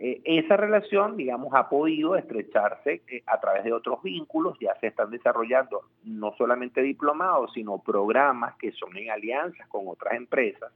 Eh, 0.04 0.20
esa 0.26 0.58
relación, 0.58 1.16
digamos, 1.16 1.54
ha 1.54 1.70
podido 1.70 2.16
estrecharse 2.16 3.04
eh, 3.08 3.24
a 3.28 3.40
través 3.40 3.64
de 3.64 3.72
otros 3.72 4.02
vínculos, 4.02 4.58
ya 4.60 4.76
se 4.80 4.88
están 4.88 5.12
desarrollando 5.12 5.82
no 6.04 6.34
solamente 6.38 6.82
diplomados, 6.82 7.54
sino 7.54 7.78
programas 7.78 8.56
que 8.56 8.72
son 8.72 8.98
en 8.98 9.12
alianzas 9.12 9.68
con 9.68 9.88
otras 9.88 10.16
empresas. 10.16 10.72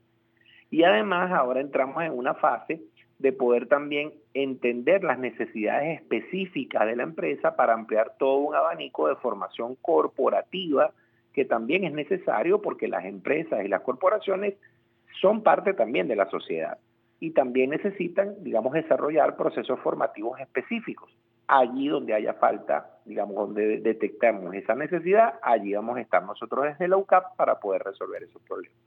Y 0.70 0.84
además 0.84 1.32
ahora 1.32 1.60
entramos 1.60 2.02
en 2.04 2.16
una 2.16 2.34
fase 2.34 2.80
de 3.18 3.32
poder 3.32 3.66
también 3.66 4.12
entender 4.34 5.02
las 5.02 5.18
necesidades 5.18 6.00
específicas 6.00 6.86
de 6.86 6.96
la 6.96 7.02
empresa 7.02 7.56
para 7.56 7.72
ampliar 7.72 8.14
todo 8.18 8.36
un 8.38 8.54
abanico 8.54 9.08
de 9.08 9.16
formación 9.16 9.76
corporativa 9.76 10.92
que 11.32 11.44
también 11.44 11.84
es 11.84 11.92
necesario 11.92 12.62
porque 12.62 12.88
las 12.88 13.04
empresas 13.04 13.64
y 13.64 13.68
las 13.68 13.82
corporaciones 13.82 14.54
son 15.20 15.42
parte 15.42 15.74
también 15.74 16.08
de 16.08 16.16
la 16.16 16.28
sociedad 16.30 16.78
y 17.20 17.30
también 17.30 17.70
necesitan, 17.70 18.42
digamos, 18.42 18.72
desarrollar 18.72 19.36
procesos 19.36 19.80
formativos 19.80 20.38
específicos. 20.40 21.10
Allí 21.46 21.88
donde 21.88 22.12
haya 22.12 22.34
falta, 22.34 22.98
digamos, 23.04 23.36
donde 23.36 23.80
detectamos 23.80 24.54
esa 24.54 24.74
necesidad, 24.74 25.34
allí 25.42 25.74
vamos 25.74 25.96
a 25.96 26.00
estar 26.00 26.22
nosotros 26.22 26.64
desde 26.64 26.88
la 26.88 26.96
UCAP 26.96 27.36
para 27.36 27.60
poder 27.60 27.82
resolver 27.82 28.22
esos 28.22 28.42
problemas. 28.42 28.85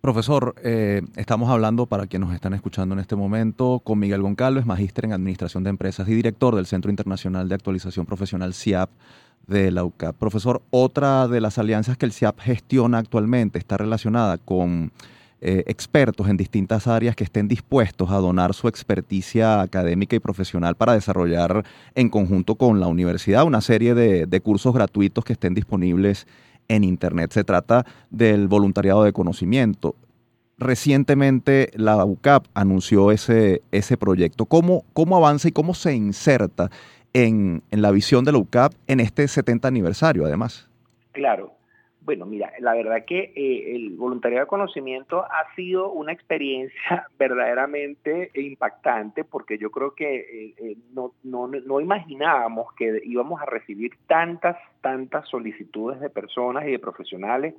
Profesor, 0.00 0.54
eh, 0.62 1.02
estamos 1.16 1.50
hablando 1.50 1.86
para 1.86 2.06
quienes 2.06 2.28
nos 2.28 2.34
están 2.36 2.54
escuchando 2.54 2.94
en 2.94 3.00
este 3.00 3.16
momento 3.16 3.80
con 3.82 3.98
Miguel 3.98 4.22
Goncalves, 4.22 4.64
magíster 4.64 5.06
en 5.06 5.12
Administración 5.12 5.64
de 5.64 5.70
Empresas 5.70 6.08
y 6.08 6.14
director 6.14 6.54
del 6.54 6.66
Centro 6.66 6.92
Internacional 6.92 7.48
de 7.48 7.56
Actualización 7.56 8.06
Profesional 8.06 8.54
CIAP 8.54 8.90
de 9.48 9.72
la 9.72 9.82
UCAP. 9.82 10.14
Profesor, 10.14 10.62
otra 10.70 11.26
de 11.26 11.40
las 11.40 11.58
alianzas 11.58 11.96
que 11.96 12.06
el 12.06 12.12
CIAP 12.12 12.38
gestiona 12.38 12.98
actualmente 12.98 13.58
está 13.58 13.76
relacionada 13.76 14.38
con 14.38 14.92
eh, 15.40 15.64
expertos 15.66 16.28
en 16.28 16.36
distintas 16.36 16.86
áreas 16.86 17.16
que 17.16 17.24
estén 17.24 17.48
dispuestos 17.48 18.12
a 18.12 18.18
donar 18.18 18.54
su 18.54 18.68
experticia 18.68 19.60
académica 19.60 20.14
y 20.14 20.20
profesional 20.20 20.76
para 20.76 20.92
desarrollar 20.92 21.64
en 21.96 22.08
conjunto 22.08 22.54
con 22.54 22.78
la 22.78 22.86
universidad 22.86 23.44
una 23.44 23.60
serie 23.60 23.94
de, 23.94 24.26
de 24.26 24.40
cursos 24.40 24.72
gratuitos 24.72 25.24
que 25.24 25.32
estén 25.32 25.54
disponibles 25.54 26.28
en 26.68 26.84
Internet. 26.84 27.32
Se 27.32 27.44
trata 27.44 27.84
del 28.10 28.48
voluntariado 28.48 29.04
de 29.04 29.12
conocimiento. 29.12 29.96
Recientemente 30.58 31.70
la 31.74 32.04
UCAP 32.04 32.46
anunció 32.54 33.12
ese, 33.12 33.62
ese 33.72 33.96
proyecto. 33.96 34.46
¿Cómo, 34.46 34.84
¿Cómo 34.92 35.16
avanza 35.16 35.48
y 35.48 35.52
cómo 35.52 35.74
se 35.74 35.94
inserta 35.94 36.70
en, 37.12 37.62
en 37.70 37.82
la 37.82 37.90
visión 37.90 38.24
de 38.24 38.32
la 38.32 38.38
UCAP 38.38 38.72
en 38.86 39.00
este 39.00 39.28
70 39.28 39.68
aniversario, 39.68 40.24
además? 40.24 40.68
Claro, 41.12 41.57
bueno, 42.08 42.24
mira, 42.24 42.50
la 42.60 42.72
verdad 42.72 43.04
que 43.04 43.34
eh, 43.36 43.76
el 43.76 43.90
voluntariado 43.90 44.46
de 44.46 44.48
conocimiento 44.48 45.24
ha 45.24 45.54
sido 45.54 45.92
una 45.92 46.10
experiencia 46.10 47.06
verdaderamente 47.18 48.30
impactante 48.34 49.24
porque 49.24 49.58
yo 49.58 49.70
creo 49.70 49.94
que 49.94 50.16
eh, 50.16 50.54
eh, 50.56 50.76
no, 50.94 51.12
no, 51.22 51.46
no, 51.46 51.80
imaginábamos 51.82 52.72
que 52.78 53.02
íbamos 53.04 53.42
a 53.42 53.44
recibir 53.44 53.92
tantas, 54.06 54.56
tantas 54.80 55.28
solicitudes 55.28 56.00
de 56.00 56.08
personas 56.08 56.64
y 56.66 56.70
de 56.70 56.78
profesionales 56.78 57.54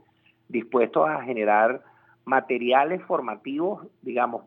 dispuestos 0.47 1.07
a 1.07 1.21
generar 1.21 1.83
materiales 2.25 3.03
formativos, 3.03 3.85
digamos, 4.01 4.45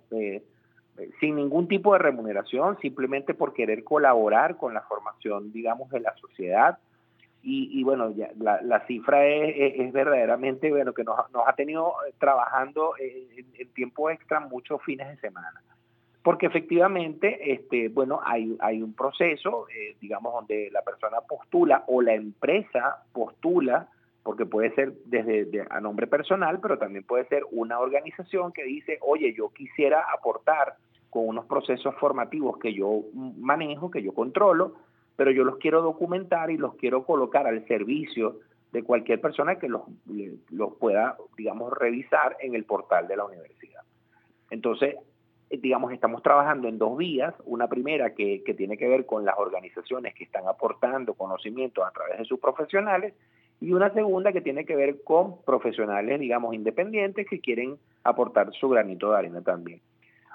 sin 1.20 1.36
ningún 1.36 1.68
tipo 1.68 1.92
de 1.92 2.00
remuneración, 2.00 2.76
simplemente 2.80 3.34
por 3.34 3.54
querer 3.54 3.84
colaborar 3.84 4.56
con 4.56 4.74
la 4.74 4.80
formación, 4.80 5.52
digamos, 5.52 5.90
de 5.90 6.00
la 6.00 6.12
sociedad 6.16 6.76
y, 7.44 7.82
bueno, 7.82 8.14
la, 8.38 8.86
cifra 8.86 9.26
es, 9.26 9.92
verdaderamente, 9.92 10.70
bueno, 10.70 10.92
que 10.92 11.02
nos, 11.02 11.18
ha 11.18 11.52
tenido 11.54 11.94
eh, 12.06 12.14
trabajando 12.18 12.94
en, 12.98 13.68
tiempo 13.72 14.10
extra 14.10 14.40
muchos 14.40 14.80
fines 14.82 15.08
de 15.08 15.16
semana. 15.16 15.60
Porque 16.22 16.46
efectivamente, 16.46 17.52
este, 17.52 17.88
bueno, 17.88 18.20
hay, 18.24 18.56
hay 18.60 18.80
un 18.80 18.94
proceso, 18.94 19.66
eh, 19.68 19.96
digamos, 20.00 20.32
donde 20.32 20.70
la 20.70 20.82
persona 20.82 21.20
postula 21.20 21.82
o 21.88 22.00
la 22.00 22.14
empresa 22.14 23.02
postula, 23.12 23.88
porque 24.22 24.46
puede 24.46 24.72
ser 24.76 24.92
desde 25.06 25.66
a 25.68 25.80
nombre 25.80 26.06
personal, 26.06 26.60
pero 26.60 26.78
también 26.78 27.04
puede 27.04 27.26
ser 27.26 27.42
una 27.50 27.80
organización 27.80 28.52
que 28.52 28.62
dice, 28.62 28.98
oye, 29.00 29.34
yo 29.34 29.48
quisiera 29.48 30.04
aportar 30.16 30.76
con 31.10 31.26
unos 31.26 31.46
procesos 31.46 31.94
formativos 31.96 32.58
que 32.58 32.72
yo 32.72 33.02
manejo, 33.12 33.90
que 33.90 34.02
yo 34.02 34.14
controlo, 34.14 34.76
pero 35.16 35.30
yo 35.30 35.44
los 35.44 35.58
quiero 35.58 35.82
documentar 35.82 36.50
y 36.50 36.56
los 36.56 36.74
quiero 36.76 37.04
colocar 37.04 37.46
al 37.46 37.66
servicio 37.66 38.40
de 38.72 38.82
cualquier 38.82 39.20
persona 39.20 39.56
que 39.56 39.68
los, 39.68 39.82
los 40.50 40.74
pueda, 40.76 41.16
digamos, 41.36 41.72
revisar 41.72 42.36
en 42.40 42.54
el 42.54 42.64
portal 42.64 43.06
de 43.06 43.16
la 43.16 43.24
universidad. 43.24 43.82
Entonces, 44.50 44.96
eh, 45.50 45.58
digamos, 45.58 45.92
estamos 45.92 46.22
trabajando 46.22 46.68
en 46.68 46.78
dos 46.78 46.96
vías. 46.96 47.34
Una 47.44 47.68
primera 47.68 48.14
que, 48.14 48.42
que 48.42 48.54
tiene 48.54 48.78
que 48.78 48.88
ver 48.88 49.04
con 49.04 49.24
las 49.24 49.38
organizaciones 49.38 50.14
que 50.14 50.24
están 50.24 50.48
aportando 50.48 51.14
conocimiento 51.14 51.84
a 51.84 51.90
través 51.90 52.18
de 52.18 52.24
sus 52.24 52.40
profesionales 52.40 53.14
y 53.60 53.72
una 53.74 53.92
segunda 53.92 54.32
que 54.32 54.40
tiene 54.40 54.64
que 54.64 54.74
ver 54.74 55.04
con 55.04 55.40
profesionales, 55.44 56.18
digamos, 56.18 56.54
independientes 56.54 57.28
que 57.28 57.40
quieren 57.40 57.76
aportar 58.02 58.52
su 58.54 58.68
granito 58.70 59.12
de 59.12 59.18
arena 59.18 59.42
también. 59.42 59.80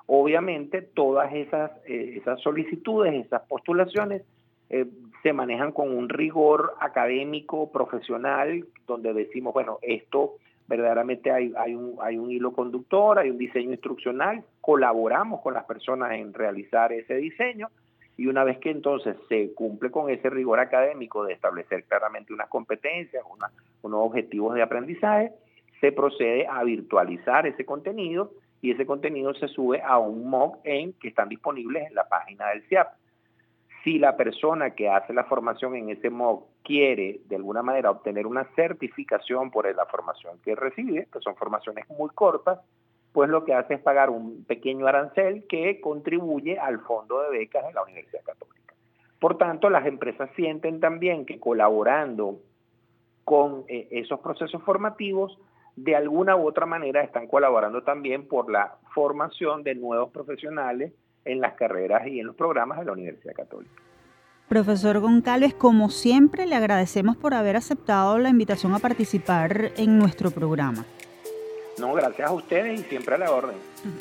Obviamente 0.06 0.82
todas 0.82 1.34
esas, 1.34 1.72
eh, 1.88 2.16
esas 2.18 2.40
solicitudes, 2.40 3.26
esas 3.26 3.42
postulaciones 3.42 4.22
eh, 4.70 4.86
se 5.24 5.34
manejan 5.34 5.72
con 5.72 5.96
un 5.96 6.10
rigor 6.10 6.74
académico, 6.80 7.72
profesional, 7.72 8.66
donde 8.86 9.14
decimos, 9.14 9.54
bueno, 9.54 9.80
esto 9.82 10.36
verdaderamente 10.68 11.32
hay, 11.32 11.54
hay, 11.58 11.76
un, 11.76 11.96
hay 12.02 12.18
un 12.18 12.30
hilo 12.30 12.52
conductor, 12.52 13.18
hay 13.20 13.30
un 13.30 13.38
diseño 13.38 13.72
instruccional, 13.72 14.44
colaboramos 14.62 15.42
con 15.42 15.54
las 15.54 15.64
personas 15.64 16.12
en 16.12 16.34
realizar 16.34 16.92
ese 16.92 17.16
diseño 17.16 17.70
y 18.18 18.28
una 18.28 18.44
vez 18.44 18.58
que 18.58 18.72
entonces 18.72 19.16
se 19.30 19.54
cumple 19.54 19.92
con 19.92 20.10
ese 20.10 20.30
rigor 20.30 20.60
académico 20.60 21.24
de 21.24 21.34
establecer 21.34 21.84
claramente 21.86 22.34
unas 22.34 22.50
competencias, 22.50 23.24
unos 23.82 24.00
objetivos 24.02 24.56
de 24.56 24.64
aprendizaje, 24.64 25.32
se 25.80 25.92
procede 25.92 26.48
a 26.48 26.64
virtualizar 26.64 27.46
ese 27.46 27.64
contenido 27.64 28.32
y 28.62 28.72
ese 28.72 28.88
contenido 28.88 29.36
se 29.36 29.48
sube 29.48 29.82
a 29.82 30.00
un 30.00 30.30
MOOC 30.30 30.60
en, 30.64 30.94
que 30.94 31.10
están 31.10 31.30
disponibles 31.30 31.88
en 31.88 31.96
la 31.96 32.10
página 32.10 32.50
del 32.50 32.64
CIAP. 32.64 32.88
Si 33.88 34.00
la 34.00 34.18
persona 34.18 34.72
que 34.72 34.90
hace 34.90 35.14
la 35.14 35.24
formación 35.24 35.74
en 35.78 35.90
ese 35.90 36.10
MOOC 36.10 36.44
quiere 36.62 37.22
de 37.30 37.38
alguna 37.38 37.64
manera 37.64 37.90
obtener 37.90 38.28
una 38.28 38.44
certificación 38.54 39.50
por 39.50 39.74
la 39.74 39.86
formación 39.86 40.40
que 40.44 40.56
recibe, 40.56 41.08
que 41.10 41.22
son 41.22 41.38
formaciones 41.38 41.90
muy 41.92 42.10
cortas, 42.10 42.60
pues 43.14 43.30
lo 43.30 43.46
que 43.46 43.54
hace 43.54 43.76
es 43.76 43.80
pagar 43.80 44.10
un 44.10 44.44
pequeño 44.44 44.88
arancel 44.88 45.46
que 45.48 45.80
contribuye 45.80 46.60
al 46.60 46.82
fondo 46.82 47.22
de 47.22 47.30
becas 47.30 47.66
de 47.66 47.72
la 47.72 47.84
Universidad 47.84 48.26
Católica. 48.26 48.74
Por 49.22 49.38
tanto, 49.38 49.70
las 49.70 49.86
empresas 49.86 50.30
sienten 50.36 50.82
también 50.82 51.26
que 51.26 51.40
colaborando 51.40 52.42
con 53.24 53.64
eh, 53.70 53.88
esos 53.92 54.20
procesos 54.20 54.62
formativos, 54.64 55.40
de 55.78 55.96
alguna 55.96 56.36
u 56.36 56.46
otra 56.46 56.66
manera 56.66 57.04
están 57.04 57.28
colaborando 57.28 57.84
también 57.84 58.28
por 58.28 58.52
la 58.52 58.80
formación 58.94 59.64
de 59.64 59.76
nuevos 59.76 60.12
profesionales 60.12 60.92
en 61.28 61.42
las 61.42 61.54
carreras 61.54 62.08
y 62.08 62.20
en 62.20 62.28
los 62.28 62.36
programas 62.36 62.80
de 62.80 62.86
la 62.86 62.94
Universidad 62.94 63.34
Católica. 63.34 63.74
Profesor 64.48 65.00
Goncalves, 65.00 65.54
como 65.54 65.90
siempre, 65.90 66.48
le 66.48 66.56
agradecemos 66.56 67.18
por 67.18 67.34
haber 67.34 67.58
aceptado 67.58 68.18
la 68.18 68.30
invitación 68.30 68.74
a 68.74 68.80
participar 68.80 69.72
en 69.76 70.00
nuestro 70.00 70.32
programa. 70.32 70.86
No, 71.78 71.94
gracias 71.94 72.28
a 72.28 72.34
ustedes 72.34 72.80
y 72.80 72.84
siempre 72.84 73.16
a 73.16 73.18
la 73.20 73.30
orden. 73.30 73.56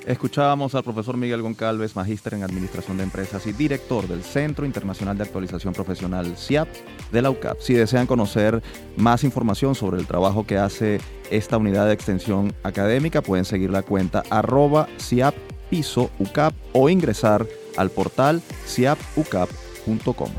Escuchábamos 0.07 0.75
al 0.75 0.83
profesor 0.83 1.17
Miguel 1.17 1.43
Goncalves, 1.43 1.95
magíster 1.95 2.35
en 2.35 2.43
Administración 2.43 2.97
de 2.97 3.03
Empresas 3.03 3.47
y 3.47 3.53
director 3.53 4.07
del 4.09 4.23
Centro 4.23 4.65
Internacional 4.65 5.19
de 5.19 5.25
Actualización 5.25 5.75
Profesional 5.75 6.37
CIAP 6.39 6.69
de 7.13 7.23
la 7.23 7.31
UCAP. 7.31 7.59
Si 7.59 7.75
desean 7.75 8.07
conocer 8.07 8.63
más 8.97 9.25
información 9.25 9.75
sobre 9.75 9.99
el 9.99 10.07
trabajo 10.07 10.47
que 10.47 10.57
hace 10.57 11.01
esta 11.31 11.59
unidad 11.59 11.87
de 11.87 11.93
extensión 11.93 12.55
académica, 12.63 13.21
pueden 13.21 13.45
seguir 13.45 13.69
la 13.71 13.83
cuenta 13.83 14.23
arroba 14.31 14.89
CIAP 14.99 15.35
piso 15.69 16.11
UCAP 16.19 16.55
o 16.73 16.89
ingresar 16.89 17.47
al 17.77 17.91
portal 17.91 18.43
ciapucap.com. 18.67 20.31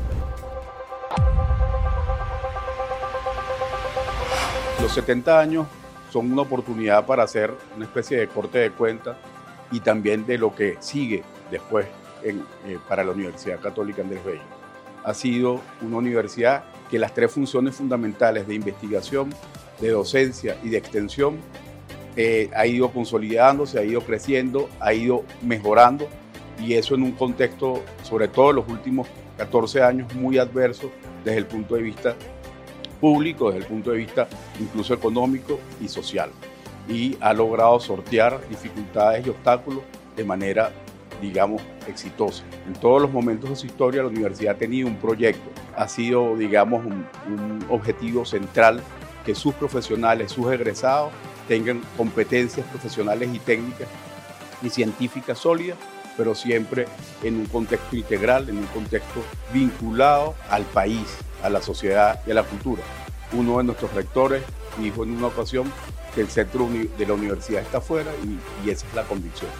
Los 4.82 4.92
70 4.92 5.40
años 5.40 5.66
son 6.12 6.32
una 6.32 6.42
oportunidad 6.42 7.04
para 7.06 7.24
hacer 7.24 7.52
una 7.76 7.84
especie 7.84 8.18
de 8.18 8.28
corte 8.28 8.58
de 8.58 8.70
cuenta 8.70 9.18
y 9.70 9.80
también 9.80 10.24
de 10.26 10.38
lo 10.38 10.54
que 10.54 10.76
sigue 10.80 11.22
después 11.50 11.86
eh, 12.22 12.34
para 12.88 13.04
la 13.04 13.12
Universidad 13.12 13.60
Católica 13.60 14.02
Andrés 14.02 14.24
Bello. 14.24 14.42
Ha 15.04 15.14
sido 15.14 15.60
una 15.82 15.98
universidad 15.98 16.64
que 16.90 16.98
las 16.98 17.14
tres 17.14 17.30
funciones 17.30 17.74
fundamentales 17.74 18.46
de 18.46 18.54
investigación, 18.54 19.32
de 19.80 19.90
docencia 19.90 20.56
y 20.62 20.70
de 20.70 20.78
extensión 20.78 21.38
eh, 22.20 22.50
ha 22.52 22.66
ido 22.66 22.90
consolidándose, 22.90 23.78
ha 23.78 23.84
ido 23.84 24.00
creciendo, 24.00 24.68
ha 24.80 24.92
ido 24.92 25.22
mejorando 25.40 26.08
y 26.60 26.74
eso 26.74 26.96
en 26.96 27.04
un 27.04 27.12
contexto, 27.12 27.84
sobre 28.02 28.26
todo 28.26 28.50
en 28.50 28.56
los 28.56 28.68
últimos 28.68 29.06
14 29.36 29.84
años, 29.84 30.12
muy 30.16 30.36
adverso 30.36 30.90
desde 31.24 31.38
el 31.38 31.46
punto 31.46 31.76
de 31.76 31.82
vista 31.82 32.16
público, 33.00 33.52
desde 33.52 33.60
el 33.60 33.66
punto 33.66 33.92
de 33.92 33.98
vista 33.98 34.26
incluso 34.58 34.94
económico 34.94 35.60
y 35.80 35.86
social. 35.86 36.30
Y 36.88 37.16
ha 37.20 37.32
logrado 37.32 37.78
sortear 37.78 38.40
dificultades 38.48 39.24
y 39.24 39.30
obstáculos 39.30 39.84
de 40.16 40.24
manera, 40.24 40.72
digamos, 41.22 41.62
exitosa. 41.86 42.42
En 42.66 42.72
todos 42.72 43.00
los 43.00 43.12
momentos 43.12 43.48
de 43.48 43.54
su 43.54 43.66
historia 43.66 44.02
la 44.02 44.08
universidad 44.08 44.56
ha 44.56 44.58
tenido 44.58 44.88
un 44.88 44.96
proyecto, 44.96 45.48
ha 45.76 45.86
sido, 45.86 46.36
digamos, 46.36 46.84
un, 46.84 47.06
un 47.32 47.64
objetivo 47.70 48.24
central 48.24 48.82
que 49.24 49.36
sus 49.36 49.54
profesionales, 49.54 50.32
sus 50.32 50.50
egresados, 50.50 51.12
tengan 51.48 51.82
competencias 51.96 52.66
profesionales 52.66 53.30
y 53.32 53.38
técnicas 53.38 53.88
y 54.62 54.70
científicas 54.70 55.38
sólidas, 55.38 55.78
pero 56.16 56.34
siempre 56.34 56.86
en 57.22 57.36
un 57.36 57.46
contexto 57.46 57.96
integral, 57.96 58.48
en 58.48 58.58
un 58.58 58.66
contexto 58.66 59.24
vinculado 59.52 60.34
al 60.50 60.64
país, 60.64 61.06
a 61.42 61.48
la 61.48 61.62
sociedad 61.62 62.20
y 62.26 62.30
a 62.30 62.34
la 62.34 62.44
cultura. 62.44 62.82
Uno 63.32 63.58
de 63.58 63.64
nuestros 63.64 63.92
rectores 63.94 64.42
dijo 64.78 65.04
en 65.04 65.16
una 65.16 65.28
ocasión 65.28 65.72
que 66.14 66.20
el 66.20 66.28
centro 66.28 66.68
de 66.98 67.06
la 67.06 67.14
universidad 67.14 67.62
está 67.62 67.78
afuera 67.78 68.10
y, 68.24 68.70
esa 68.70 68.86
es 68.86 68.94
la 68.94 69.04
convicción. 69.04 69.50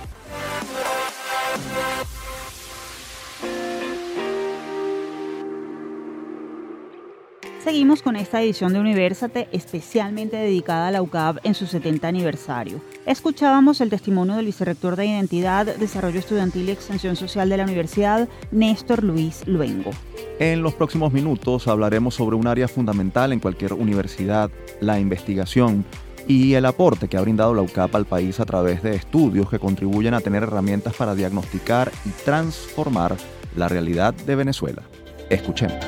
Seguimos 7.68 8.00
con 8.00 8.16
esta 8.16 8.40
edición 8.40 8.72
de 8.72 8.80
Universate 8.80 9.46
especialmente 9.52 10.38
dedicada 10.38 10.88
a 10.88 10.90
la 10.90 11.02
UCAB 11.02 11.40
en 11.42 11.52
su 11.52 11.66
70 11.66 12.08
aniversario. 12.08 12.80
Escuchábamos 13.04 13.82
el 13.82 13.90
testimonio 13.90 14.36
del 14.36 14.46
vicerrector 14.46 14.96
de 14.96 15.04
Identidad, 15.04 15.76
Desarrollo 15.76 16.18
Estudiantil 16.18 16.66
y 16.66 16.70
Extensión 16.70 17.14
Social 17.14 17.50
de 17.50 17.58
la 17.58 17.64
Universidad, 17.64 18.26
Néstor 18.52 19.04
Luis 19.04 19.46
Luengo. 19.46 19.90
En 20.38 20.62
los 20.62 20.72
próximos 20.72 21.12
minutos 21.12 21.68
hablaremos 21.68 22.14
sobre 22.14 22.36
un 22.36 22.46
área 22.46 22.68
fundamental 22.68 23.34
en 23.34 23.40
cualquier 23.40 23.74
universidad, 23.74 24.50
la 24.80 24.98
investigación 24.98 25.84
y 26.26 26.54
el 26.54 26.64
aporte 26.64 27.06
que 27.06 27.18
ha 27.18 27.20
brindado 27.20 27.52
la 27.52 27.60
UCAP 27.60 27.94
al 27.94 28.06
país 28.06 28.40
a 28.40 28.46
través 28.46 28.82
de 28.82 28.94
estudios 28.94 29.50
que 29.50 29.58
contribuyen 29.58 30.14
a 30.14 30.22
tener 30.22 30.42
herramientas 30.42 30.94
para 30.94 31.14
diagnosticar 31.14 31.92
y 32.06 32.08
transformar 32.24 33.14
la 33.56 33.68
realidad 33.68 34.14
de 34.14 34.36
Venezuela. 34.36 34.80
Escuchemos. 35.28 35.84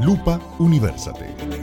Lupa 0.00 0.40
Universate. 0.58 1.61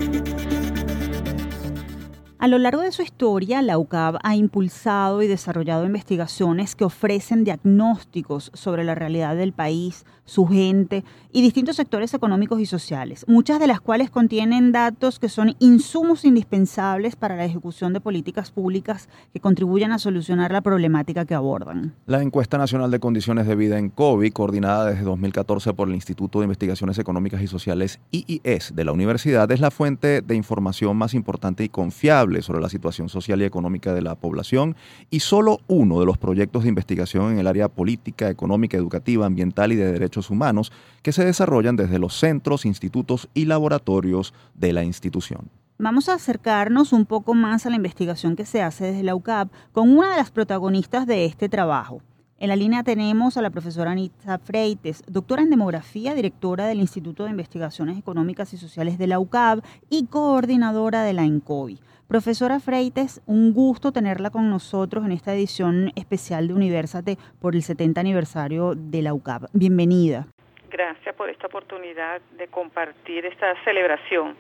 A 2.42 2.48
lo 2.48 2.58
largo 2.58 2.82
de 2.84 2.94
su 2.94 3.02
historia, 3.02 3.62
la 3.62 3.78
UCAB 3.78 4.18
ha 4.24 4.34
impulsado 4.34 5.22
y 5.22 5.28
desarrollado 5.28 5.86
investigaciones 5.86 6.74
que 6.74 6.86
ofrecen 6.86 7.44
diagnósticos 7.44 8.50
sobre 8.54 8.86
la 8.86 8.96
realidad 8.96 9.36
del 9.36 9.52
país, 9.52 10.06
su 10.24 10.46
gente 10.46 11.04
y 11.34 11.42
distintos 11.42 11.76
sectores 11.76 12.14
económicos 12.14 12.62
y 12.62 12.66
sociales, 12.66 13.26
muchas 13.28 13.60
de 13.60 13.68
las 13.68 13.82
cuales 13.82 14.10
contienen 14.10 14.72
datos 14.72 15.20
que 15.20 15.28
son 15.28 15.56
insumos 15.60 16.24
indispensables 16.24 17.18
para 17.18 17.36
la 17.36 17.44
ejecución 17.44 17.92
de 17.92 18.00
políticas 18.00 18.52
públicas 18.52 19.10
que 19.34 19.42
contribuyan 19.42 19.92
a 19.92 20.00
solucionar 20.00 20.54
la 20.54 20.62
problemática 20.62 21.26
que 21.26 21.36
abordan. 21.36 21.94
La 22.06 22.22
encuesta 22.22 22.58
nacional 22.58 22.90
de 22.90 23.02
condiciones 23.02 23.48
de 23.48 23.56
vida 23.56 23.78
en 23.80 23.90
COVID, 23.90 24.32
coordinada 24.32 24.86
desde 24.86 25.04
2014 25.04 25.74
por 25.74 25.90
el 25.90 25.96
Instituto 25.96 26.40
de 26.40 26.46
Investigaciones 26.46 27.00
Económicas 27.00 27.42
y 27.42 27.48
Sociales 27.48 28.00
IIS 28.12 28.76
de 28.76 28.86
la 28.86 28.94
universidad, 28.94 29.52
es 29.52 29.60
la 29.60 29.72
fuente 29.72 30.22
de 30.22 30.36
información 30.36 30.96
más 30.96 31.14
importante 31.14 31.66
y 31.66 31.70
confiable 31.70 32.29
sobre 32.42 32.62
la 32.62 32.70
situación 32.70 33.10
social 33.10 33.42
y 33.42 33.46
económica 33.46 33.94
de 33.94 34.02
la 34.02 34.16
población 34.16 34.76
y 35.10 35.22
solo 35.22 35.60
uno 35.68 36.00
de 36.00 36.06
los 36.06 36.18
proyectos 36.18 36.64
de 36.64 36.70
investigación 36.70 37.32
en 37.32 37.40
el 37.40 37.48
área 37.48 37.68
política, 37.68 38.30
económica, 38.30 38.78
educativa, 38.78 39.26
ambiental 39.26 39.72
y 39.72 39.76
de 39.76 39.92
derechos 39.92 40.30
humanos 40.30 40.72
que 41.02 41.12
se 41.12 41.26
desarrollan 41.26 41.76
desde 41.76 42.00
los 42.00 42.14
centros, 42.18 42.66
institutos 42.66 43.30
y 43.34 43.46
laboratorios 43.46 44.34
de 44.54 44.74
la 44.74 44.84
institución. 44.84 45.50
Vamos 45.80 46.10
a 46.10 46.14
acercarnos 46.14 46.92
un 46.94 47.06
poco 47.06 47.34
más 47.34 47.66
a 47.66 47.70
la 47.70 47.78
investigación 47.78 48.36
que 48.36 48.46
se 48.46 48.62
hace 48.62 48.86
desde 48.86 49.04
la 49.04 49.16
UCAP 49.16 49.50
con 49.72 49.90
una 49.90 50.12
de 50.12 50.18
las 50.18 50.30
protagonistas 50.30 51.08
de 51.08 51.26
este 51.26 51.50
trabajo. 51.50 52.02
En 52.42 52.48
la 52.48 52.56
línea 52.56 52.84
tenemos 52.84 53.36
a 53.36 53.42
la 53.42 53.50
profesora 53.50 53.92
Anita 53.92 54.40
Freites, 54.40 55.04
doctora 55.08 55.42
en 55.42 55.50
demografía, 55.50 56.14
directora 56.16 56.68
del 56.68 56.80
Instituto 56.80 57.26
de 57.26 57.32
Investigaciones 57.32 57.98
Económicas 57.98 58.54
y 58.54 58.58
Sociales 58.58 58.98
de 58.98 59.08
la 59.08 59.20
UCAP 59.20 59.64
y 59.90 60.06
coordinadora 60.06 61.04
de 61.04 61.12
la 61.12 61.26
ENCOVI. 61.26 61.80
Profesora 62.10 62.60
Freites, 62.60 63.22
un 63.28 63.54
gusto 63.54 63.92
tenerla 63.92 64.32
con 64.32 64.50
nosotros 64.50 65.06
en 65.06 65.12
esta 65.12 65.32
edición 65.36 65.92
especial 65.96 66.48
de 66.48 66.56
Universate 66.56 67.20
por 67.40 67.54
el 67.54 67.62
70 67.62 68.02
aniversario 68.02 68.74
de 68.74 69.04
la 69.04 69.14
UCAP. 69.14 69.44
Bienvenida. 69.54 70.26
Gracias 70.72 71.14
por 71.14 71.30
esta 71.30 71.46
oportunidad 71.46 72.20
de 72.36 72.48
compartir 72.48 73.28
esta 73.28 73.54
celebración 73.64 74.36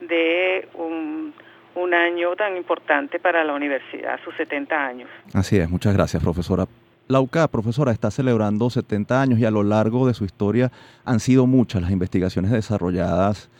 de 0.00 0.68
un, 0.74 1.34
un 1.74 1.92
año 1.92 2.36
tan 2.36 2.56
importante 2.56 3.18
para 3.18 3.42
la 3.42 3.52
universidad, 3.52 4.20
sus 4.24 4.36
70 4.36 4.76
años. 4.76 5.10
Así 5.34 5.58
es, 5.58 5.68
muchas 5.68 5.94
gracias, 5.94 6.22
profesora. 6.22 6.66
La 7.08 7.18
UCAP, 7.18 7.50
profesora, 7.50 7.90
está 7.90 8.12
celebrando 8.12 8.70
70 8.70 9.20
años 9.20 9.40
y 9.40 9.44
a 9.44 9.50
lo 9.50 9.64
largo 9.64 10.06
de 10.06 10.14
su 10.14 10.24
historia 10.24 10.70
han 11.04 11.18
sido 11.18 11.48
muchas 11.48 11.82
las 11.82 11.90
investigaciones 11.90 12.52
desarrolladas 12.52 13.50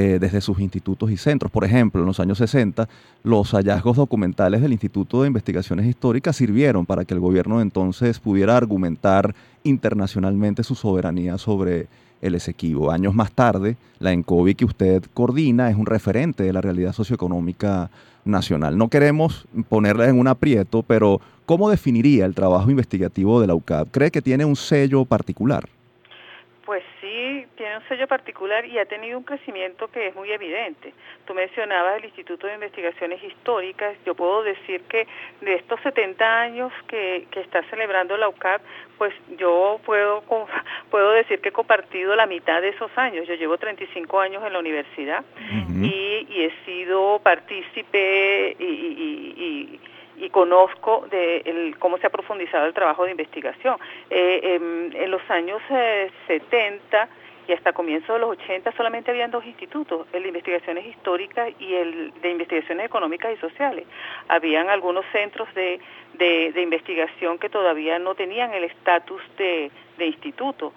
eh, 0.00 0.20
desde 0.20 0.40
sus 0.40 0.60
institutos 0.60 1.10
y 1.10 1.16
centros. 1.16 1.50
Por 1.50 1.64
ejemplo, 1.64 2.00
en 2.00 2.06
los 2.06 2.20
años 2.20 2.38
60, 2.38 2.88
los 3.24 3.50
hallazgos 3.50 3.96
documentales 3.96 4.62
del 4.62 4.70
Instituto 4.70 5.22
de 5.22 5.26
Investigaciones 5.26 5.86
Históricas 5.86 6.36
sirvieron 6.36 6.86
para 6.86 7.04
que 7.04 7.14
el 7.14 7.18
gobierno 7.18 7.56
de 7.56 7.62
entonces 7.62 8.20
pudiera 8.20 8.56
argumentar 8.56 9.34
internacionalmente 9.64 10.62
su 10.62 10.76
soberanía 10.76 11.36
sobre 11.36 11.88
el 12.22 12.36
Esequibo. 12.36 12.92
Años 12.92 13.12
más 13.12 13.32
tarde, 13.32 13.76
la 13.98 14.12
ENCOVI 14.12 14.54
que 14.54 14.66
usted 14.66 15.02
coordina 15.14 15.68
es 15.68 15.76
un 15.76 15.86
referente 15.86 16.44
de 16.44 16.52
la 16.52 16.60
realidad 16.60 16.92
socioeconómica 16.92 17.90
nacional. 18.24 18.78
No 18.78 18.86
queremos 18.86 19.48
ponerla 19.68 20.08
en 20.08 20.20
un 20.20 20.28
aprieto, 20.28 20.84
pero 20.84 21.20
¿cómo 21.44 21.70
definiría 21.70 22.24
el 22.24 22.36
trabajo 22.36 22.70
investigativo 22.70 23.40
de 23.40 23.48
la 23.48 23.56
UCAP? 23.56 23.88
¿Cree 23.90 24.12
que 24.12 24.22
tiene 24.22 24.44
un 24.44 24.54
sello 24.54 25.04
particular? 25.04 25.68
Sí, 27.18 27.46
tiene 27.56 27.78
un 27.78 27.88
sello 27.88 28.06
particular 28.06 28.64
y 28.64 28.78
ha 28.78 28.86
tenido 28.86 29.18
un 29.18 29.24
crecimiento 29.24 29.88
que 29.88 30.06
es 30.06 30.14
muy 30.14 30.30
evidente. 30.30 30.94
Tú 31.26 31.34
mencionabas 31.34 31.96
el 31.98 32.04
Instituto 32.04 32.46
de 32.46 32.54
Investigaciones 32.54 33.20
Históricas. 33.24 33.96
Yo 34.06 34.14
puedo 34.14 34.44
decir 34.44 34.82
que 34.82 35.08
de 35.40 35.54
estos 35.54 35.80
70 35.80 36.40
años 36.40 36.72
que, 36.86 37.26
está 37.34 37.64
celebrando 37.70 38.16
la 38.16 38.28
UCAP, 38.28 38.62
pues 38.98 39.12
yo 39.36 39.80
puedo, 39.84 40.22
puedo 40.92 41.10
decir 41.10 41.40
que 41.40 41.48
he 41.48 41.52
compartido 41.52 42.14
la 42.14 42.26
mitad 42.26 42.62
de 42.62 42.68
esos 42.68 42.90
años. 42.96 43.26
Yo 43.26 43.34
llevo 43.34 43.58
35 43.58 44.20
años 44.20 44.44
en 44.46 44.52
la 44.52 44.60
universidad 44.60 45.24
y, 45.82 46.24
he 46.30 46.52
sido 46.64 47.18
partícipe 47.18 48.54
y 48.60 49.18
y 49.38 49.80
conozco 50.30 51.06
de 51.10 51.74
cómo 51.78 51.98
se 51.98 52.06
ha 52.06 52.10
profundizado 52.10 52.66
el 52.66 52.74
trabajo 52.74 53.04
de 53.04 53.12
investigación. 53.12 53.76
Eh, 54.10 54.40
em, 54.42 54.90
en, 54.94 55.10
los 55.10 55.22
años 55.30 55.60
70 56.26 57.02
eh, 57.02 57.08
y 57.48 57.52
hasta 57.52 57.72
comienzos 57.72 58.14
de 58.14 58.20
los 58.20 58.30
80 58.30 58.72
solamente 58.72 59.10
habían 59.10 59.30
dos 59.30 59.44
institutos, 59.44 60.06
el 60.12 60.22
de 60.22 60.28
investigaciones 60.28 60.86
históricas 60.86 61.50
y 61.58 61.74
el 61.74 62.12
de 62.20 62.30
investigaciones 62.30 62.86
económicas 62.86 63.32
y 63.32 63.36
sociales. 63.38 63.86
Habían 64.28 64.68
algunos 64.68 65.04
centros 65.12 65.52
de, 65.54 65.80
de, 66.14 66.60
investigación 66.60 67.38
que 67.38 67.48
todavía 67.48 67.98
no 67.98 68.14
tenían 68.14 68.52
el 68.52 68.64
estatus 68.64 69.22
de, 69.38 69.70
de 69.96 70.06
instituto. 70.06 70.72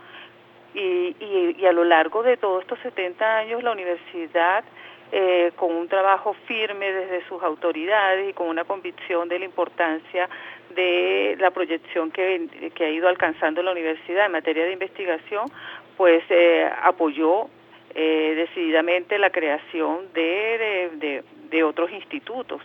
Y, 0.74 1.16
y, 1.20 1.56
y, 1.60 1.66
a 1.66 1.74
lo 1.74 1.84
largo 1.84 2.24
de 2.24 2.38
todos 2.38 2.62
estos 2.62 2.80
70 2.80 3.40
años 3.40 3.62
la 3.62 3.74
universidad 3.74 4.64
eh, 5.12 5.52
con 5.56 5.76
un 5.76 5.88
trabajo 5.88 6.34
firme 6.46 6.92
desde 6.92 7.28
sus 7.28 7.42
autoridades 7.44 8.30
y 8.30 8.34
con 8.34 8.48
una 8.48 8.64
convicción 8.64 9.28
de 9.28 9.40
la 9.40 9.46
importancia 9.46 10.30
de 10.76 11.36
la 11.40 11.52
proyección 11.52 12.12
que, 12.12 12.48
ha 12.80 12.90
ido 12.90 13.10
alcanzando 13.10 13.62
la 13.62 13.72
universidad 13.72 14.28
en 14.28 14.32
materia 14.32 14.66
de 14.66 14.74
investigación, 14.74 15.52
pues 15.98 16.24
eh, 16.30 16.70
apoyó 16.82 17.50
eh, 17.94 18.34
decididamente 18.36 19.20
la 19.20 19.30
creación 19.32 20.14
de, 20.14 21.24
de 21.50 21.64
otros 21.64 21.92
institutos. 21.92 22.62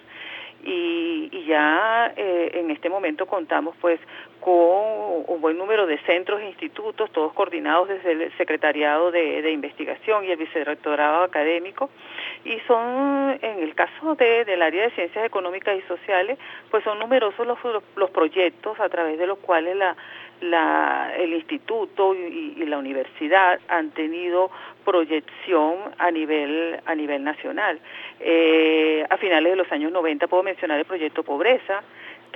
Y, 0.67 1.45
ya 1.47 2.13
eh, 2.17 2.51
en 2.55 2.73
este 2.73 2.89
momento 2.89 3.27
contamos 3.27 3.77
pues 3.81 4.01
con 4.47 5.25
un 5.27 5.41
buen 5.41 5.59
número 5.59 5.89
de 5.89 5.99
centros 6.07 6.41
e 6.41 6.47
institutos, 6.47 7.11
todos 7.11 7.33
coordinados 7.33 7.89
desde 7.89 8.13
el 8.13 8.33
Secretariado 8.37 9.11
de, 9.11 9.51
Investigación 9.51 10.25
y 10.25 10.31
el 10.31 10.37
Vicerrectorado 10.37 11.25
Académico 11.25 11.91
y 12.45 12.61
son, 12.69 13.37
en 13.43 13.59
el 13.59 13.75
caso 13.75 14.15
de, 14.15 14.45
del 14.45 14.63
área 14.63 14.85
de 14.85 14.91
Ciencias 14.93 15.27
Económicas 15.27 15.77
y 15.77 15.83
Sociales, 15.89 16.39
pues 16.71 16.85
son 16.85 17.01
numerosos 17.01 17.45
los, 17.45 17.59
los 17.97 18.11
proyectos 18.11 18.79
a 18.79 18.89
través 18.89 19.19
de 19.19 19.27
los 19.27 19.39
cuales 19.39 19.77
la, 20.41 21.13
el 21.19 21.33
instituto 21.33 22.15
y, 22.15 22.65
la 22.67 22.79
universidad 22.79 23.59
han 23.67 23.91
tenido 23.91 24.53
proyección 24.85 25.77
a 25.99 26.13
nivel 26.13 26.79
a 26.87 26.95
nivel 26.95 27.25
nacional. 27.25 27.81
Eh, 28.21 29.05
a 29.11 29.17
finales 29.17 29.53
de 29.53 29.57
los 29.57 29.73
años 29.73 29.91
90 29.91 30.29
puedo 30.29 30.45
mencionar 30.45 30.79
el 30.79 30.85
proyecto 30.85 31.25
Pobreza, 31.25 31.83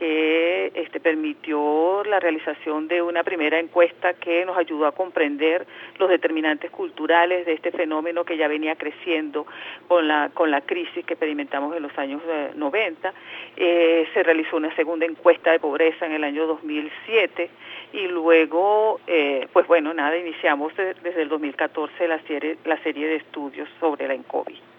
que 0.01 0.73
este, 0.75 0.99
permitió 0.99 2.03
la 2.05 2.19
realización 2.21 2.89
de 2.89 3.03
una 3.03 3.23
primera 3.23 3.61
encuesta 3.61 4.15
que 4.15 4.47
nos 4.47 4.57
ayudó 4.57 4.87
a 4.87 4.93
comprender 4.93 5.67
los 5.99 6.09
determinantes 6.09 6.71
culturales 6.71 7.45
de 7.45 7.53
este 7.53 7.71
fenómeno 7.71 8.25
que 8.25 8.39
ya 8.39 8.49
venía 8.49 8.77
creciendo 8.77 9.47
con 9.89 10.09
la, 10.09 10.31
con 10.33 10.51
la 10.51 10.63
crisis 10.63 11.05
que 11.05 11.13
experimentamos 11.13 11.77
en 11.77 11.83
los 11.83 11.99
años 11.99 12.23
90. 12.55 13.09
Eh, 13.11 13.13
eh, 13.57 14.09
se 14.15 14.23
realizó 14.23 14.57
una 14.57 14.75
segunda 14.75 15.05
encuesta 15.05 15.53
de 15.53 15.59
pobreza 15.59 16.07
en 16.07 16.13
el 16.13 16.25
año 16.25 16.47
2007 16.47 17.51
y 17.93 18.07
luego, 18.09 19.01
eh, 19.07 19.49
pues 19.53 19.67
bueno, 19.67 19.93
nada, 19.93 20.17
iniciamos 20.17 20.73
desde 20.77 21.21
el 21.21 21.29
2014 21.29 22.09
la 22.09 22.23
serie, 22.23 22.57
la 22.65 22.83
serie 22.83 23.07
de 23.07 23.17
estudios 23.17 23.69
sobre 23.79 24.09
la 24.09 24.15
ENCOVI. 24.15 24.70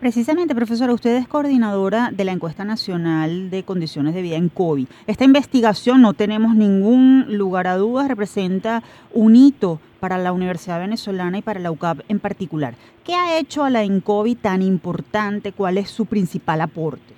Precisamente, 0.00 0.54
profesora, 0.54 0.94
usted 0.94 1.14
es 1.16 1.28
coordinadora 1.28 2.08
de 2.10 2.24
la 2.24 2.32
encuesta 2.32 2.64
nacional 2.64 3.50
de 3.50 3.64
condiciones 3.64 4.14
de 4.14 4.22
vida 4.22 4.36
en 4.36 4.48
COVID. 4.48 4.88
Esta 5.06 5.24
investigación, 5.24 6.00
no 6.00 6.14
tenemos 6.14 6.54
ningún 6.54 7.26
lugar 7.36 7.66
a 7.66 7.76
dudas, 7.76 8.08
representa 8.08 8.82
un 9.12 9.36
hito 9.36 9.78
para 10.00 10.16
la 10.16 10.32
Universidad 10.32 10.80
Venezolana 10.80 11.36
y 11.36 11.42
para 11.42 11.60
la 11.60 11.70
UCAP 11.70 11.98
en 12.08 12.18
particular. 12.18 12.72
¿Qué 13.04 13.14
ha 13.14 13.38
hecho 13.38 13.62
a 13.62 13.68
la 13.68 13.82
ENCOVI 13.82 14.36
tan 14.36 14.62
importante? 14.62 15.52
¿Cuál 15.52 15.76
es 15.76 15.90
su 15.90 16.06
principal 16.06 16.62
aporte? 16.62 17.12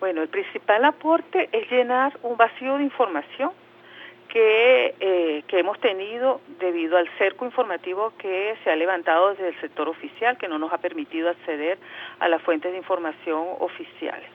Bueno, 0.00 0.22
el 0.22 0.28
principal 0.28 0.84
aporte 0.84 1.48
es 1.52 1.70
llenar 1.70 2.18
un 2.24 2.36
vacío 2.36 2.76
de 2.76 2.82
información 2.82 3.52
que, 4.34 4.96
eh, 4.98 5.44
que 5.46 5.60
hemos 5.60 5.78
tenido 5.78 6.40
debido 6.58 6.98
al 6.98 7.08
cerco 7.18 7.44
informativo 7.44 8.12
que 8.18 8.56
se 8.64 8.70
ha 8.70 8.74
levantado 8.74 9.30
desde 9.30 9.48
el 9.50 9.60
sector 9.60 9.88
oficial, 9.88 10.36
que 10.36 10.48
no 10.48 10.58
nos 10.58 10.72
ha 10.72 10.78
permitido 10.78 11.30
acceder 11.30 11.78
a 12.18 12.28
las 12.28 12.42
fuentes 12.42 12.72
de 12.72 12.78
información 12.78 13.46
oficiales, 13.60 14.28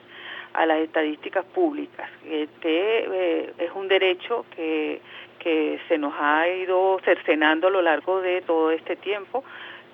a 0.54 0.66
las 0.66 0.80
estadísticas 0.80 1.43
públicas. 1.43 2.10
Este 2.26 2.62
eh, 2.64 3.54
es 3.58 3.72
un 3.76 3.89
derecho 3.89 4.45
que, 4.56 5.02
que 5.38 5.82
se 5.89 5.97
nos 5.97 6.14
ha 6.18 6.47
ido 6.47 7.02
cercenando 7.04 7.68
a 7.68 7.72
lo 7.72 7.82
largo 7.82 8.22
de 8.22 8.41
todo 8.41 8.72
este 8.72 8.95
tiempo 8.95 9.43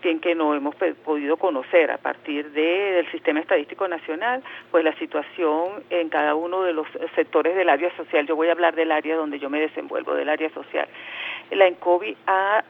en 0.09 0.19
que 0.19 0.35
no 0.35 0.53
hemos 0.53 0.75
podido 1.03 1.37
conocer 1.37 1.91
a 1.91 1.97
partir 1.97 2.51
del 2.51 3.09
sistema 3.11 3.39
estadístico 3.39 3.87
nacional, 3.87 4.43
pues 4.71 4.83
la 4.83 4.93
situación 4.97 5.83
en 5.89 6.09
cada 6.09 6.35
uno 6.35 6.63
de 6.63 6.73
los 6.73 6.87
sectores 7.15 7.55
del 7.55 7.69
área 7.69 7.95
social. 7.95 8.25
Yo 8.27 8.35
voy 8.35 8.49
a 8.49 8.51
hablar 8.51 8.75
del 8.75 8.91
área 8.91 9.15
donde 9.15 9.39
yo 9.39 9.49
me 9.49 9.59
desenvuelvo, 9.59 10.13
del 10.13 10.29
área 10.29 10.49
social. 10.51 10.87
La 11.51 11.67
ENCOVI 11.67 12.17
ha, 12.25 12.63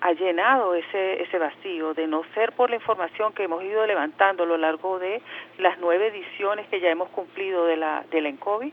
ha, 0.00 0.12
llenado 0.12 0.74
ese, 0.74 1.22
ese 1.22 1.38
vacío 1.38 1.92
de 1.92 2.06
no 2.06 2.22
ser 2.34 2.52
por 2.52 2.70
la 2.70 2.76
información 2.76 3.32
que 3.34 3.44
hemos 3.44 3.62
ido 3.62 3.86
levantando 3.86 4.44
a 4.44 4.46
lo 4.46 4.56
largo 4.56 4.98
de 4.98 5.20
las 5.58 5.78
nueve 5.78 6.06
ediciones 6.06 6.66
que 6.68 6.80
ya 6.80 6.90
hemos 6.90 7.08
cumplido 7.10 7.66
de 7.66 7.76
la, 7.76 8.04
de 8.10 8.20
la 8.20 8.28
ENCOVI, 8.30 8.72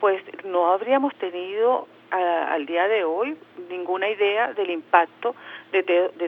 pues 0.00 0.22
no 0.44 0.72
habríamos 0.72 1.14
tenido 1.16 1.86
al 2.10 2.66
día 2.66 2.88
de 2.88 3.04
hoy 3.04 3.36
ninguna 3.68 4.08
idea 4.08 4.52
del 4.54 4.70
impacto 4.70 5.34
de, 5.72 5.82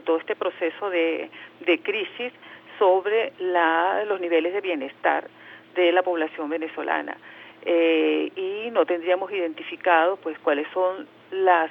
todo 0.05 0.17
este 0.17 0.35
proceso 0.35 0.89
de, 0.89 1.29
de 1.65 1.79
crisis 1.79 2.31
sobre 2.77 3.33
la, 3.39 4.03
los 4.05 4.19
niveles 4.19 4.53
de 4.53 4.61
bienestar 4.61 5.27
de 5.75 5.91
la 5.91 6.03
población 6.03 6.49
venezolana. 6.49 7.17
Eh, 7.63 8.31
y 8.35 8.71
no 8.71 8.85
tendríamos 8.85 9.31
identificado 9.31 10.17
pues 10.17 10.37
cuáles 10.39 10.67
son 10.73 11.07
las, 11.29 11.69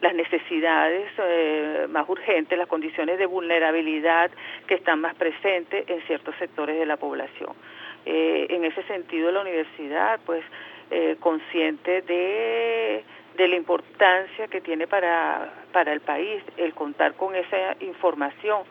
las 0.00 0.14
necesidades 0.14 1.08
eh, 1.18 1.86
más 1.88 2.08
urgentes, 2.08 2.58
las 2.58 2.66
condiciones 2.66 3.16
de 3.18 3.26
vulnerabilidad 3.26 4.30
que 4.66 4.74
están 4.74 5.00
más 5.00 5.14
presentes 5.14 5.88
en 5.88 6.00
ciertos 6.02 6.34
sectores 6.36 6.76
de 6.76 6.86
la 6.86 6.96
población. 6.96 7.50
Eh, 8.06 8.48
en 8.50 8.64
ese 8.64 8.82
sentido, 8.84 9.30
la 9.30 9.42
universidad, 9.42 10.20
pues, 10.26 10.42
consciente 11.20 12.02
de 12.02 13.04
de 13.40 13.48
la 13.48 13.56
importancia 13.56 14.48
que 14.48 14.60
tiene 14.60 14.86
para, 14.86 15.50
para 15.72 15.94
el 15.94 16.00
país 16.00 16.42
el 16.58 16.74
contar 16.74 17.14
con 17.14 17.34
esa 17.34 17.74
información 17.80 18.64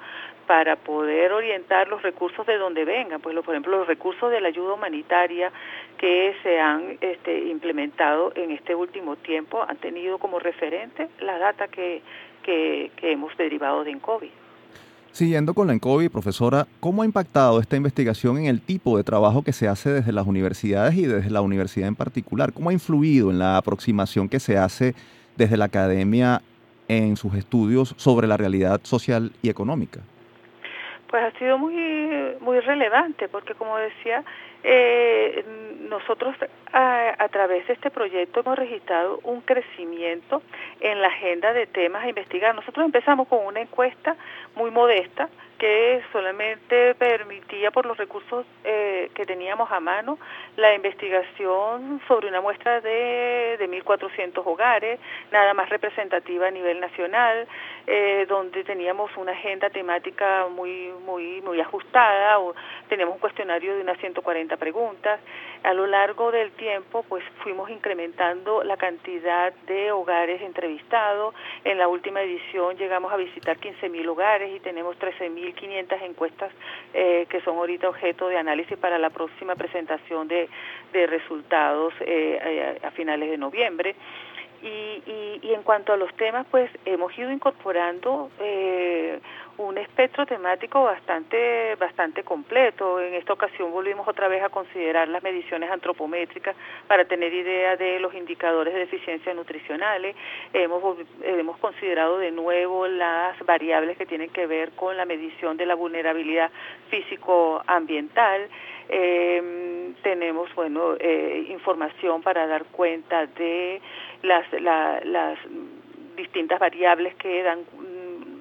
para 0.45 0.75
poder 0.75 1.31
orientar 1.31 1.87
los 1.87 2.03
recursos 2.03 2.45
de 2.45 2.55
donde 2.59 2.85
vengan, 2.85 3.19
pues 3.19 3.35
por 3.37 3.55
ejemplo 3.55 3.79
los 3.79 3.87
recursos 3.87 4.29
de 4.29 4.39
la 4.39 4.49
ayuda 4.49 4.75
humanitaria 4.75 5.51
que 5.97 6.35
se 6.43 6.59
han 6.59 6.99
este, 7.01 7.45
implementado 7.45 8.31
en 8.35 8.51
este 8.51 8.75
último 8.75 9.15
tiempo 9.15 9.65
han 9.67 9.77
tenido 9.77 10.19
como 10.19 10.37
referente 10.37 11.09
la 11.19 11.39
data 11.39 11.67
que, 11.67 12.03
que, 12.43 12.91
hemos 13.01 13.35
derivado 13.37 13.83
de 13.83 13.97
COVID. 13.97 14.29
Siguiendo 15.11 15.53
con 15.53 15.67
la 15.67 15.73
ENCOVI, 15.73 16.09
profesora, 16.09 16.67
¿cómo 16.79 17.01
ha 17.01 17.05
impactado 17.05 17.59
esta 17.59 17.75
investigación 17.75 18.37
en 18.37 18.45
el 18.45 18.61
tipo 18.61 18.95
de 18.95 19.03
trabajo 19.03 19.43
que 19.43 19.53
se 19.53 19.67
hace 19.67 19.91
desde 19.91 20.11
las 20.11 20.27
universidades 20.27 20.95
y 20.95 21.05
desde 21.05 21.31
la 21.31 21.41
universidad 21.41 21.87
en 21.87 21.95
particular? 21.95 22.53
¿Cómo 22.53 22.69
ha 22.69 22.73
influido 22.73 23.31
en 23.31 23.39
la 23.39 23.57
aproximación 23.57 24.29
que 24.29 24.39
se 24.39 24.57
hace 24.57 24.93
desde 25.35 25.57
la 25.57 25.65
academia 25.65 26.41
en 26.87 27.17
sus 27.17 27.33
estudios 27.33 27.95
sobre 27.97 28.27
la 28.27 28.37
realidad 28.37 28.81
social 28.83 29.31
y 29.41 29.49
económica? 29.49 29.99
Pues 31.09 31.23
ha 31.23 31.37
sido 31.39 31.57
muy, 31.57 31.75
muy 32.39 32.59
relevante 32.59 33.27
porque, 33.27 33.55
como 33.55 33.77
decía, 33.77 34.23
eh, 34.63 35.45
nosotros 35.89 36.35
a, 36.71 37.15
a, 37.17 37.29
través 37.29 37.67
de 37.67 37.73
este 37.73 37.89
proyecto 37.89 38.41
hemos 38.41 38.57
registrado 38.57 39.19
un 39.23 39.41
crecimiento 39.41 40.41
en 40.79 41.01
la 41.01 41.07
agenda 41.07 41.53
de 41.53 41.65
temas 41.67 42.03
a 42.03 42.09
investigar. 42.09 42.53
Nosotros 42.55 42.85
empezamos 42.85 43.27
con 43.27 43.45
una 43.45 43.61
encuesta 43.61 44.15
muy 44.55 44.71
modesta 44.71 45.29
que 45.59 46.01
solamente 46.13 46.95
permitía 46.95 47.69
por 47.69 47.85
los 47.85 47.97
recursos 47.97 48.45
eh, 48.63 49.11
que 49.13 49.25
teníamos 49.25 49.69
a 49.71 49.79
mano 49.81 50.17
la 50.55 50.73
investigación 50.73 52.01
sobre 52.07 52.29
una 52.29 52.41
muestra 52.41 52.79
de, 52.79 53.57
de 53.59 53.69
1.400 53.69 54.41
hogares, 54.45 54.99
nada 55.31 55.53
más 55.53 55.69
representativa 55.69 56.47
a 56.47 56.51
nivel 56.51 56.79
nacional, 56.79 57.45
eh, 57.85 58.25
donde 58.29 58.63
teníamos 58.63 59.11
una 59.17 59.33
agenda 59.33 59.69
temática 59.69 60.47
muy 60.49 60.91
muy 61.05 61.41
muy 61.41 61.59
ajustada, 61.59 62.39
o 62.39 62.55
teníamos 62.87 63.15
un 63.15 63.19
cuestionario 63.19 63.75
de 63.75 63.81
unas 63.81 63.97
140 63.99 64.55
preguntas. 64.57 65.19
A 65.63 65.73
lo 65.73 65.87
largo 65.87 66.31
del 66.31 66.51
tiempo, 66.51 67.03
pues 67.09 67.23
fuimos 67.43 67.69
incrementando 67.69 68.63
la 68.63 68.77
cantidad 68.77 69.51
de 69.67 69.91
hogares 69.91 70.41
entrevistados. 70.41 71.35
En 71.65 71.77
la 71.77 71.89
última 71.89 72.21
edición 72.21 72.77
llegamos 72.77 73.11
a 73.11 73.17
visitar 73.17 73.57
15.000 73.57 74.07
hogares 74.07 74.55
y 74.55 74.61
tenemos 74.61 74.97
13.500 75.53 76.01
encuestas 76.03 76.51
eh, 76.93 77.25
que 77.29 77.41
son 77.41 77.57
ahorita 77.57 77.89
objeto 77.89 78.27
de 78.27 78.37
análisis 78.37 78.77
para 78.77 78.97
la 78.97 79.09
próxima 79.09 79.55
presentación 79.55 80.27
de, 80.27 80.49
de 80.93 81.07
resultados 81.07 81.93
eh, 82.01 82.79
a 82.83 82.91
finales 82.91 83.29
de 83.29 83.37
noviembre. 83.37 83.95
Y, 84.61 84.67
y, 84.67 85.39
y, 85.41 85.53
en 85.53 85.63
cuanto 85.63 85.93
a 85.93 85.97
los 85.97 86.13
temas, 86.15 86.45
pues 86.51 86.69
hemos 86.83 87.17
ido 87.17 87.31
incorporando 87.31 88.29
eh, 88.41 89.19
un 89.59 89.77
espectro 89.77 90.25
temático 90.25 90.83
bastante, 90.83 91.75
bastante 91.75 92.23
completo. 92.23 93.01
En 93.01 93.13
esta 93.13 93.33
ocasión 93.33 93.71
volvimos 93.71 94.07
otra 94.07 94.29
vez 94.29 94.41
a 94.41 94.49
considerar 94.49 95.09
las 95.09 95.21
mediciones 95.21 95.69
antropométricas 95.69 96.55
para 96.87 97.03
tener 97.05 97.33
idea 97.33 97.75
de 97.75 97.99
los 97.99 98.13
indicadores 98.13 98.73
de 98.73 98.79
deficiencia 98.79 99.33
nutricionales. 99.33 100.15
Hemos, 100.53 100.97
hemos 101.23 101.57
considerado 101.57 102.19
de 102.19 102.31
nuevo 102.31 102.87
las 102.87 103.37
variables 103.45 103.97
que 103.97 104.05
tienen 104.05 104.29
que 104.29 104.47
ver 104.47 104.71
con 104.71 104.95
la 104.95 105.03
medición 105.03 105.57
de 105.57 105.65
la 105.65 105.75
vulnerabilidad 105.75 106.51
físico-ambiental. 106.89 108.47
Eh, 108.87 109.93
tenemos 110.01 110.55
bueno 110.55 110.95
eh, 110.99 111.47
información 111.49 112.21
para 112.21 112.47
dar 112.47 112.63
cuenta 112.65 113.25
de 113.27 113.81
las, 114.23 114.51
la, 114.53 115.01
las 115.03 115.37
distintas 116.15 116.59
variables 116.59 117.15
que 117.15 117.43
dan 117.43 117.65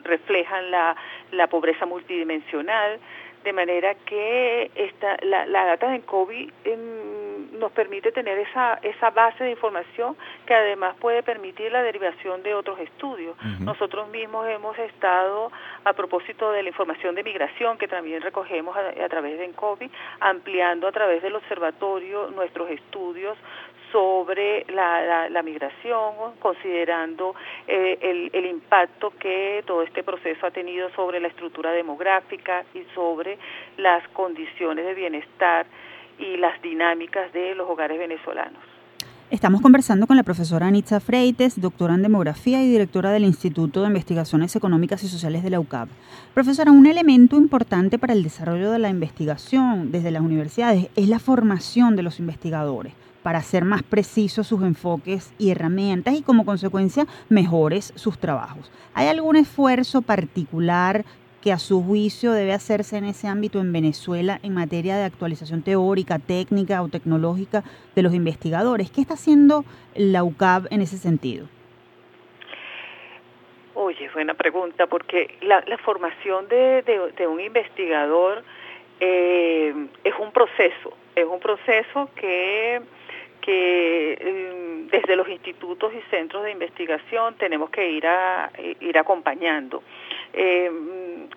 reflejan 0.09 0.71
la, 0.71 0.97
la 1.31 1.47
pobreza 1.47 1.87
multidimensional 1.87 2.99
de 3.45 3.53
manera 3.53 3.95
que 3.95 4.71
esta, 4.75 5.17
la, 5.23 5.47
la 5.47 5.65
data 5.65 5.89
de 5.89 6.01
COVID 6.01 6.51
en, 6.65 7.59
nos 7.59 7.73
permite 7.73 8.13
tener 8.13 8.39
esa, 8.39 8.79
esa 8.83 9.11
base 9.11 9.45
de 9.45 9.51
información 9.51 10.17
que 10.47 10.55
además 10.55 10.97
puede 11.01 11.23
permitir 11.23 11.73
la 11.73 11.83
derivación 11.83 12.43
de 12.43 12.55
otros 12.55 12.79
estudios. 12.81 13.37
Uh 13.39 13.47
-huh. 13.47 13.59
Nosotros 13.61 14.09
mismos 14.09 14.47
hemos 14.49 14.79
estado, 14.79 15.51
a 15.85 15.93
propósito 15.93 16.53
de 16.53 16.63
la 16.63 16.69
información 16.69 17.15
de 17.15 17.23
migración 17.23 17.79
que 17.79 17.89
también 17.89 18.23
recogemos 18.23 18.77
a, 18.77 19.05
a 19.05 19.09
través 19.09 19.39
de 19.39 19.45
ENCOVI, 19.45 19.91
ampliando 20.21 20.87
a 20.89 20.93
través 20.93 21.23
del 21.23 21.35
observatorio 21.37 22.31
nuestros 22.31 22.71
estudios 22.71 23.37
sobre 23.93 24.65
la, 24.73 25.29
la, 25.29 25.43
migración, 25.43 26.35
considerando 26.41 27.35
eh, 27.67 27.99
el, 28.01 28.31
el, 28.33 28.47
impacto 28.47 29.13
que 29.19 29.63
todo 29.67 29.83
este 29.83 30.03
proceso 30.03 30.47
ha 30.47 30.51
tenido 30.51 30.91
sobre 30.91 31.21
la 31.21 31.29
estructura 31.29 31.73
demográfica 31.73 32.65
y 32.75 32.83
sobre 32.95 33.39
las 33.77 34.07
condiciones 34.09 34.85
de 34.85 34.95
bienestar 34.95 35.67
y 36.19 36.37
las 36.37 36.61
dinámicas 36.63 37.33
de 37.33 37.55
los 37.55 37.69
hogares 37.69 37.99
venezolanos. 37.99 38.63
Estamos 39.31 39.61
conversando 39.61 40.07
con 40.07 40.17
la 40.17 40.23
profesora 40.23 40.69
Anitza 40.69 41.01
Freites, 41.01 41.61
doctora 41.61 41.95
en 41.95 42.03
demografía 42.03 42.63
y 42.63 42.69
directora 42.71 43.11
del 43.11 43.25
Instituto 43.25 43.83
de 43.83 43.89
Investigaciones 43.89 44.57
Económicas 44.57 45.03
y 45.05 45.09
Sociales 45.09 45.43
de 45.43 45.51
la 45.51 45.61
UCAP. 45.61 45.91
Profesora, 46.33 46.73
un 46.73 46.87
elemento 46.87 47.37
importante 47.37 47.99
para 47.99 48.15
el 48.15 48.23
desarrollo 48.23 48.71
de 48.71 48.79
la 48.79 48.89
investigación 48.89 49.93
desde 49.93 50.13
las 50.13 50.23
universidades 50.23 50.89
es 50.97 51.09
la 51.11 51.19
formación 51.19 51.95
de 51.95 52.05
los 52.05 52.21
investigadores 52.21 52.95
para 53.23 53.39
hacer 53.39 53.65
más 53.65 53.83
precisos 53.83 54.47
sus 54.47 54.63
enfoques 54.63 55.33
y 55.39 55.51
herramientas 55.51 56.15
y 56.15 56.23
como 56.23 56.45
consecuencia 56.45 57.07
mejores 57.29 57.93
sus 57.97 58.19
trabajos. 58.19 58.71
¿Hay 58.95 59.09
algún 59.09 59.37
esfuerzo 59.37 60.03
particular 60.03 61.05
que 61.43 61.53
a 61.53 61.59
su 61.59 61.83
juicio 61.83 62.33
debe 62.33 62.53
hacerse 62.53 62.97
en 62.97 63.05
ese 63.05 63.29
ámbito 63.29 63.61
en 63.61 63.73
Venezuela 63.73 64.41
en 64.43 64.55
materia 64.55 64.97
de 64.97 65.05
actualización 65.05 65.63
teórica, 65.63 66.19
técnica 66.19 66.83
o 66.83 66.89
tecnológica 66.89 67.63
de 67.95 68.03
los 68.03 68.15
investigadores? 68.15 68.91
¿Qué 68.91 69.01
está 69.01 69.15
haciendo 69.15 69.65
la 69.95 70.25
UCAB 70.25 70.67
en 70.71 70.83
ese 70.83 70.99
sentido? 70.99 71.47
Oye, 73.75 74.11
buena 74.13 74.35
pregunta, 74.35 74.87
porque 74.87 75.37
la, 75.41 75.63
la 75.67 75.79
formación 75.79 76.49
de, 76.49 76.83
de, 76.83 77.13
de, 77.17 77.27
un 77.29 77.41
investigador 77.41 78.43
eh, 78.99 79.73
es 80.03 80.15
un 80.19 80.33
proceso, 80.33 80.93
es 81.15 81.25
un 81.25 81.39
proceso 81.39 82.11
que 82.17 82.83
que 83.49 84.85
desde 84.91 85.17
los 85.17 85.27
institutos 85.27 85.91
y 85.95 86.03
centros 86.11 86.45
de 86.45 86.51
investigación 86.51 87.35
tenemos 87.37 87.71
que 87.71 87.91
ir 87.91 88.07
a 88.07 88.51
ir 88.59 88.99
acompañando. 88.99 89.83
Eh, 90.35 90.71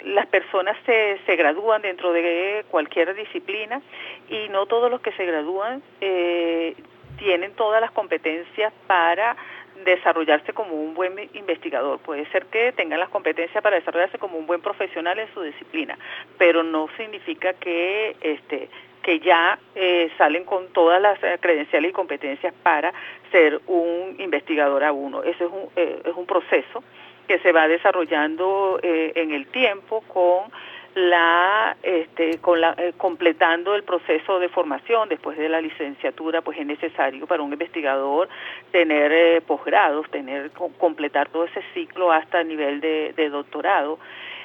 las 0.03 0.25
personas 0.27 0.75
se, 0.85 1.19
se 1.25 1.37
gradúan 1.37 1.81
dentro 1.81 2.11
de 2.11 2.65
cualquier 2.69 3.15
disciplina 3.15 3.81
y 4.27 4.49
no 4.49 4.65
todos 4.65 4.91
los 4.91 4.99
que 4.99 5.13
se 5.13 5.25
gradúan 5.25 5.81
eh, 6.01 6.75
tienen 7.17 7.53
todas 7.53 7.79
las 7.79 7.91
competencias 7.91 8.73
para 8.87 9.37
desarrollarse 9.85 10.51
como 10.51 10.73
un 10.73 10.93
buen 10.93 11.17
investigador. 11.33 11.99
Puede 11.99 12.25
ser 12.31 12.47
que 12.47 12.73
tengan 12.73 12.99
las 12.99 13.07
competencias 13.07 13.63
para 13.63 13.77
desarrollarse 13.77 14.17
como 14.17 14.37
un 14.37 14.47
buen 14.47 14.61
profesional 14.61 15.17
en 15.17 15.33
su 15.33 15.43
disciplina, 15.43 15.97
pero 16.37 16.61
no 16.61 16.89
significa 16.97 17.53
que 17.53 18.17
este 18.19 18.69
que 19.01 19.19
ya 19.19 19.57
eh, 19.75 20.11
salen 20.17 20.43
con 20.45 20.67
todas 20.73 21.01
las 21.01 21.19
credenciales 21.39 21.89
y 21.89 21.93
competencias 21.93 22.53
para 22.61 22.93
ser 23.31 23.61
un 23.67 24.15
investigador 24.19 24.83
a 24.83 24.91
uno. 24.91 25.23
Ese 25.23 25.45
es 25.45 25.51
un, 25.51 25.69
eh, 25.75 26.01
es 26.05 26.15
un 26.15 26.25
proceso 26.25 26.83
que 27.27 27.39
se 27.39 27.51
va 27.51 27.67
desarrollando 27.67 28.79
eh, 28.83 29.13
en 29.15 29.31
el 29.31 29.47
tiempo 29.47 30.01
con 30.07 30.51
la 30.95 31.77
este 31.81 32.39
con 32.39 32.59
la 32.59 32.75
eh, 32.77 32.91
completando 32.97 33.75
el 33.75 33.83
proceso 33.83 34.39
de 34.39 34.49
formación 34.49 35.07
después 35.07 35.37
de 35.37 35.47
la 35.47 35.61
licenciatura 35.61 36.41
pues 36.41 36.59
es 36.59 36.65
necesario 36.65 37.25
para 37.27 37.41
un 37.41 37.53
investigador 37.53 38.27
tener 38.71 39.13
eh, 39.13 39.39
posgrados 39.39 40.09
tener 40.11 40.51
completar 40.51 41.29
todo 41.29 41.45
ese 41.45 41.61
ciclo 41.73 42.11
hasta 42.11 42.41
el 42.41 42.49
nivel 42.49 42.81
de, 42.81 43.13
de 43.15 43.29
doctorado 43.29 43.99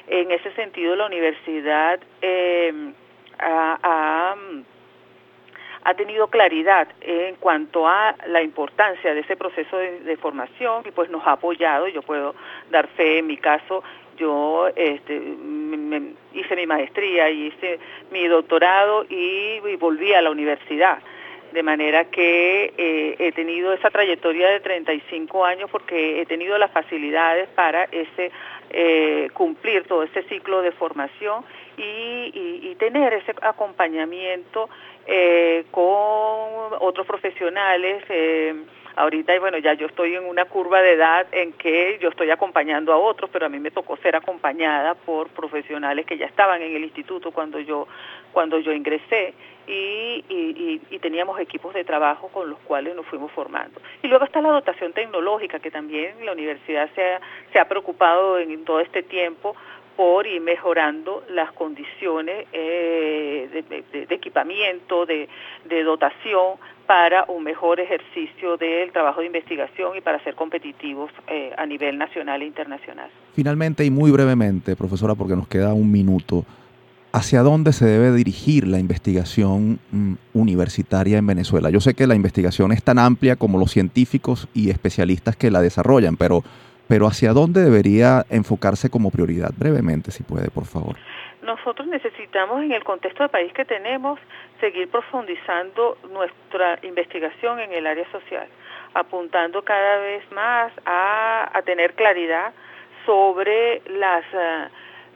en 0.07 0.31
ese 0.31 0.53
sentido 0.53 0.95
la 0.95 1.07
universidad 1.07 1.99
eh, 2.21 2.93
ha, 3.39 4.35
ha, 5.83 5.93
tenido 5.95 6.27
claridad 6.27 6.87
en 7.01 7.35
cuanto 7.35 7.87
a 7.87 8.15
la 8.27 8.41
importancia 8.41 9.13
de 9.13 9.21
ese 9.21 9.35
proceso 9.35 9.77
de, 9.77 10.17
formación 10.17 10.83
y 10.85 10.91
pues 10.91 11.09
nos 11.09 11.25
ha 11.25 11.33
apoyado, 11.33 11.87
yo 11.87 12.01
puedo 12.01 12.35
dar 12.69 12.87
fe 12.89 13.19
en 13.19 13.27
mi 13.27 13.37
caso, 13.37 13.83
yo 14.17 14.67
este, 14.75 15.15
hice 16.33 16.55
mi 16.55 16.65
maestría 16.67 17.29
y 17.29 17.47
hice 17.47 17.79
mi 18.11 18.27
doctorado 18.27 19.05
y, 19.09 19.61
y 19.65 19.75
volví 19.77 20.13
a 20.13 20.21
la 20.21 20.29
universidad. 20.31 20.99
De 21.51 21.63
manera 21.63 22.05
que 22.05 22.73
eh, 22.77 23.15
he 23.19 23.31
tenido 23.31 23.71
esa 23.71 23.89
trayectoria 23.89 24.49
de 24.49 24.59
35 24.59 25.45
años 25.45 25.69
porque 25.71 26.21
he 26.21 26.25
tenido 26.25 26.57
las 26.57 26.71
facilidades 26.71 27.47
para 27.49 27.85
ese 27.85 28.31
eh, 28.69 29.29
cumplir 29.33 29.83
todo 29.87 30.03
ese 30.03 30.23
ciclo 30.23 30.61
de 30.61 30.71
formación 30.71 31.43
y, 31.77 31.81
y, 31.81 32.59
y 32.63 32.75
tener 32.75 33.13
ese 33.13 33.33
acompañamiento 33.41 34.69
eh, 35.05 35.65
con 35.71 35.85
otros 36.79 37.05
profesionales. 37.07 38.03
Eh, 38.09 38.53
ahorita, 38.95 39.39
bueno, 39.39 39.57
ya 39.59 39.73
yo 39.73 39.87
estoy 39.87 40.15
en 40.15 40.25
una 40.25 40.45
curva 40.45 40.81
de 40.81 40.93
edad 40.93 41.27
en 41.31 41.53
que 41.53 41.97
yo 42.01 42.09
estoy 42.09 42.31
acompañando 42.31 42.91
a 42.91 42.97
otros, 42.97 43.29
pero 43.31 43.45
a 43.45 43.49
mí 43.49 43.59
me 43.59 43.71
tocó 43.71 43.95
ser 43.97 44.15
acompañada 44.15 44.95
por 44.95 45.29
profesionales 45.29 46.05
que 46.05 46.17
ya 46.17 46.25
estaban 46.25 46.61
en 46.61 46.75
el 46.75 46.83
instituto 46.83 47.31
cuando 47.31 47.59
yo, 47.59 47.87
cuando 48.33 48.59
yo 48.59 48.73
ingresé 48.73 49.33
y, 49.67 50.23
y, 50.29 50.81
y, 50.89 50.99
teníamos 50.99 51.39
equipos 51.39 51.73
de 51.73 51.83
trabajo 51.83 52.29
con 52.29 52.49
los 52.49 52.59
cuales 52.59 52.95
nos 52.95 53.05
fuimos 53.05 53.31
formando. 53.31 53.81
Y 54.01 54.07
luego 54.07 54.25
está 54.25 54.41
la 54.41 54.49
dotación 54.49 54.93
tecnológica, 54.93 55.59
que 55.59 55.69
también 55.69 56.25
la 56.25 56.31
universidad 56.31 56.89
se 56.95 57.59
ha, 57.59 57.67
preocupado 57.67 58.39
en, 58.39 58.63
todo 58.63 58.79
este 58.79 59.03
tiempo 59.03 59.55
por 59.97 60.25
ir 60.27 60.41
mejorando 60.41 61.23
las 61.29 61.51
condiciones 61.51 62.45
eh, 62.53 63.63
de, 63.91 64.15
equipamiento, 64.15 65.05
de, 65.05 65.27
de, 65.65 65.83
dotación 65.83 66.55
para 66.85 67.25
un 67.27 67.43
mejor 67.43 67.79
ejercicio 67.79 68.55
del 68.57 68.91
trabajo 68.91 69.19
de 69.19 69.27
investigación 69.27 69.97
y 69.97 70.01
para 70.01 70.23
ser 70.23 70.35
competitivos 70.35 71.11
eh, 71.27 71.51
a 71.57 71.65
nivel 71.65 71.97
nacional 71.97 72.41
e 72.41 72.45
internacional. 72.45 73.09
Finalmente 73.33 73.83
y 73.83 73.91
muy 73.91 74.11
brevemente, 74.11 74.75
profesora, 74.75 75.13
porque 75.13 75.35
nos 75.35 75.47
queda 75.47 75.73
un 75.73 75.91
minuto, 75.91 76.45
¿hacia 77.17 77.41
dónde 77.41 77.73
se 77.73 77.85
debe 77.85 78.11
dirigir 78.15 78.67
la 78.67 78.77
investigación 78.77 79.79
mm, 79.91 80.13
universitaria 80.33 81.17
en 81.17 81.25
Venezuela? 81.25 81.69
Yo 81.71 81.79
sé 81.79 81.95
que 81.95 82.05
la 82.05 82.15
investigación 82.15 82.71
es 82.71 82.83
tan 82.83 82.99
amplia 82.99 83.35
como 83.35 83.57
los 83.57 83.71
científicos 83.71 84.47
y 84.53 84.69
especialistas 84.69 85.35
que 85.35 85.49
la 85.49 85.61
desarrollan, 85.61 86.15
pero, 86.15 86.43
pero 86.87 87.07
¿hacia 87.07 87.33
dónde 87.33 87.63
debería 87.63 88.23
enfocarse 88.29 88.89
como 88.89 89.09
prioridad? 89.09 89.51
Brevemente, 89.57 90.11
si 90.11 90.23
puede, 90.23 90.51
por 90.51 90.65
favor. 90.65 90.95
Nosotros 91.41 91.87
necesitamos, 91.87 92.61
en 92.61 92.71
el 92.71 92.83
contexto 92.83 93.23
de 93.23 93.29
país 93.29 93.51
que 93.53 93.65
tenemos, 93.65 94.19
seguir 94.59 94.87
profundizando 94.89 95.97
nuestra 96.11 96.77
investigación 96.83 97.59
en 97.59 97.71
el 97.73 97.87
área 97.87 98.09
social, 98.11 98.47
apuntando 98.93 99.63
cada 99.63 99.97
vez 99.97 100.23
más 100.33 100.71
a, 100.85 101.61
tener 101.65 101.93
claridad 101.93 102.53
sobre 103.05 103.81
las, 103.87 104.23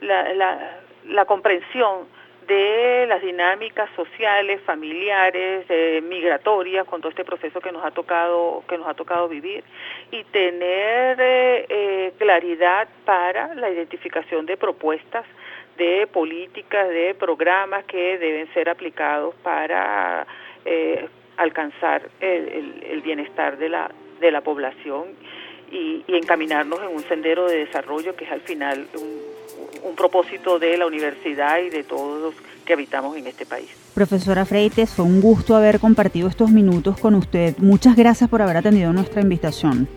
la, 0.00 0.34
la, 0.34 0.58
la 1.06 1.24
comprensión 1.24 2.06
de 2.46 3.06
las 3.08 3.22
dinámicas 3.22 3.88
sociales, 3.94 4.60
familiares, 4.62 5.66
migratorias, 6.02 6.86
con 6.86 7.00
todo 7.00 7.10
este 7.10 7.24
proceso 7.24 7.60
que 7.60 7.72
nos 7.72 7.84
ha 7.84 7.90
tocado 7.92 8.64
que 8.68 8.76
nos 8.78 8.88
ha 8.88 8.94
tocado 8.94 9.28
vivir 9.28 9.62
y 10.10 10.24
tener 10.24 11.20
eh, 11.20 11.66
eh, 11.68 12.12
claridad 12.18 12.88
para 13.04 13.54
la 13.54 13.70
identificación 13.70 14.46
de 14.46 14.56
propuestas, 14.56 15.24
de 15.76 16.06
políticas, 16.06 16.88
de 16.88 17.14
programas 17.14 17.84
que 17.84 18.18
deben 18.18 18.52
ser 18.52 18.68
aplicados 18.68 19.34
para 19.42 20.26
eh, 20.64 21.08
alcanzar 21.36 22.02
el, 22.20 23.00
bienestar 23.02 23.56
de 23.56 23.68
la 23.68 23.90
de 24.20 24.30
la 24.30 24.40
población 24.40 25.06
y, 25.70 26.04
y 26.06 26.16
encaminarnos 26.16 26.80
en 26.80 26.88
un 26.88 27.02
sendero 27.04 27.48
de 27.48 27.64
desarrollo 27.64 28.14
que 28.14 28.24
es 28.24 28.30
al 28.30 28.42
final 28.42 28.86
un 28.94 29.32
un 29.84 29.94
propósito 29.94 30.58
de 30.58 30.76
la 30.76 30.86
universidad 30.86 31.58
y 31.60 31.70
de 31.70 31.84
todos 31.84 32.20
los 32.20 32.34
que 32.64 32.72
habitamos 32.72 33.16
en 33.16 33.26
este 33.26 33.46
país. 33.46 33.68
Profesora 33.94 34.44
Freites, 34.44 34.90
fue 34.90 35.04
un 35.04 35.20
gusto 35.20 35.56
haber 35.56 35.80
compartido 35.80 36.28
estos 36.28 36.50
minutos 36.50 36.98
con 36.98 37.14
usted. 37.14 37.56
Muchas 37.58 37.96
gracias 37.96 38.30
por 38.30 38.42
haber 38.42 38.56
atendido 38.56 38.92
nuestra 38.92 39.20
invitación. 39.20 39.88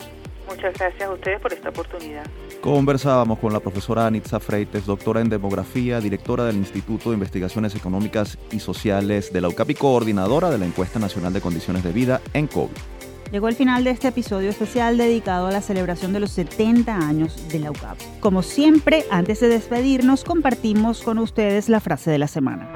Muchas 0.47 0.73
gracias 0.73 1.09
a 1.09 1.11
ustedes 1.11 1.39
por 1.39 1.53
esta 1.53 1.69
oportunidad. 1.69 2.25
Conversábamos 2.61 3.39
con 3.39 3.53
la 3.53 3.59
profesora 3.59 4.07
Anitza 4.07 4.39
Freites, 4.39 4.85
doctora 4.85 5.21
en 5.21 5.29
demografía, 5.29 5.99
directora 5.99 6.45
del 6.45 6.55
Instituto 6.55 7.09
de 7.09 7.15
Investigaciones 7.15 7.75
Económicas 7.75 8.37
y 8.51 8.59
Sociales 8.59 9.31
de 9.31 9.41
la 9.41 9.49
UCAP 9.49 9.71
y 9.71 9.75
coordinadora 9.75 10.49
de 10.49 10.57
la 10.57 10.65
Encuesta 10.65 10.97
Nacional 10.99 11.33
de 11.33 11.41
Condiciones 11.41 11.83
de 11.83 11.91
Vida 11.91 12.21
en 12.33 12.47
COVID. 12.47 12.75
Llegó 13.31 13.47
el 13.47 13.55
final 13.55 13.83
de 13.83 13.89
este 13.89 14.09
episodio 14.09 14.49
especial 14.49 14.97
dedicado 14.97 15.47
a 15.47 15.51
la 15.51 15.61
celebración 15.61 16.13
de 16.13 16.19
los 16.19 16.31
70 16.31 16.95
años 16.95 17.49
de 17.49 17.59
la 17.59 17.71
UCAP. 17.71 17.97
Como 18.19 18.43
siempre, 18.43 19.03
antes 19.09 19.39
de 19.39 19.47
despedirnos, 19.47 20.23
compartimos 20.23 21.01
con 21.01 21.17
ustedes 21.17 21.67
la 21.67 21.79
frase 21.79 22.11
de 22.11 22.19
la 22.19 22.27
semana. 22.27 22.69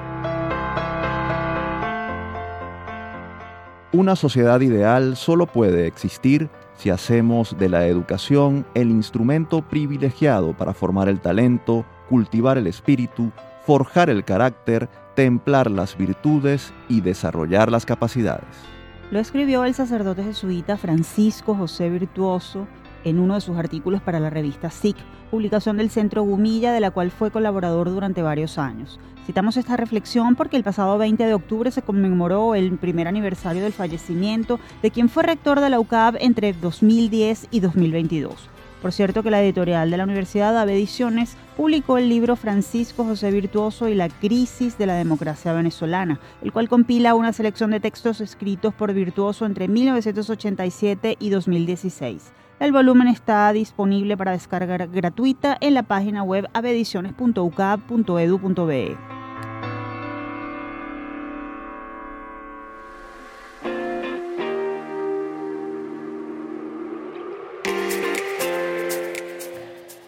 Una 3.92 4.16
sociedad 4.16 4.62
ideal 4.62 5.16
solo 5.18 5.48
puede 5.48 5.88
existir 5.88 6.50
si 6.76 6.90
hacemos 6.90 7.58
de 7.58 7.70
la 7.70 7.88
educación 7.88 8.66
el 8.74 8.90
instrumento 8.90 9.62
privilegiado 9.62 10.56
para 10.56 10.74
formar 10.74 11.10
el 11.10 11.20
talento, 11.20 11.86
cultivar 12.08 12.58
el 12.58 12.68
espíritu, 12.68 13.32
forjar 13.66 14.10
el 14.10 14.24
carácter, 14.24 14.90
templar 15.16 15.70
las 15.70 15.98
virtudes 15.98 16.74
y 16.88 17.02
desarrollar 17.02 17.72
las 17.72 17.86
capacidades. 17.86 18.79
Lo 19.12 19.18
escribió 19.18 19.66
el 19.66 19.74
sacerdote 19.74 20.24
jesuita 20.24 20.78
Francisco 20.78 21.56
José 21.56 21.90
Virtuoso 21.90 22.68
en 23.04 23.18
uno 23.18 23.34
de 23.34 23.42
sus 23.42 23.58
artículos 23.58 24.04
para 24.04 24.20
la 24.20 24.30
revista 24.30 24.70
SIC, 24.70 24.96
publicación 25.32 25.78
del 25.78 25.90
Centro 25.90 26.22
Gumilla, 26.22 26.72
de 26.72 26.80
la 26.80 26.92
cual 26.92 27.10
fue 27.10 27.32
colaborador 27.32 27.90
durante 27.90 28.22
varios 28.22 28.60
años. 28.60 29.00
Citamos 29.26 29.58
esta 29.58 29.78
reflexión 29.78 30.36
porque 30.36 30.58
el 30.58 30.64
pasado 30.64 31.00
20 31.00 31.26
de 31.26 31.34
octubre 31.34 31.72
se 31.72 31.82
conmemoró 31.82 32.54
el 32.54 32.78
primer 32.78 33.08
aniversario 33.08 33.64
del 33.64 33.74
fallecimiento 33.74 34.60
de 34.84 34.92
quien 34.92 35.10
fue 35.10 35.24
rector 35.24 35.60
de 35.60 35.72
la 35.72 35.80
UCAB 35.80 36.18
entre 36.20 36.54
2010 36.54 37.48
y 37.50 37.62
2022. 37.62 38.48
Por 38.82 38.94
cierto 38.94 39.24
que 39.24 39.30
la 39.30 39.44
editorial 39.44 39.92
de 39.92 39.98
la 39.98 40.06
Universidad 40.06 40.70
Ediciones 40.70 41.36
publicó 41.58 41.98
el 41.98 42.08
libro 42.08 42.38
Francisco 42.38 43.04
José 43.04 43.30
Virtuoso 43.32 43.90
y 43.90 43.96
la 43.96 44.08
crisis 44.08 44.78
de 44.78 44.86
la 44.86 44.96
democracia 44.96 45.52
venezolana, 45.52 46.22
el 46.42 46.54
cual 46.54 46.70
compila 46.70 47.16
una 47.16 47.34
selección 47.34 47.72
de 47.72 47.82
textos 47.82 48.22
escritos 48.22 48.74
por 48.74 48.94
Virtuoso 48.94 49.46
entre 49.46 49.68
1987 49.68 51.18
y 51.20 51.30
2016. 51.30 52.32
El 52.62 52.72
volumen 52.72 53.08
está 53.08 53.52
disponible 53.52 54.16
para 54.16 54.32
descargar 54.32 54.88
gratuita 54.88 55.58
en 55.60 55.74
la 55.74 55.84
página 55.84 56.24
web 56.24 56.48
avediciones.ucab.edu.be. 56.54 59.19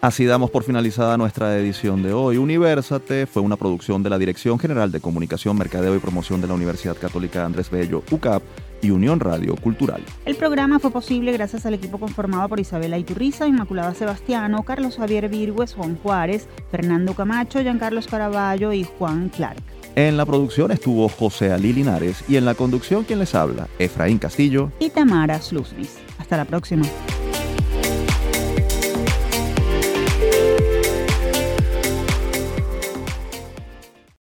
Así 0.02 0.24
damos 0.24 0.50
por 0.50 0.64
finalizada 0.64 1.16
nuestra 1.16 1.56
edición 1.56 2.02
de 2.02 2.12
hoy. 2.12 2.36
Universate 2.36 3.28
fue 3.28 3.40
una 3.40 3.56
producción 3.56 4.02
de 4.02 4.10
la 4.10 4.18
Dirección 4.18 4.58
General 4.58 4.90
de 4.90 4.98
Comunicación, 4.98 5.56
Mercadeo 5.56 5.94
y 5.94 6.00
Promoción 6.00 6.40
de 6.40 6.48
la 6.48 6.54
Universidad 6.54 6.96
Católica 6.96 7.44
Andrés 7.44 7.70
Bello, 7.70 8.02
UCAP 8.10 8.42
y 8.82 8.90
Unión 8.90 9.20
Radio 9.20 9.54
Cultural. 9.54 10.02
El 10.24 10.34
programa 10.34 10.80
fue 10.80 10.90
posible 10.90 11.30
gracias 11.30 11.66
al 11.66 11.74
equipo 11.74 12.00
conformado 12.00 12.48
por 12.48 12.58
Isabela 12.58 12.98
Iturriza, 12.98 13.46
Inmaculada 13.46 13.94
Sebastiano, 13.94 14.64
Carlos 14.64 14.96
Javier 14.96 15.28
Virgües, 15.28 15.74
Juan 15.74 15.96
Juárez, 16.02 16.48
Fernando 16.72 17.14
Camacho, 17.14 17.60
Giancarlos 17.60 18.08
Caraballo 18.08 18.72
y 18.72 18.82
Juan 18.82 19.28
Clark. 19.28 19.62
En 19.94 20.16
la 20.16 20.26
producción 20.26 20.72
estuvo 20.72 21.08
José 21.08 21.52
Ali 21.52 21.72
Linares 21.72 22.24
y 22.28 22.34
en 22.34 22.44
la 22.44 22.56
conducción 22.56 23.04
quien 23.04 23.20
les 23.20 23.36
habla, 23.36 23.68
Efraín 23.78 24.18
Castillo 24.18 24.72
y 24.80 24.90
Tamara 24.90 25.40
Slusnis. 25.40 25.96
Hasta 26.18 26.38
la 26.38 26.44
próxima. 26.44 26.86